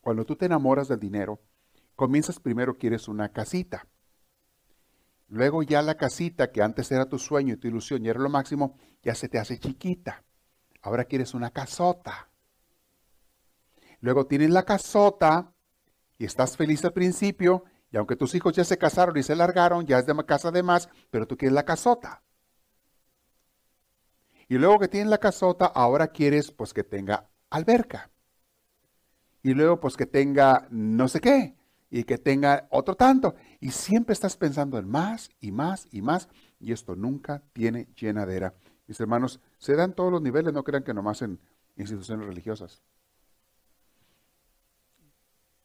Cuando 0.00 0.24
tú 0.24 0.34
te 0.34 0.46
enamoras 0.46 0.88
del 0.88 0.98
dinero, 0.98 1.40
comienzas 1.94 2.40
primero 2.40 2.76
quieres 2.76 3.06
una 3.06 3.28
casita. 3.28 3.86
Luego 5.28 5.62
ya 5.62 5.82
la 5.82 5.94
casita 5.94 6.50
que 6.50 6.62
antes 6.62 6.90
era 6.90 7.08
tu 7.08 7.20
sueño 7.20 7.54
y 7.54 7.58
tu 7.58 7.68
ilusión 7.68 8.04
y 8.04 8.08
era 8.08 8.18
lo 8.18 8.28
máximo, 8.28 8.76
ya 9.04 9.14
se 9.14 9.28
te 9.28 9.38
hace 9.38 9.60
chiquita. 9.60 10.24
Ahora 10.82 11.04
quieres 11.04 11.32
una 11.32 11.50
casota. 11.50 12.28
Luego 14.00 14.26
tienes 14.26 14.50
la 14.50 14.64
casota 14.64 15.54
y 16.20 16.26
estás 16.26 16.54
feliz 16.54 16.84
al 16.84 16.92
principio 16.92 17.64
y 17.90 17.96
aunque 17.96 18.14
tus 18.14 18.34
hijos 18.34 18.52
ya 18.52 18.62
se 18.62 18.76
casaron 18.76 19.16
y 19.16 19.22
se 19.22 19.34
largaron, 19.34 19.86
ya 19.86 19.98
es 19.98 20.04
de 20.04 20.14
casa 20.26 20.50
de 20.50 20.62
más, 20.62 20.90
pero 21.10 21.26
tú 21.26 21.34
quieres 21.38 21.54
la 21.54 21.64
casota. 21.64 22.22
Y 24.46 24.58
luego 24.58 24.78
que 24.78 24.88
tienes 24.88 25.08
la 25.08 25.16
casota, 25.16 25.64
ahora 25.64 26.08
quieres 26.08 26.52
pues 26.52 26.74
que 26.74 26.84
tenga 26.84 27.30
alberca. 27.48 28.10
Y 29.42 29.54
luego 29.54 29.80
pues 29.80 29.96
que 29.96 30.04
tenga 30.04 30.68
no 30.70 31.08
sé 31.08 31.22
qué. 31.22 31.56
Y 31.88 32.04
que 32.04 32.18
tenga 32.18 32.68
otro 32.70 32.96
tanto. 32.96 33.34
Y 33.58 33.70
siempre 33.70 34.12
estás 34.12 34.36
pensando 34.36 34.76
en 34.76 34.88
más 34.88 35.30
y 35.40 35.52
más 35.52 35.88
y 35.90 36.02
más. 36.02 36.28
Y 36.60 36.72
esto 36.72 36.94
nunca 36.96 37.42
tiene 37.54 37.88
llenadera. 37.96 38.52
Mis 38.86 39.00
hermanos, 39.00 39.40
se 39.56 39.74
dan 39.74 39.94
todos 39.94 40.12
los 40.12 40.20
niveles, 40.20 40.52
no 40.52 40.64
crean 40.64 40.84
que 40.84 40.92
nomás 40.92 41.22
en 41.22 41.40
instituciones 41.76 42.26
religiosas. 42.26 42.82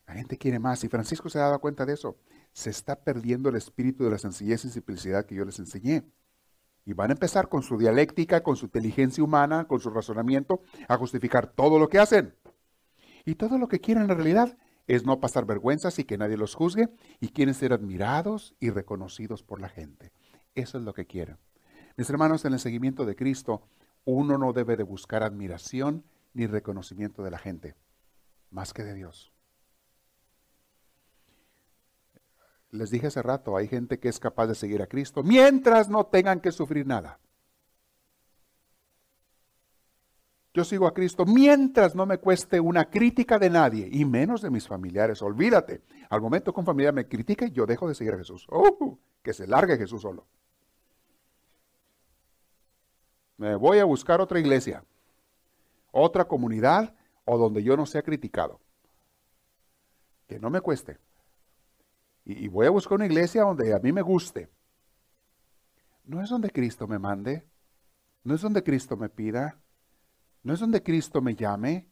La 0.07 0.13
gente 0.13 0.37
quiere 0.37 0.59
más 0.59 0.83
y 0.83 0.89
Francisco 0.89 1.29
se 1.29 1.39
dado 1.39 1.59
cuenta 1.59 1.85
de 1.85 1.93
eso. 1.93 2.17
Se 2.53 2.69
está 2.69 3.03
perdiendo 3.03 3.49
el 3.49 3.55
espíritu 3.55 4.03
de 4.03 4.11
la 4.11 4.17
sencillez 4.17 4.65
y 4.65 4.69
simplicidad 4.69 5.25
que 5.25 5.35
yo 5.35 5.45
les 5.45 5.59
enseñé. 5.59 6.03
Y 6.85 6.93
van 6.93 7.09
a 7.09 7.13
empezar 7.13 7.49
con 7.49 7.63
su 7.63 7.77
dialéctica, 7.77 8.43
con 8.43 8.55
su 8.55 8.65
inteligencia 8.65 9.23
humana, 9.23 9.67
con 9.67 9.79
su 9.79 9.89
razonamiento, 9.89 10.61
a 10.87 10.97
justificar 10.97 11.47
todo 11.47 11.79
lo 11.79 11.89
que 11.89 11.99
hacen. 11.99 12.35
Y 13.25 13.35
todo 13.35 13.57
lo 13.57 13.67
que 13.67 13.79
quieren 13.79 14.03
en 14.03 14.09
realidad 14.09 14.57
es 14.87 15.03
no 15.03 15.19
pasar 15.19 15.45
vergüenzas 15.45 15.97
y 15.97 16.03
que 16.03 16.17
nadie 16.17 16.37
los 16.37 16.53
juzgue 16.53 16.89
y 17.19 17.29
quieren 17.29 17.55
ser 17.55 17.73
admirados 17.73 18.55
y 18.59 18.69
reconocidos 18.69 19.41
por 19.41 19.59
la 19.59 19.69
gente. 19.69 20.11
Eso 20.53 20.77
es 20.77 20.83
lo 20.83 20.93
que 20.93 21.07
quieren. 21.07 21.37
Mis 21.97 22.09
hermanos, 22.09 22.45
en 22.45 22.53
el 22.53 22.59
seguimiento 22.59 23.05
de 23.05 23.15
Cristo, 23.15 23.67
uno 24.03 24.37
no 24.37 24.53
debe 24.53 24.77
de 24.77 24.83
buscar 24.83 25.23
admiración 25.23 26.05
ni 26.33 26.45
reconocimiento 26.45 27.23
de 27.23 27.31
la 27.31 27.39
gente, 27.39 27.75
más 28.51 28.73
que 28.73 28.83
de 28.83 28.93
Dios. 28.93 29.34
Les 32.75 32.91
dije 32.91 33.07
hace 33.07 33.21
rato, 33.21 33.55
hay 33.55 33.67
gente 33.67 33.99
que 33.99 34.09
es 34.09 34.19
capaz 34.19 34.47
de 34.47 34.55
seguir 34.55 34.81
a 34.81 34.87
Cristo 34.87 35.23
mientras 35.23 35.89
no 35.89 36.05
tengan 36.05 36.41
que 36.41 36.51
sufrir 36.51 36.85
nada. 36.85 37.19
Yo 40.53 40.63
sigo 40.63 40.87
a 40.87 40.93
Cristo 40.93 41.25
mientras 41.25 41.95
no 41.95 42.05
me 42.05 42.17
cueste 42.17 42.59
una 42.59 42.89
crítica 42.89 43.37
de 43.37 43.49
nadie, 43.49 43.89
y 43.91 44.05
menos 44.05 44.41
de 44.41 44.49
mis 44.49 44.67
familiares. 44.67 45.21
Olvídate, 45.21 45.81
al 46.09 46.21
momento 46.21 46.53
que 46.53 46.59
un 46.61 46.65
familiar 46.65 46.93
me 46.93 47.07
critique, 47.07 47.51
yo 47.51 47.65
dejo 47.65 47.89
de 47.89 47.95
seguir 47.95 48.13
a 48.13 48.17
Jesús. 48.17 48.47
¡Oh! 48.49 48.97
Que 49.21 49.33
se 49.33 49.47
largue 49.47 49.77
Jesús 49.77 50.01
solo. 50.01 50.25
Me 53.37 53.55
voy 53.55 53.79
a 53.79 53.85
buscar 53.85 54.21
otra 54.21 54.39
iglesia, 54.39 54.85
otra 55.91 56.25
comunidad 56.25 56.95
o 57.25 57.37
donde 57.37 57.61
yo 57.61 57.75
no 57.75 57.85
sea 57.85 58.01
criticado. 58.01 58.61
Que 60.27 60.39
no 60.39 60.49
me 60.49 60.61
cueste. 60.61 60.97
Y, 62.25 62.47
voy 62.47 62.65
a 62.65 62.71
buscar 62.71 62.95
una 62.95 63.05
iglesia 63.05 63.43
donde 63.43 63.73
a 63.73 63.79
mí 63.79 63.91
me 63.91 64.01
guste. 64.01 64.49
No 66.03 66.21
es 66.21 66.29
donde 66.29 66.49
Cristo 66.49 66.87
me 66.87 66.97
mande. 66.97 67.47
No 68.23 68.33
es 68.33 68.41
donde 68.41 68.63
Cristo 68.63 68.97
me 68.97 69.09
pida. 69.09 69.61
No 70.41 70.53
es 70.53 70.59
donde 70.59 70.81
Cristo 70.81 71.21
me 71.21 71.35
llame 71.35 71.87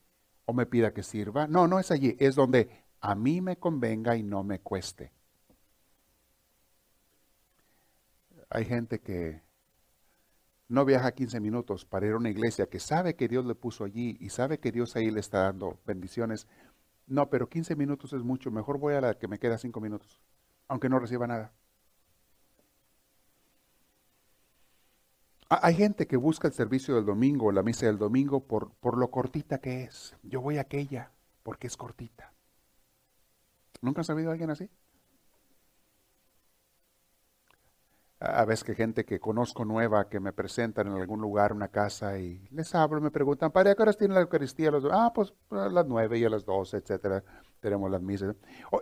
o 0.45 0.53
me 0.53 0.65
pida 0.65 0.93
que 0.93 1.03
sirva. 1.03 1.47
No, 1.47 1.67
no 1.67 1.79
es 1.79 1.91
allí. 1.91 2.15
Es 2.19 2.35
donde 2.35 2.83
a 2.99 3.13
mí 3.13 3.41
me 3.41 3.57
convenga 3.57 4.15
y 4.15 4.23
no 4.23 4.43
me 4.43 4.59
cueste. 4.59 5.11
Hay 8.49 8.65
gente 8.65 8.99
que 8.99 9.43
no 10.67 10.85
viaja 10.85 11.11
15 11.11 11.39
minutos 11.39 11.85
para 11.85 12.07
ir 12.07 12.13
a 12.13 12.17
una 12.17 12.29
iglesia 12.29 12.67
que 12.67 12.79
sabe 12.79 13.15
que 13.15 13.27
Dios 13.27 13.45
le 13.45 13.53
puso 13.53 13.83
allí 13.83 14.17
y 14.19 14.29
sabe 14.29 14.59
que 14.59 14.71
Dios 14.71 14.95
ahí 14.95 15.11
le 15.11 15.19
está 15.19 15.43
dando 15.43 15.79
bendiciones 15.85 16.47
no, 17.07 17.29
pero 17.29 17.49
15 17.49 17.75
minutos 17.75 18.13
es 18.13 18.23
mucho. 18.23 18.51
Mejor 18.51 18.77
voy 18.79 18.95
a 18.95 19.01
la 19.01 19.17
que 19.17 19.27
me 19.27 19.39
queda 19.39 19.57
5 19.57 19.79
minutos, 19.79 20.21
aunque 20.67 20.89
no 20.89 20.99
reciba 20.99 21.27
nada. 21.27 21.51
Hay 25.49 25.75
gente 25.75 26.07
que 26.07 26.17
busca 26.17 26.47
el 26.47 26.53
servicio 26.53 26.95
del 26.95 27.05
domingo, 27.05 27.51
la 27.51 27.61
misa 27.61 27.85
del 27.85 27.99
domingo, 27.99 28.47
por, 28.47 28.71
por 28.75 28.97
lo 28.97 29.11
cortita 29.11 29.59
que 29.59 29.83
es. 29.83 30.15
Yo 30.23 30.41
voy 30.41 30.57
a 30.57 30.61
aquella 30.61 31.11
porque 31.43 31.67
es 31.67 31.77
cortita. 31.77 32.33
¿Nunca 33.81 34.01
has 34.01 34.07
sabido 34.07 34.31
alguien 34.31 34.49
así? 34.49 34.69
A 38.23 38.45
veces 38.45 38.63
que 38.63 38.75
gente 38.75 39.03
que 39.03 39.19
conozco 39.19 39.65
nueva 39.65 40.07
que 40.07 40.21
me 40.21 40.31
presentan 40.31 40.87
en 40.87 40.93
algún 40.93 41.19
lugar, 41.19 41.51
una 41.51 41.67
casa, 41.67 42.17
y 42.17 42.47
les 42.51 42.73
hablo, 42.73 43.01
me 43.01 43.11
preguntan, 43.11 43.51
¿para 43.51 43.75
qué 43.75 43.81
horas 43.81 43.97
tiene 43.97 44.13
la 44.13 44.21
Eucaristía? 44.21 44.71
Los, 44.71 44.85
ah, 44.89 45.11
pues 45.13 45.33
a 45.51 45.67
las 45.67 45.85
nueve 45.85 46.17
y 46.17 46.23
a 46.23 46.29
las 46.29 46.45
doce, 46.45 46.77
etcétera, 46.77 47.21
tenemos 47.59 47.91
las 47.91 48.01
misas. 48.01 48.35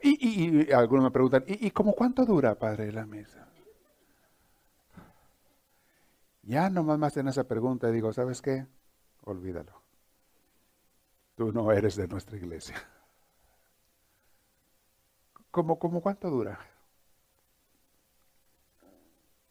y, 0.04 0.72
algunos 0.72 1.06
me 1.06 1.12
preguntan, 1.12 1.44
¿y, 1.48 1.68
y 1.68 1.72
cómo 1.72 1.94
cuánto 1.94 2.24
dura, 2.24 2.54
Padre, 2.56 2.92
la 2.92 3.08
misa? 3.08 3.48
Ya 6.44 6.70
nomás 6.70 7.00
más 7.00 7.18
en 7.18 7.28
esa 7.28 7.46
pregunta 7.46 7.92
digo, 7.92 8.14
¿sabes 8.14 8.42
qué? 8.42 8.68
Olvídalo. 9.24 9.82
Tú 11.36 11.52
no 11.52 11.72
eres 11.72 11.96
de 11.96 12.08
nuestra 12.08 12.38
iglesia. 12.38 12.76
¿Cómo, 15.52 15.80
cómo 15.80 16.02
cuánto 16.02 16.30
dura? 16.30 16.60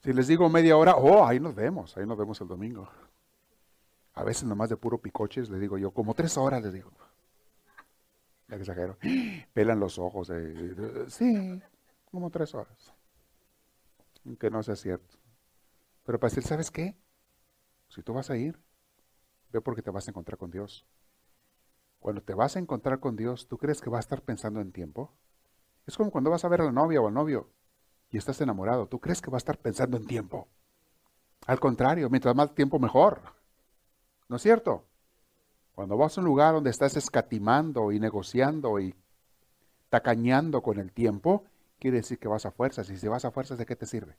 Si 0.02 0.12
les 0.14 0.26
digo 0.26 0.48
media 0.48 0.76
hora, 0.76 0.96
oh, 0.96 1.26
ahí 1.26 1.38
nos 1.38 1.54
vemos, 1.54 1.96
ahí 1.96 2.06
nos 2.06 2.16
vemos 2.16 2.40
el 2.40 2.48
domingo. 2.48 2.88
A 4.14 4.24
veces 4.24 4.44
nomás 4.44 4.70
de 4.70 4.76
puro 4.76 4.98
picoches, 4.98 5.50
le 5.50 5.58
digo 5.58 5.76
yo, 5.76 5.90
como 5.90 6.14
tres 6.14 6.38
horas, 6.38 6.62
les 6.62 6.72
digo. 6.72 6.90
Ya 8.48 8.56
exagero. 8.56 8.96
Pelan 9.52 9.78
los 9.78 9.98
ojos. 9.98 10.32
sí, 11.08 11.62
como 12.10 12.30
tres 12.30 12.54
horas. 12.54 12.94
Aunque 14.24 14.50
no 14.50 14.62
sea 14.62 14.76
cierto. 14.76 15.16
Pero 16.04 16.18
para 16.18 16.30
decir, 16.30 16.44
¿sabes 16.44 16.70
qué? 16.70 16.96
Si 17.88 18.02
tú 18.02 18.14
vas 18.14 18.30
a 18.30 18.36
ir, 18.36 18.58
ve 19.52 19.60
porque 19.60 19.82
te 19.82 19.90
vas 19.90 20.08
a 20.08 20.10
encontrar 20.10 20.38
con 20.38 20.50
Dios. 20.50 20.86
Cuando 21.98 22.22
te 22.22 22.32
vas 22.32 22.56
a 22.56 22.58
encontrar 22.58 23.00
con 23.00 23.16
Dios, 23.16 23.48
¿tú 23.48 23.58
crees 23.58 23.82
que 23.82 23.90
va 23.90 23.98
a 23.98 24.00
estar 24.00 24.22
pensando 24.22 24.60
en 24.60 24.72
tiempo? 24.72 25.12
Es 25.86 25.96
como 25.98 26.10
cuando 26.10 26.30
vas 26.30 26.44
a 26.44 26.48
ver 26.48 26.62
a 26.62 26.64
la 26.64 26.72
novia 26.72 27.00
o 27.02 27.08
al 27.08 27.14
novio 27.14 27.50
y 28.10 28.18
estás 28.18 28.40
enamorado, 28.40 28.86
¿tú 28.86 28.98
crees 28.98 29.22
que 29.22 29.30
va 29.30 29.36
a 29.36 29.38
estar 29.38 29.58
pensando 29.58 29.96
en 29.96 30.06
tiempo? 30.06 30.48
Al 31.46 31.60
contrario, 31.60 32.10
mientras 32.10 32.34
más 32.34 32.54
tiempo 32.54 32.78
mejor. 32.78 33.20
¿No 34.28 34.36
es 34.36 34.42
cierto? 34.42 34.84
Cuando 35.74 35.96
vas 35.96 36.16
a 36.16 36.20
un 36.20 36.26
lugar 36.26 36.54
donde 36.54 36.70
estás 36.70 36.96
escatimando 36.96 37.92
y 37.92 38.00
negociando 38.00 38.78
y 38.78 38.94
tacañando 39.88 40.62
con 40.62 40.78
el 40.78 40.92
tiempo, 40.92 41.44
quiere 41.78 41.98
decir 41.98 42.18
que 42.18 42.28
vas 42.28 42.46
a 42.46 42.50
fuerzas. 42.50 42.90
Y 42.90 42.96
si 42.96 43.08
vas 43.08 43.24
a 43.24 43.30
fuerzas, 43.30 43.58
¿de 43.58 43.66
qué 43.66 43.76
te 43.76 43.86
sirve? 43.86 44.16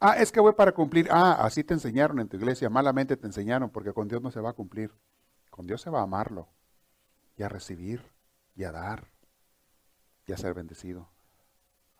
Ah, 0.00 0.16
es 0.18 0.32
que 0.32 0.40
voy 0.40 0.52
para 0.52 0.72
cumplir. 0.72 1.08
Ah, 1.10 1.44
así 1.44 1.62
te 1.62 1.74
enseñaron 1.74 2.18
en 2.20 2.28
tu 2.28 2.36
iglesia. 2.36 2.70
Malamente 2.70 3.16
te 3.16 3.26
enseñaron 3.26 3.70
porque 3.70 3.92
con 3.92 4.08
Dios 4.08 4.22
no 4.22 4.30
se 4.30 4.40
va 4.40 4.50
a 4.50 4.54
cumplir. 4.54 4.92
Con 5.50 5.66
Dios 5.66 5.82
se 5.82 5.90
va 5.90 6.00
a 6.00 6.04
amarlo 6.04 6.48
y 7.36 7.42
a 7.42 7.48
recibir 7.48 8.02
y 8.56 8.64
a 8.64 8.72
dar 8.72 9.13
y 10.26 10.32
a 10.32 10.36
ser 10.36 10.54
bendecido. 10.54 11.08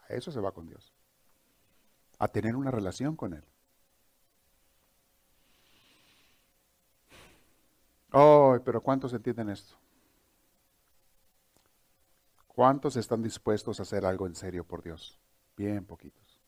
A 0.08 0.14
eso 0.14 0.30
se 0.30 0.40
va 0.40 0.52
con 0.52 0.66
Dios. 0.66 0.92
A 2.18 2.28
tener 2.28 2.56
una 2.56 2.70
relación 2.70 3.16
con 3.16 3.34
Él. 3.34 3.44
Oh, 8.12 8.56
pero 8.64 8.80
¿cuántos 8.80 9.12
entienden 9.12 9.50
esto? 9.50 9.74
¿Cuántos 12.46 12.96
están 12.96 13.22
dispuestos 13.22 13.80
a 13.80 13.82
hacer 13.82 14.06
algo 14.06 14.28
en 14.28 14.36
serio 14.36 14.64
por 14.64 14.82
Dios? 14.82 15.18
Bien 15.56 15.84
poquitos. 15.84 16.40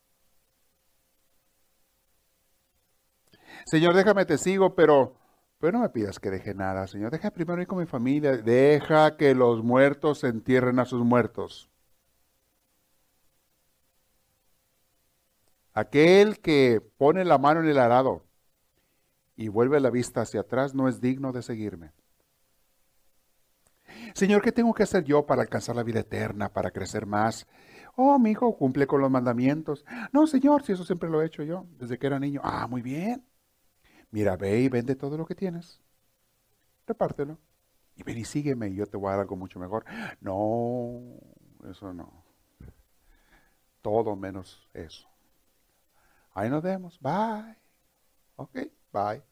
Señor, 3.64 3.94
déjame 3.94 4.24
te 4.24 4.38
sigo, 4.38 4.76
pero 4.76 5.16
pero 5.58 5.72
no 5.72 5.80
me 5.80 5.88
pidas 5.88 6.18
que 6.20 6.30
deje 6.30 6.54
nada, 6.54 6.86
Señor. 6.86 7.10
Deja 7.12 7.30
primero 7.30 7.60
ir 7.60 7.68
con 7.68 7.78
mi 7.78 7.86
familia. 7.86 8.36
Deja 8.36 9.16
que 9.16 9.34
los 9.34 9.62
muertos 9.62 10.24
entierren 10.24 10.78
a 10.78 10.84
sus 10.84 11.04
muertos. 11.04 11.70
Aquel 15.74 16.40
que 16.40 16.80
pone 16.98 17.24
la 17.24 17.38
mano 17.38 17.60
en 17.60 17.68
el 17.68 17.78
arado 17.78 18.24
y 19.36 19.48
vuelve 19.48 19.78
la 19.80 19.90
vista 19.90 20.22
hacia 20.22 20.40
atrás 20.40 20.74
no 20.74 20.88
es 20.88 21.00
digno 21.00 21.32
de 21.32 21.42
seguirme. 21.42 21.92
Señor, 24.14 24.42
¿qué 24.42 24.52
tengo 24.52 24.74
que 24.74 24.82
hacer 24.82 25.04
yo 25.04 25.26
para 25.26 25.42
alcanzar 25.42 25.76
la 25.76 25.82
vida 25.82 26.00
eterna, 26.00 26.52
para 26.52 26.70
crecer 26.70 27.06
más? 27.06 27.46
Oh, 27.94 28.18
mi 28.18 28.30
hijo 28.32 28.56
cumple 28.56 28.86
con 28.86 29.00
los 29.00 29.10
mandamientos. 29.10 29.84
No, 30.12 30.26
Señor, 30.26 30.62
si 30.62 30.72
eso 30.72 30.84
siempre 30.84 31.08
lo 31.10 31.22
he 31.22 31.26
hecho 31.26 31.42
yo, 31.42 31.66
desde 31.78 31.98
que 31.98 32.06
era 32.06 32.18
niño. 32.18 32.40
Ah, 32.44 32.66
muy 32.66 32.82
bien. 32.82 33.24
Mira, 34.16 34.34
ve 34.34 34.60
y 34.60 34.70
vende 34.70 34.96
todo 34.96 35.18
lo 35.18 35.26
que 35.26 35.34
tienes. 35.34 35.78
Repártelo. 36.86 37.36
Y 37.96 38.02
ven 38.02 38.16
y 38.16 38.24
sígueme 38.24 38.68
y 38.68 38.74
yo 38.74 38.86
te 38.86 38.96
voy 38.96 39.08
a 39.08 39.10
dar 39.10 39.20
algo 39.20 39.36
mucho 39.36 39.58
mejor. 39.58 39.84
No, 40.22 41.02
eso 41.70 41.92
no. 41.92 42.24
Todo 43.82 44.16
menos 44.16 44.66
eso. 44.72 45.06
Ahí 46.32 46.48
nos 46.48 46.62
vemos. 46.62 46.98
Bye. 46.98 47.58
Ok, 48.36 48.56
bye. 48.90 49.22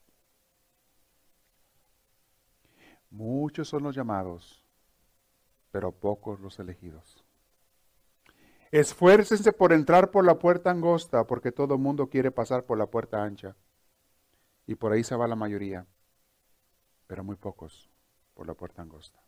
Muchos 3.08 3.66
son 3.66 3.84
los 3.84 3.96
llamados, 3.96 4.62
pero 5.70 5.92
pocos 5.92 6.40
los 6.40 6.58
elegidos. 6.58 7.24
Esfuércense 8.70 9.50
por 9.50 9.72
entrar 9.72 10.10
por 10.10 10.26
la 10.26 10.38
puerta 10.38 10.70
angosta, 10.70 11.26
porque 11.26 11.52
todo 11.52 11.72
el 11.72 11.80
mundo 11.80 12.10
quiere 12.10 12.30
pasar 12.30 12.64
por 12.64 12.76
la 12.76 12.84
puerta 12.84 13.24
ancha. 13.24 13.56
Y 14.66 14.74
por 14.74 14.92
ahí 14.92 15.04
se 15.04 15.16
va 15.16 15.28
la 15.28 15.36
mayoría, 15.36 15.86
pero 17.06 17.22
muy 17.22 17.36
pocos 17.36 17.90
por 18.34 18.46
la 18.46 18.54
puerta 18.54 18.82
angosta. 18.82 19.20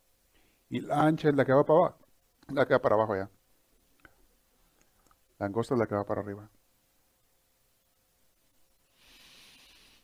Y 0.69 0.81
la 0.81 1.03
ancha 1.03 1.29
es 1.29 1.35
la 1.35 1.45
que 1.45 1.53
va 1.53 1.65
para 1.65 1.79
abajo, 1.79 1.97
la 2.49 2.65
que 2.65 2.73
va 2.73 2.81
para 2.81 2.95
abajo 2.95 3.15
ya. 3.15 3.29
La 5.39 5.45
angosta 5.45 5.75
es 5.75 5.79
la 5.79 5.87
que 5.87 5.95
va 5.95 6.03
para 6.05 6.21
arriba. 6.21 6.49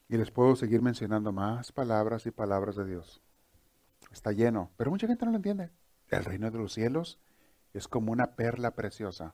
Y 0.07 0.17
les 0.17 0.29
puedo 0.29 0.55
seguir 0.55 0.81
mencionando 0.81 1.31
más 1.31 1.71
palabras 1.71 2.25
y 2.27 2.31
palabras 2.31 2.75
de 2.75 2.85
Dios. 2.85 3.21
Está 4.11 4.31
lleno, 4.31 4.69
pero 4.77 4.91
mucha 4.91 5.07
gente 5.07 5.25
no 5.25 5.31
lo 5.31 5.37
entiende. 5.37 5.71
El 6.09 6.23
reino 6.23 6.51
de 6.51 6.59
los 6.59 6.73
cielos 6.73 7.19
es 7.73 7.87
como 7.87 8.11
una 8.11 8.35
perla 8.35 8.75
preciosa. 8.75 9.33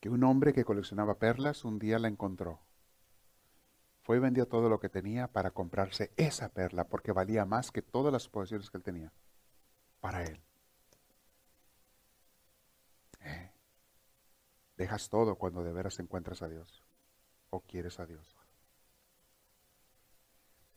Que 0.00 0.10
un 0.10 0.22
hombre 0.24 0.52
que 0.52 0.64
coleccionaba 0.64 1.18
perlas 1.18 1.64
un 1.64 1.78
día 1.78 1.98
la 1.98 2.08
encontró. 2.08 2.60
Fue 4.04 4.18
y 4.18 4.20
vendió 4.20 4.46
todo 4.46 4.68
lo 4.68 4.78
que 4.78 4.90
tenía 4.90 5.28
para 5.28 5.50
comprarse 5.50 6.12
esa 6.18 6.50
perla 6.50 6.84
porque 6.84 7.10
valía 7.10 7.46
más 7.46 7.70
que 7.70 7.80
todas 7.80 8.12
las 8.12 8.28
posesiones 8.28 8.70
que 8.70 8.76
él 8.76 8.82
tenía. 8.82 9.10
Para 9.98 10.22
él. 10.24 10.42
Eh, 13.20 13.50
dejas 14.76 15.08
todo 15.08 15.36
cuando 15.36 15.64
de 15.64 15.72
veras 15.72 15.98
encuentras 16.00 16.42
a 16.42 16.48
Dios 16.48 16.84
o 17.48 17.60
quieres 17.60 17.98
a 17.98 18.04
Dios. 18.04 18.36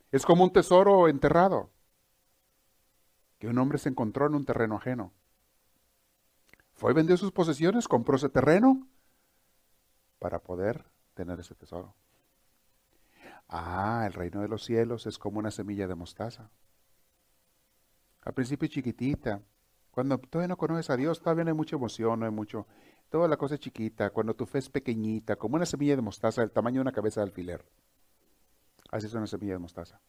Es 0.10 0.26
como 0.26 0.46
un 0.46 0.54
tesoro 0.54 1.10
enterrado 1.10 1.70
que 3.40 3.50
un 3.50 3.58
hombre 3.58 3.78
se 3.78 3.90
encontró 3.90 4.28
en 4.28 4.36
un 4.36 4.46
terreno 4.46 4.78
ajeno. 4.78 5.12
Fue 6.76 6.92
y 6.92 6.96
vendió 6.96 7.18
sus 7.18 7.34
posesiones, 7.34 7.90
compró 7.90 8.16
ese 8.16 8.30
terreno 8.30 8.88
para 10.18 10.40
poder 10.40 10.86
tener 11.14 11.42
ese 11.42 11.56
tesoro. 11.56 11.94
Ah, 13.50 14.04
el 14.06 14.14
reino 14.14 14.41
de 14.41 14.48
los 14.48 14.64
cielos 14.64 15.06
es 15.06 15.18
como 15.18 15.39
una 15.39 15.52
semilla 15.52 15.88
de 15.88 15.95
mostaza. 15.95 16.50
Al 18.22 18.34
principio 18.34 18.68
chiquitita. 18.68 19.41
Cuando 19.91 20.18
todavía 20.20 20.50
no 20.50 20.58
conoces 20.58 20.89
a 20.89 20.98
Dios, 20.98 21.22
todavía 21.22 21.45
no 21.45 21.52
hay 21.52 21.56
mucha 21.56 21.76
emoción, 21.76 22.20
no 22.20 22.26
hay 22.26 22.32
mucho. 22.32 22.68
Toda 23.10 23.28
la 23.28 23.38
cosa 23.38 23.56
es 23.56 23.62
chiquita. 23.62 24.10
Cuando 24.10 24.36
tu 24.36 24.45
fe 24.45 24.60
es 24.60 24.70
pequeñita, 24.70 25.38
como 25.38 25.56
una 25.56 25.66
semilla 25.66 25.95
de 25.95 26.02
mostaza 26.02 26.41
del 26.41 26.52
tamaño 26.52 26.76
de 26.76 26.82
una 26.82 26.91
cabeza 26.91 27.22
de 27.22 27.28
alfiler. 27.28 27.66
Así 28.91 29.08
es 29.08 29.14
una 29.14 29.28
semilla 29.28 29.54
de 29.54 29.60
mostaza. 29.60 30.02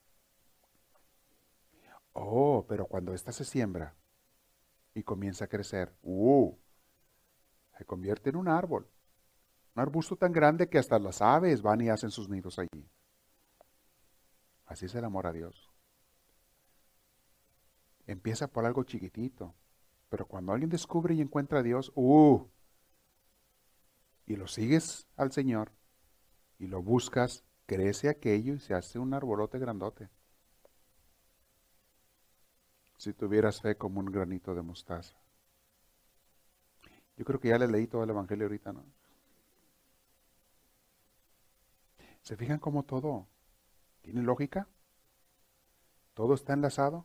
Oh, 2.12 2.66
pero 2.68 2.86
cuando 2.86 3.14
ésta 3.14 3.30
se 3.30 3.44
siembra 3.44 3.94
y 4.94 5.04
comienza 5.04 5.44
a 5.44 5.48
crecer, 5.48 5.94
uh, 6.02 6.52
se 7.76 7.84
convierte 7.84 8.30
en 8.30 8.36
un 8.36 8.48
árbol. 8.48 8.90
Un 9.76 9.82
arbusto 9.82 10.16
tan 10.16 10.32
grande 10.32 10.68
que 10.68 10.78
hasta 10.78 10.98
las 10.98 11.22
aves 11.22 11.62
van 11.62 11.80
y 11.80 11.88
hacen 11.88 12.10
sus 12.10 12.28
nidos 12.28 12.58
allí. 12.58 12.90
Así 14.68 14.84
es 14.84 14.94
el 14.94 15.04
amor 15.04 15.26
a 15.26 15.32
Dios. 15.32 15.70
Empieza 18.06 18.48
por 18.48 18.66
algo 18.66 18.84
chiquitito, 18.84 19.54
pero 20.10 20.26
cuando 20.26 20.52
alguien 20.52 20.70
descubre 20.70 21.14
y 21.14 21.22
encuentra 21.22 21.60
a 21.60 21.62
Dios, 21.62 21.90
¡uh! 21.94 22.46
Y 24.26 24.36
lo 24.36 24.46
sigues 24.46 25.06
al 25.16 25.32
Señor 25.32 25.72
y 26.58 26.66
lo 26.66 26.82
buscas, 26.82 27.44
crece 27.66 28.10
aquello 28.10 28.54
y 28.54 28.60
se 28.60 28.74
hace 28.74 28.98
un 28.98 29.14
arbolote 29.14 29.58
grandote. 29.58 30.10
Si 32.98 33.14
tuvieras 33.14 33.62
fe 33.62 33.76
como 33.76 34.00
un 34.00 34.06
granito 34.06 34.54
de 34.54 34.60
mostaza. 34.62 35.16
Yo 37.16 37.24
creo 37.24 37.40
que 37.40 37.48
ya 37.48 37.58
le 37.58 37.68
leí 37.68 37.86
todo 37.86 38.04
el 38.04 38.10
Evangelio 38.10 38.46
ahorita, 38.46 38.72
¿no? 38.72 38.84
¿Se 42.20 42.36
fijan 42.36 42.58
cómo 42.58 42.82
todo 42.82 43.26
¿Tiene 44.08 44.22
lógica? 44.22 44.66
¿Todo 46.14 46.32
está 46.32 46.54
enlazado? 46.54 47.04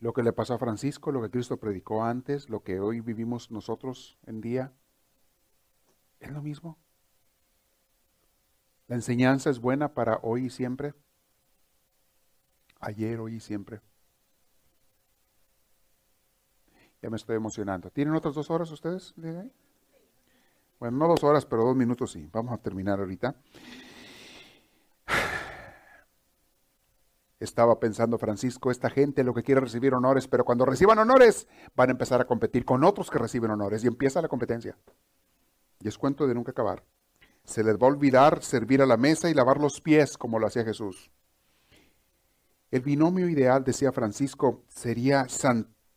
Lo 0.00 0.14
que 0.14 0.22
le 0.22 0.32
pasó 0.32 0.54
a 0.54 0.58
Francisco, 0.58 1.12
lo 1.12 1.20
que 1.20 1.28
Cristo 1.28 1.58
predicó 1.58 2.02
antes, 2.02 2.48
lo 2.48 2.62
que 2.62 2.80
hoy 2.80 3.02
vivimos 3.02 3.50
nosotros 3.50 4.16
en 4.24 4.40
día, 4.40 4.72
es 6.20 6.30
lo 6.30 6.40
mismo. 6.40 6.78
La 8.86 8.94
enseñanza 8.94 9.50
es 9.50 9.60
buena 9.60 9.92
para 9.92 10.18
hoy 10.22 10.46
y 10.46 10.50
siempre. 10.50 10.94
Ayer, 12.80 13.20
hoy 13.20 13.34
y 13.34 13.40
siempre. 13.40 13.82
Ya 17.02 17.10
me 17.10 17.18
estoy 17.18 17.36
emocionando. 17.36 17.90
¿Tienen 17.90 18.14
otras 18.14 18.34
dos 18.34 18.50
horas 18.50 18.70
ustedes? 18.70 19.14
Bueno, 20.80 20.96
no 20.96 21.06
dos 21.06 21.22
horas, 21.22 21.44
pero 21.44 21.66
dos 21.66 21.76
minutos 21.76 22.12
sí. 22.12 22.26
Vamos 22.32 22.54
a 22.54 22.62
terminar 22.62 22.98
ahorita. 22.98 23.36
Estaba 27.40 27.78
pensando 27.78 28.18
Francisco, 28.18 28.70
esta 28.70 28.90
gente 28.90 29.22
lo 29.22 29.32
que 29.32 29.44
quiere 29.44 29.60
recibir 29.60 29.94
honores, 29.94 30.26
pero 30.26 30.44
cuando 30.44 30.64
reciban 30.64 30.98
honores 30.98 31.46
van 31.76 31.88
a 31.88 31.92
empezar 31.92 32.20
a 32.20 32.26
competir 32.26 32.64
con 32.64 32.82
otros 32.82 33.10
que 33.10 33.18
reciben 33.18 33.52
honores 33.52 33.84
y 33.84 33.86
empieza 33.86 34.20
la 34.20 34.28
competencia. 34.28 34.76
Y 35.80 35.86
es 35.86 35.96
cuento 35.96 36.26
de 36.26 36.34
nunca 36.34 36.50
acabar. 36.50 36.84
Se 37.44 37.62
les 37.62 37.76
va 37.76 37.86
a 37.86 37.90
olvidar 37.90 38.42
servir 38.42 38.82
a 38.82 38.86
la 38.86 38.96
mesa 38.96 39.30
y 39.30 39.34
lavar 39.34 39.60
los 39.60 39.80
pies 39.80 40.18
como 40.18 40.38
lo 40.38 40.48
hacía 40.48 40.64
Jesús. 40.64 41.10
El 42.70 42.82
binomio 42.82 43.28
ideal, 43.28 43.64
decía 43.64 43.92
Francisco, 43.92 44.64
sería 44.68 45.26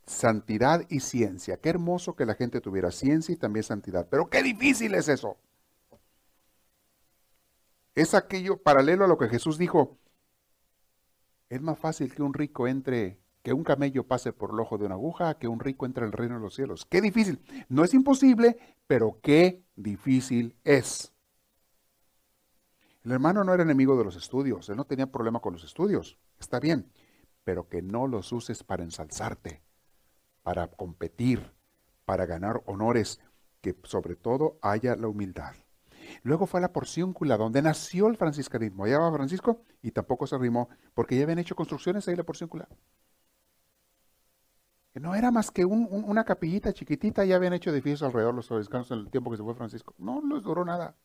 santidad 0.05 0.85
y 0.89 0.99
ciencia. 1.01 1.57
Qué 1.57 1.69
hermoso 1.69 2.15
que 2.15 2.25
la 2.25 2.35
gente 2.35 2.61
tuviera 2.61 2.91
ciencia 2.91 3.33
y 3.33 3.37
también 3.37 3.63
santidad. 3.63 4.07
Pero 4.09 4.29
qué 4.29 4.43
difícil 4.43 4.93
es 4.93 5.09
eso. 5.09 5.37
Es 7.95 8.13
aquello 8.13 8.57
paralelo 8.61 9.03
a 9.03 9.07
lo 9.07 9.17
que 9.17 9.27
Jesús 9.27 9.57
dijo, 9.57 9.97
es 11.51 11.61
más 11.61 11.77
fácil 11.77 12.15
que 12.15 12.23
un 12.23 12.33
rico 12.33 12.65
entre, 12.65 13.19
que 13.43 13.51
un 13.51 13.65
camello 13.65 14.07
pase 14.07 14.31
por 14.31 14.51
el 14.51 14.59
ojo 14.61 14.77
de 14.77 14.85
una 14.85 14.95
aguja, 14.95 15.37
que 15.37 15.49
un 15.49 15.59
rico 15.59 15.85
entre 15.85 16.05
el 16.05 16.13
reino 16.13 16.35
de 16.35 16.41
los 16.41 16.55
cielos. 16.55 16.85
Qué 16.85 17.01
difícil. 17.01 17.41
No 17.67 17.83
es 17.83 17.93
imposible, 17.93 18.57
pero 18.87 19.19
qué 19.21 19.61
difícil 19.75 20.55
es. 20.63 21.11
El 23.03 23.11
hermano 23.11 23.43
no 23.43 23.53
era 23.53 23.63
enemigo 23.63 23.97
de 23.97 24.05
los 24.05 24.15
estudios, 24.15 24.69
él 24.69 24.77
no 24.77 24.85
tenía 24.85 25.11
problema 25.11 25.41
con 25.41 25.51
los 25.51 25.65
estudios. 25.65 26.17
Está 26.39 26.61
bien, 26.61 26.89
pero 27.43 27.67
que 27.67 27.81
no 27.81 28.07
los 28.07 28.31
uses 28.31 28.63
para 28.63 28.83
ensalzarte, 28.83 29.61
para 30.43 30.67
competir, 30.67 31.51
para 32.05 32.25
ganar 32.25 32.63
honores, 32.65 33.19
que 33.59 33.75
sobre 33.83 34.15
todo 34.15 34.57
haya 34.61 34.95
la 34.95 35.09
humildad. 35.09 35.53
Luego 36.23 36.45
fue 36.45 36.59
a 36.59 36.61
la 36.61 36.73
porciúncula, 36.73 37.37
donde 37.37 37.61
nació 37.61 38.07
el 38.07 38.17
franciscanismo. 38.17 38.85
Allá 38.85 38.99
va 38.99 39.11
Francisco 39.11 39.61
y 39.81 39.91
tampoco 39.91 40.27
se 40.27 40.35
arrimó, 40.35 40.69
porque 40.93 41.15
ya 41.15 41.23
habían 41.23 41.39
hecho 41.39 41.55
construcciones 41.55 42.07
ahí 42.07 42.13
en 42.13 42.19
la 42.19 42.23
porciúncula. 42.25 42.67
No 44.93 45.15
era 45.15 45.31
más 45.31 45.51
que 45.51 45.63
una 45.63 46.25
capillita 46.25 46.73
chiquitita, 46.73 47.23
ya 47.23 47.37
habían 47.37 47.53
hecho 47.53 47.69
edificios 47.69 48.03
alrededor 48.03 48.35
los 48.35 48.47
franciscanos 48.47 48.91
en 48.91 48.99
el 48.99 49.09
tiempo 49.09 49.31
que 49.31 49.37
se 49.37 49.43
fue 49.43 49.55
Francisco. 49.55 49.95
No 49.97 50.21
les 50.21 50.43
duró 50.43 50.65
nada. 50.65 50.95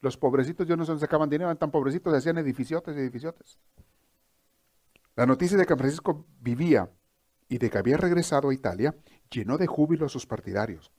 Los 0.00 0.16
pobrecitos, 0.16 0.66
yo 0.66 0.76
no 0.76 0.84
dónde 0.84 1.00
sacaban 1.00 1.28
dinero, 1.28 1.48
eran 1.48 1.58
tan 1.58 1.70
pobrecitos, 1.70 2.12
hacían 2.12 2.38
edificiotes 2.38 2.96
y 2.96 3.00
edificiotes. 3.00 3.58
La 5.14 5.26
noticia 5.26 5.56
de 5.56 5.66
que 5.66 5.76
Francisco 5.76 6.26
vivía 6.40 6.90
y 7.48 7.58
de 7.58 7.70
que 7.70 7.78
había 7.78 7.96
regresado 7.96 8.48
a 8.48 8.54
Italia 8.54 8.96
llenó 9.30 9.58
de 9.58 9.66
júbilo 9.66 10.06
a 10.06 10.08
sus 10.08 10.26
partidarios. 10.26 10.90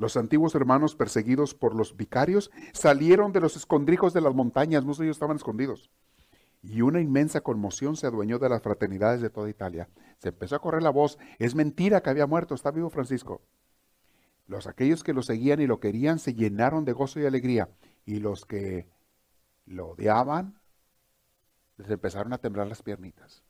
Los 0.00 0.16
antiguos 0.16 0.54
hermanos 0.54 0.96
perseguidos 0.96 1.54
por 1.54 1.74
los 1.74 1.94
vicarios 1.94 2.50
salieron 2.72 3.32
de 3.32 3.40
los 3.40 3.54
escondrijos 3.54 4.14
de 4.14 4.22
las 4.22 4.34
montañas, 4.34 4.82
muchos 4.82 5.00
de 5.00 5.04
ellos 5.04 5.16
estaban 5.16 5.36
escondidos. 5.36 5.90
Y 6.62 6.80
una 6.80 7.02
inmensa 7.02 7.42
conmoción 7.42 7.96
se 7.96 8.06
adueñó 8.06 8.38
de 8.38 8.48
las 8.48 8.62
fraternidades 8.62 9.20
de 9.20 9.28
toda 9.28 9.50
Italia. 9.50 9.90
Se 10.16 10.30
empezó 10.30 10.56
a 10.56 10.60
correr 10.60 10.82
la 10.82 10.88
voz, 10.88 11.18
es 11.38 11.54
mentira 11.54 12.02
que 12.02 12.08
había 12.08 12.26
muerto, 12.26 12.54
está 12.54 12.70
vivo 12.70 12.88
Francisco. 12.88 13.42
Los 14.46 14.66
aquellos 14.66 15.04
que 15.04 15.12
lo 15.12 15.20
seguían 15.20 15.60
y 15.60 15.66
lo 15.66 15.80
querían 15.80 16.18
se 16.18 16.32
llenaron 16.32 16.86
de 16.86 16.92
gozo 16.92 17.20
y 17.20 17.26
alegría. 17.26 17.68
Y 18.06 18.20
los 18.20 18.46
que 18.46 18.88
lo 19.66 19.88
odiaban, 19.88 20.58
les 21.76 21.90
empezaron 21.90 22.32
a 22.32 22.38
temblar 22.38 22.68
las 22.68 22.80
piernitas. 22.82 23.44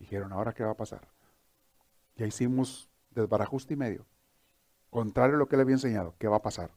Dijeron, 0.00 0.32
¿ahora 0.32 0.52
qué 0.52 0.64
va 0.64 0.72
a 0.72 0.76
pasar? 0.76 1.06
Ya 2.16 2.26
hicimos 2.26 2.90
desbarajuste 3.12 3.74
y 3.74 3.76
medio. 3.76 4.04
Contrario 4.90 5.36
a 5.36 5.38
lo 5.38 5.48
que 5.48 5.56
le 5.56 5.62
había 5.62 5.74
enseñado, 5.74 6.14
¿qué 6.18 6.28
va 6.28 6.36
a 6.36 6.42
pasar? 6.42 6.70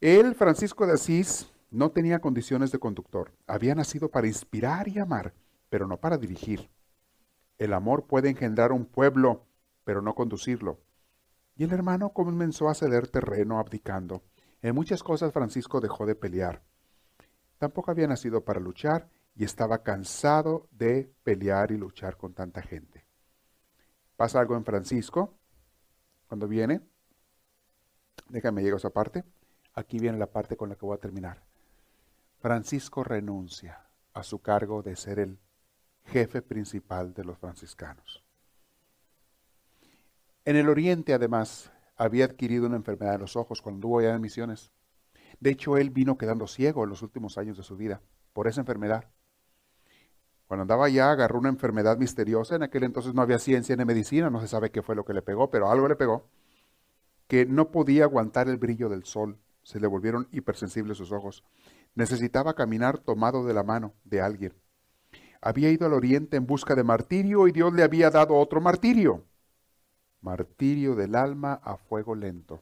Él, 0.00 0.34
Francisco 0.34 0.86
de 0.86 0.94
Asís, 0.94 1.52
no 1.70 1.90
tenía 1.90 2.20
condiciones 2.20 2.70
de 2.72 2.78
conductor. 2.78 3.32
Había 3.46 3.74
nacido 3.74 4.10
para 4.10 4.26
inspirar 4.26 4.88
y 4.88 4.98
amar, 4.98 5.32
pero 5.70 5.86
no 5.86 5.98
para 5.98 6.18
dirigir. 6.18 6.70
El 7.58 7.72
amor 7.72 8.06
puede 8.06 8.28
engendrar 8.28 8.72
un 8.72 8.84
pueblo, 8.84 9.46
pero 9.84 10.02
no 10.02 10.14
conducirlo. 10.14 10.80
Y 11.56 11.64
el 11.64 11.72
hermano 11.72 12.10
comenzó 12.10 12.68
a 12.68 12.74
ceder 12.74 13.08
terreno 13.08 13.58
abdicando. 13.58 14.22
En 14.60 14.74
muchas 14.74 15.02
cosas 15.02 15.32
Francisco 15.32 15.80
dejó 15.80 16.04
de 16.04 16.14
pelear. 16.14 16.62
Tampoco 17.58 17.90
había 17.90 18.06
nacido 18.06 18.44
para 18.44 18.60
luchar 18.60 19.08
y 19.34 19.44
estaba 19.44 19.82
cansado 19.82 20.68
de 20.72 21.12
pelear 21.22 21.70
y 21.70 21.78
luchar 21.78 22.16
con 22.16 22.34
tanta 22.34 22.60
gente. 22.60 23.06
Pasa 24.16 24.40
algo 24.40 24.56
en 24.56 24.64
Francisco 24.64 25.38
cuando 26.32 26.48
viene. 26.48 26.80
Déjame 28.30 28.62
llegar 28.62 28.76
a 28.76 28.78
esa 28.78 28.88
parte. 28.88 29.22
Aquí 29.74 29.98
viene 29.98 30.16
la 30.16 30.32
parte 30.32 30.56
con 30.56 30.70
la 30.70 30.76
que 30.76 30.86
voy 30.86 30.94
a 30.94 30.98
terminar. 30.98 31.44
Francisco 32.38 33.04
renuncia 33.04 33.86
a 34.14 34.22
su 34.22 34.40
cargo 34.40 34.82
de 34.82 34.96
ser 34.96 35.18
el 35.18 35.38
jefe 36.06 36.40
principal 36.40 37.12
de 37.12 37.24
los 37.24 37.36
franciscanos. 37.36 38.24
En 40.46 40.56
el 40.56 40.70
oriente, 40.70 41.12
además, 41.12 41.70
había 41.96 42.24
adquirido 42.24 42.64
una 42.64 42.76
enfermedad 42.76 43.12
de 43.12 43.18
los 43.18 43.36
ojos 43.36 43.60
cuando 43.60 43.88
hubo 43.88 44.00
ya 44.00 44.14
en 44.14 44.22
misiones. 44.22 44.72
De 45.38 45.50
hecho, 45.50 45.76
él 45.76 45.90
vino 45.90 46.16
quedando 46.16 46.46
ciego 46.46 46.84
en 46.84 46.88
los 46.88 47.02
últimos 47.02 47.36
años 47.36 47.58
de 47.58 47.62
su 47.62 47.76
vida 47.76 48.00
por 48.32 48.48
esa 48.48 48.62
enfermedad. 48.62 49.10
Cuando 50.52 50.64
andaba 50.64 50.84
allá, 50.84 51.10
agarró 51.10 51.38
una 51.38 51.48
enfermedad 51.48 51.96
misteriosa. 51.96 52.56
En 52.56 52.62
aquel 52.62 52.84
entonces 52.84 53.14
no 53.14 53.22
había 53.22 53.38
ciencia 53.38 53.74
ni 53.74 53.86
medicina, 53.86 54.28
no 54.28 54.38
se 54.38 54.48
sabe 54.48 54.70
qué 54.70 54.82
fue 54.82 54.94
lo 54.94 55.02
que 55.02 55.14
le 55.14 55.22
pegó, 55.22 55.48
pero 55.48 55.70
algo 55.70 55.88
le 55.88 55.96
pegó, 55.96 56.28
que 57.26 57.46
no 57.46 57.70
podía 57.70 58.04
aguantar 58.04 58.50
el 58.50 58.58
brillo 58.58 58.90
del 58.90 59.04
sol. 59.04 59.38
Se 59.62 59.80
le 59.80 59.86
volvieron 59.86 60.28
hipersensibles 60.30 60.98
sus 60.98 61.10
ojos. 61.10 61.42
Necesitaba 61.94 62.52
caminar 62.52 62.98
tomado 62.98 63.46
de 63.46 63.54
la 63.54 63.62
mano 63.62 63.94
de 64.04 64.20
alguien. 64.20 64.52
Había 65.40 65.70
ido 65.70 65.86
al 65.86 65.94
oriente 65.94 66.36
en 66.36 66.46
busca 66.46 66.74
de 66.74 66.84
martirio 66.84 67.48
y 67.48 67.52
Dios 67.52 67.72
le 67.72 67.82
había 67.82 68.10
dado 68.10 68.34
otro 68.34 68.60
martirio 68.60 69.24
martirio 70.20 70.94
del 70.94 71.14
alma 71.14 71.54
a 71.64 71.78
fuego 71.78 72.14
lento. 72.14 72.60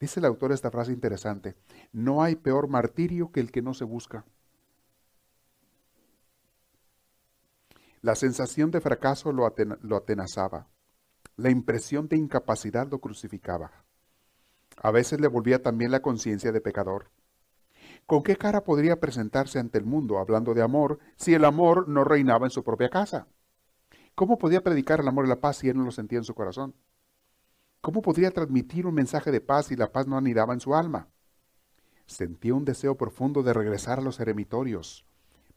Dice 0.00 0.18
el 0.18 0.24
autor 0.24 0.52
esta 0.52 0.70
frase 0.70 0.92
interesante, 0.92 1.56
no 1.92 2.22
hay 2.22 2.36
peor 2.36 2.68
martirio 2.68 3.30
que 3.32 3.40
el 3.40 3.52
que 3.52 3.60
no 3.60 3.74
se 3.74 3.84
busca. 3.84 4.24
La 8.02 8.14
sensación 8.14 8.70
de 8.70 8.80
fracaso 8.80 9.30
lo, 9.30 9.44
atenazaba, 9.44 10.68
la 11.36 11.50
impresión 11.50 12.08
de 12.08 12.16
incapacidad 12.16 12.88
lo 12.90 12.98
crucificaba. 12.98 13.84
A 14.82 14.90
veces 14.90 15.20
le 15.20 15.28
volvía 15.28 15.60
también 15.60 15.90
la 15.90 16.00
conciencia 16.00 16.50
de 16.50 16.62
pecador. 16.62 17.10
¿Con 18.06 18.22
qué 18.22 18.36
cara 18.36 18.64
podría 18.64 19.00
presentarse 19.00 19.58
ante 19.58 19.76
el 19.76 19.84
mundo 19.84 20.18
hablando 20.18 20.54
de 20.54 20.62
amor 20.62 20.98
si 21.16 21.34
el 21.34 21.44
amor 21.44 21.88
no 21.88 22.02
reinaba 22.04 22.46
en 22.46 22.50
su 22.50 22.64
propia 22.64 22.88
casa? 22.88 23.26
¿Cómo 24.14 24.38
podía 24.38 24.62
predicar 24.62 25.00
el 25.00 25.08
amor 25.08 25.26
y 25.26 25.28
la 25.28 25.40
paz 25.40 25.58
si 25.58 25.68
él 25.68 25.76
no 25.76 25.84
lo 25.84 25.90
sentía 25.90 26.18
en 26.18 26.24
su 26.24 26.34
corazón? 26.34 26.74
¿Cómo 27.82 28.00
podría 28.00 28.30
transmitir 28.30 28.86
un 28.86 28.94
mensaje 28.94 29.30
de 29.30 29.42
paz 29.42 29.66
si 29.66 29.76
la 29.76 29.92
paz 29.92 30.06
no 30.06 30.16
anidaba 30.16 30.54
en 30.54 30.60
su 30.60 30.74
alma? 30.74 31.08
Sentía 32.06 32.54
un 32.54 32.64
deseo 32.64 32.96
profundo 32.96 33.42
de 33.42 33.52
regresar 33.52 33.98
a 33.98 34.02
los 34.02 34.20
eremitorios, 34.20 35.04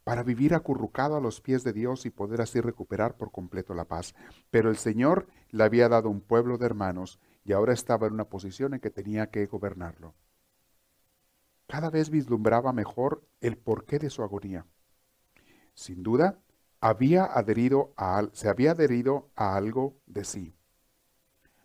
para 0.03 0.23
vivir 0.23 0.53
acurrucado 0.53 1.15
a 1.15 1.21
los 1.21 1.39
pies 1.41 1.63
de 1.63 1.73
Dios 1.73 2.05
y 2.05 2.09
poder 2.09 2.41
así 2.41 2.59
recuperar 2.59 3.15
por 3.15 3.31
completo 3.31 3.73
la 3.73 3.85
paz. 3.85 4.13
Pero 4.51 4.69
el 4.69 4.77
Señor 4.77 5.27
le 5.49 5.63
había 5.63 5.87
dado 5.89 6.09
un 6.09 6.21
pueblo 6.21 6.57
de 6.57 6.65
hermanos 6.65 7.19
y 7.45 7.53
ahora 7.53 7.73
estaba 7.73 8.07
en 8.07 8.13
una 8.13 8.25
posición 8.25 8.73
en 8.73 8.79
que 8.79 8.89
tenía 8.89 9.29
que 9.29 9.45
gobernarlo. 9.45 10.13
Cada 11.67 11.89
vez 11.89 12.09
vislumbraba 12.09 12.73
mejor 12.73 13.25
el 13.41 13.57
porqué 13.57 13.99
de 13.99 14.09
su 14.09 14.23
agonía. 14.23 14.65
Sin 15.73 16.03
duda, 16.03 16.39
había 16.81 17.25
adherido 17.25 17.93
a, 17.95 18.27
se 18.33 18.49
había 18.49 18.71
adherido 18.71 19.31
a 19.35 19.55
algo 19.55 19.97
de 20.05 20.25
sí. 20.25 20.55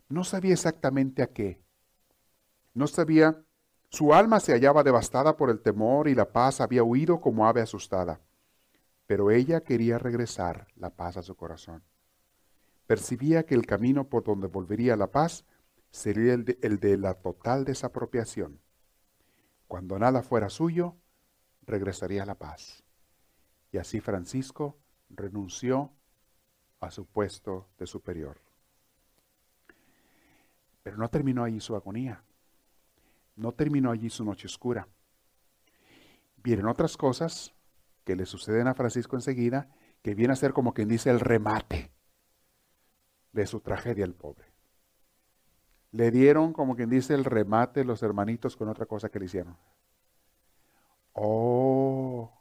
No 0.07 0.23
sabía 0.23 0.53
exactamente 0.53 1.21
a 1.21 1.27
qué. 1.27 1.61
No 2.73 2.87
sabía, 2.87 3.43
su 3.89 4.13
alma 4.13 4.39
se 4.39 4.53
hallaba 4.53 4.83
devastada 4.83 5.35
por 5.35 5.49
el 5.49 5.61
temor 5.61 6.07
y 6.07 6.15
la 6.15 6.31
paz 6.31 6.61
había 6.61 6.83
huido 6.83 7.19
como 7.19 7.45
ave 7.45 7.61
asustada. 7.61 8.21
Pero 9.09 9.31
ella 9.31 9.61
quería 9.61 9.97
regresar 9.97 10.67
la 10.75 10.91
paz 10.91 11.17
a 11.17 11.23
su 11.23 11.35
corazón. 11.35 11.81
Percibía 12.85 13.43
que 13.43 13.55
el 13.55 13.65
camino 13.65 14.07
por 14.07 14.23
donde 14.23 14.45
volvería 14.45 14.95
la 14.95 15.07
paz 15.07 15.45
sería 15.89 16.33
el 16.35 16.45
de, 16.45 16.95
la 16.95 17.15
total 17.15 17.65
desapropiación. 17.65 18.59
Cuando 19.67 19.97
nada 19.97 20.21
fuera 20.21 20.47
suyo, 20.51 20.95
regresaría 21.65 22.23
la 22.23 22.35
paz. 22.35 22.83
Y 23.71 23.79
así 23.79 23.99
Francisco 23.99 24.77
renunció 25.09 25.91
a 26.79 26.91
su 26.91 27.07
puesto 27.07 27.67
de 27.79 27.87
superior. 27.87 28.39
Pero 30.83 30.97
no 30.97 31.09
terminó 31.09 31.43
allí 31.43 31.59
su 31.59 31.75
agonía. 31.75 32.21
No 33.35 33.53
terminó 33.53 33.89
allí 33.89 34.11
su 34.11 34.23
noche 34.23 34.45
oscura. 34.45 34.87
Vienen 36.43 36.67
otras 36.67 36.95
cosas 36.95 37.55
que 38.09 38.15
le 38.15 38.25
suceden 38.25 38.67
a 38.67 38.73
Francisco 38.73 39.15
enseguida, 39.15 39.69
que 40.01 40.15
viene 40.15 40.33
a 40.33 40.35
ser 40.35 40.51
como 40.51 40.73
quien 40.73 40.89
dice 40.89 41.11
el 41.11 41.19
remate 41.19 41.91
de 43.33 43.45
su 43.45 43.59
tragedia 43.59 44.03
al 44.03 44.15
pobre. 44.15 44.47
Le 45.91 46.09
dieron, 46.09 46.51
como 46.51 46.75
quien 46.75 46.89
dice, 46.89 47.13
el 47.13 47.23
remate 47.23 47.83
los 47.83 48.01
hermanitos 48.01 48.57
con 48.57 48.67
otra 48.67 48.87
cosa 48.87 49.09
que 49.09 49.19
le 49.19 49.25
hicieron. 49.25 49.55
Oh, 51.13 52.33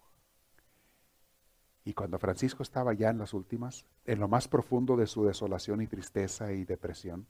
y 1.85 1.93
cuando 1.93 2.19
Francisco 2.19 2.63
estaba 2.63 2.95
ya 2.95 3.11
en 3.11 3.19
las 3.19 3.35
últimas, 3.35 3.85
en 4.07 4.21
lo 4.21 4.27
más 4.27 4.49
profundo 4.49 4.97
de 4.97 5.07
su 5.07 5.27
desolación 5.27 5.83
y 5.83 5.87
tristeza 5.87 6.51
y 6.51 6.65
depresión, 6.65 7.27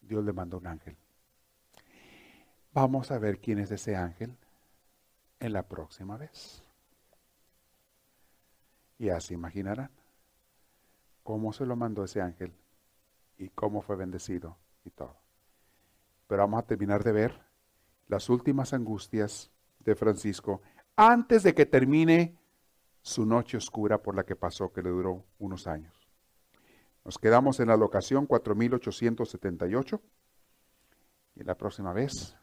Dios 0.00 0.24
le 0.24 0.32
mandó 0.32 0.56
un 0.56 0.66
ángel. 0.66 0.96
Vamos 2.72 3.10
a 3.10 3.18
ver 3.18 3.38
quién 3.38 3.58
es 3.58 3.70
ese 3.70 3.96
ángel 3.96 4.34
en 5.40 5.52
la 5.52 5.68
próxima 5.68 6.16
vez. 6.16 6.63
Y 8.98 9.08
así 9.08 9.34
imaginarán 9.34 9.90
cómo 11.22 11.52
se 11.52 11.66
lo 11.66 11.74
mandó 11.74 12.04
ese 12.04 12.20
ángel 12.20 12.52
y 13.38 13.48
cómo 13.48 13.82
fue 13.82 13.96
bendecido 13.96 14.56
y 14.84 14.90
todo. 14.90 15.16
Pero 16.28 16.42
vamos 16.42 16.62
a 16.62 16.66
terminar 16.66 17.02
de 17.02 17.12
ver 17.12 17.40
las 18.08 18.28
últimas 18.28 18.72
angustias 18.72 19.50
de 19.80 19.94
Francisco 19.96 20.62
antes 20.96 21.42
de 21.42 21.54
que 21.54 21.66
termine 21.66 22.38
su 23.02 23.26
noche 23.26 23.56
oscura 23.56 24.02
por 24.02 24.14
la 24.14 24.24
que 24.24 24.36
pasó, 24.36 24.72
que 24.72 24.82
le 24.82 24.90
duró 24.90 25.24
unos 25.38 25.66
años. 25.66 26.08
Nos 27.04 27.18
quedamos 27.18 27.60
en 27.60 27.68
la 27.68 27.76
locación 27.76 28.26
4878 28.26 30.00
y 31.36 31.42
la 31.42 31.54
próxima 31.56 31.92
vez 31.92 32.36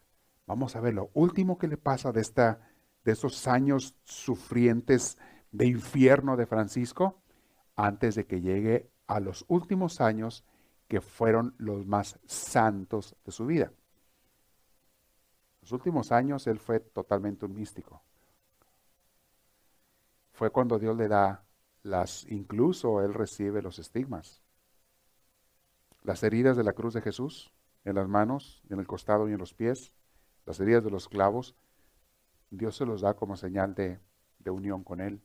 vamos 0.46 0.76
a 0.76 0.82
ver 0.82 0.94
lo 0.94 1.10
último 1.14 1.58
que 1.58 1.68
le 1.68 1.78
pasa 1.78 2.12
de, 2.12 2.22
esta, 2.22 2.62
de 3.04 3.12
estos 3.14 3.48
años 3.48 3.96
sufrientes 4.04 5.18
de 5.52 5.68
infierno 5.68 6.38
de 6.38 6.46
Francisco 6.46 7.22
antes 7.76 8.16
de 8.16 8.26
que 8.26 8.42
llegue 8.42 8.90
a 9.08 9.20
los 9.20 9.46
últimos 9.48 10.02
años 10.02 10.44
que 10.88 11.02
fueron 11.02 11.56
los 11.58 11.86
más 11.86 12.20
santos 12.26 13.16
de 13.26 13.32
su 13.32 13.46
vida. 13.46 13.72
Los 15.62 15.72
últimos 15.72 16.12
años 16.12 16.48
él 16.48 16.60
fue 16.60 16.80
totalmente 16.80 17.46
un 17.46 17.54
místico 17.54 18.02
fue 20.42 20.50
cuando 20.50 20.80
Dios 20.80 20.98
le 20.98 21.08
da 21.08 21.46
las, 21.84 22.26
incluso 22.28 23.04
él 23.04 23.14
recibe 23.14 23.62
los 23.62 23.78
estigmas. 23.78 24.42
Las 26.02 26.24
heridas 26.24 26.58
de 26.58 26.64
la 26.64 26.74
cruz 26.74 26.96
de 26.96 27.02
Jesús, 27.02 27.54
en 27.86 27.94
las 27.94 28.08
manos, 28.08 28.64
en 28.72 28.80
el 28.80 28.88
costado 28.88 29.30
y 29.30 29.34
en 29.34 29.38
los 29.38 29.54
pies, 29.54 29.94
las 30.48 30.60
heridas 30.60 30.84
de 30.84 30.90
los 30.90 31.08
clavos, 31.10 31.56
Dios 32.50 32.76
se 32.76 32.88
los 32.88 33.02
da 33.02 33.14
como 33.14 33.38
señal 33.38 33.76
de, 33.76 34.00
unión 34.50 34.84
con 34.84 35.00
Él. 35.00 35.22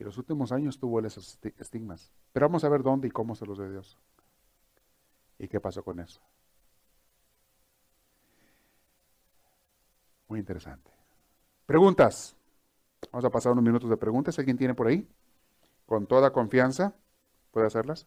Y 0.00 0.04
los 0.04 0.16
últimos 0.16 0.50
años 0.50 0.78
tuvo 0.78 0.98
esos 1.00 1.38
estigmas. 1.58 2.10
Pero 2.32 2.46
vamos 2.46 2.64
a 2.64 2.70
ver 2.70 2.82
dónde 2.82 3.08
y 3.08 3.10
cómo 3.10 3.34
se 3.36 3.44
los 3.44 3.58
dio 3.58 3.70
Dios. 3.70 3.98
¿Y 5.38 5.46
qué 5.46 5.60
pasó 5.60 5.84
con 5.84 6.00
eso? 6.00 6.22
Muy 10.26 10.40
interesante. 10.40 10.90
Preguntas. 11.66 12.34
Vamos 13.12 13.26
a 13.26 13.30
pasar 13.30 13.52
unos 13.52 13.62
minutos 13.62 13.90
de 13.90 13.96
preguntas. 13.98 14.38
¿Alguien 14.38 14.56
tiene 14.56 14.74
por 14.74 14.86
ahí? 14.86 15.06
Con 15.84 16.06
toda 16.06 16.32
confianza, 16.32 16.94
puede 17.50 17.66
hacerlas. 17.66 18.06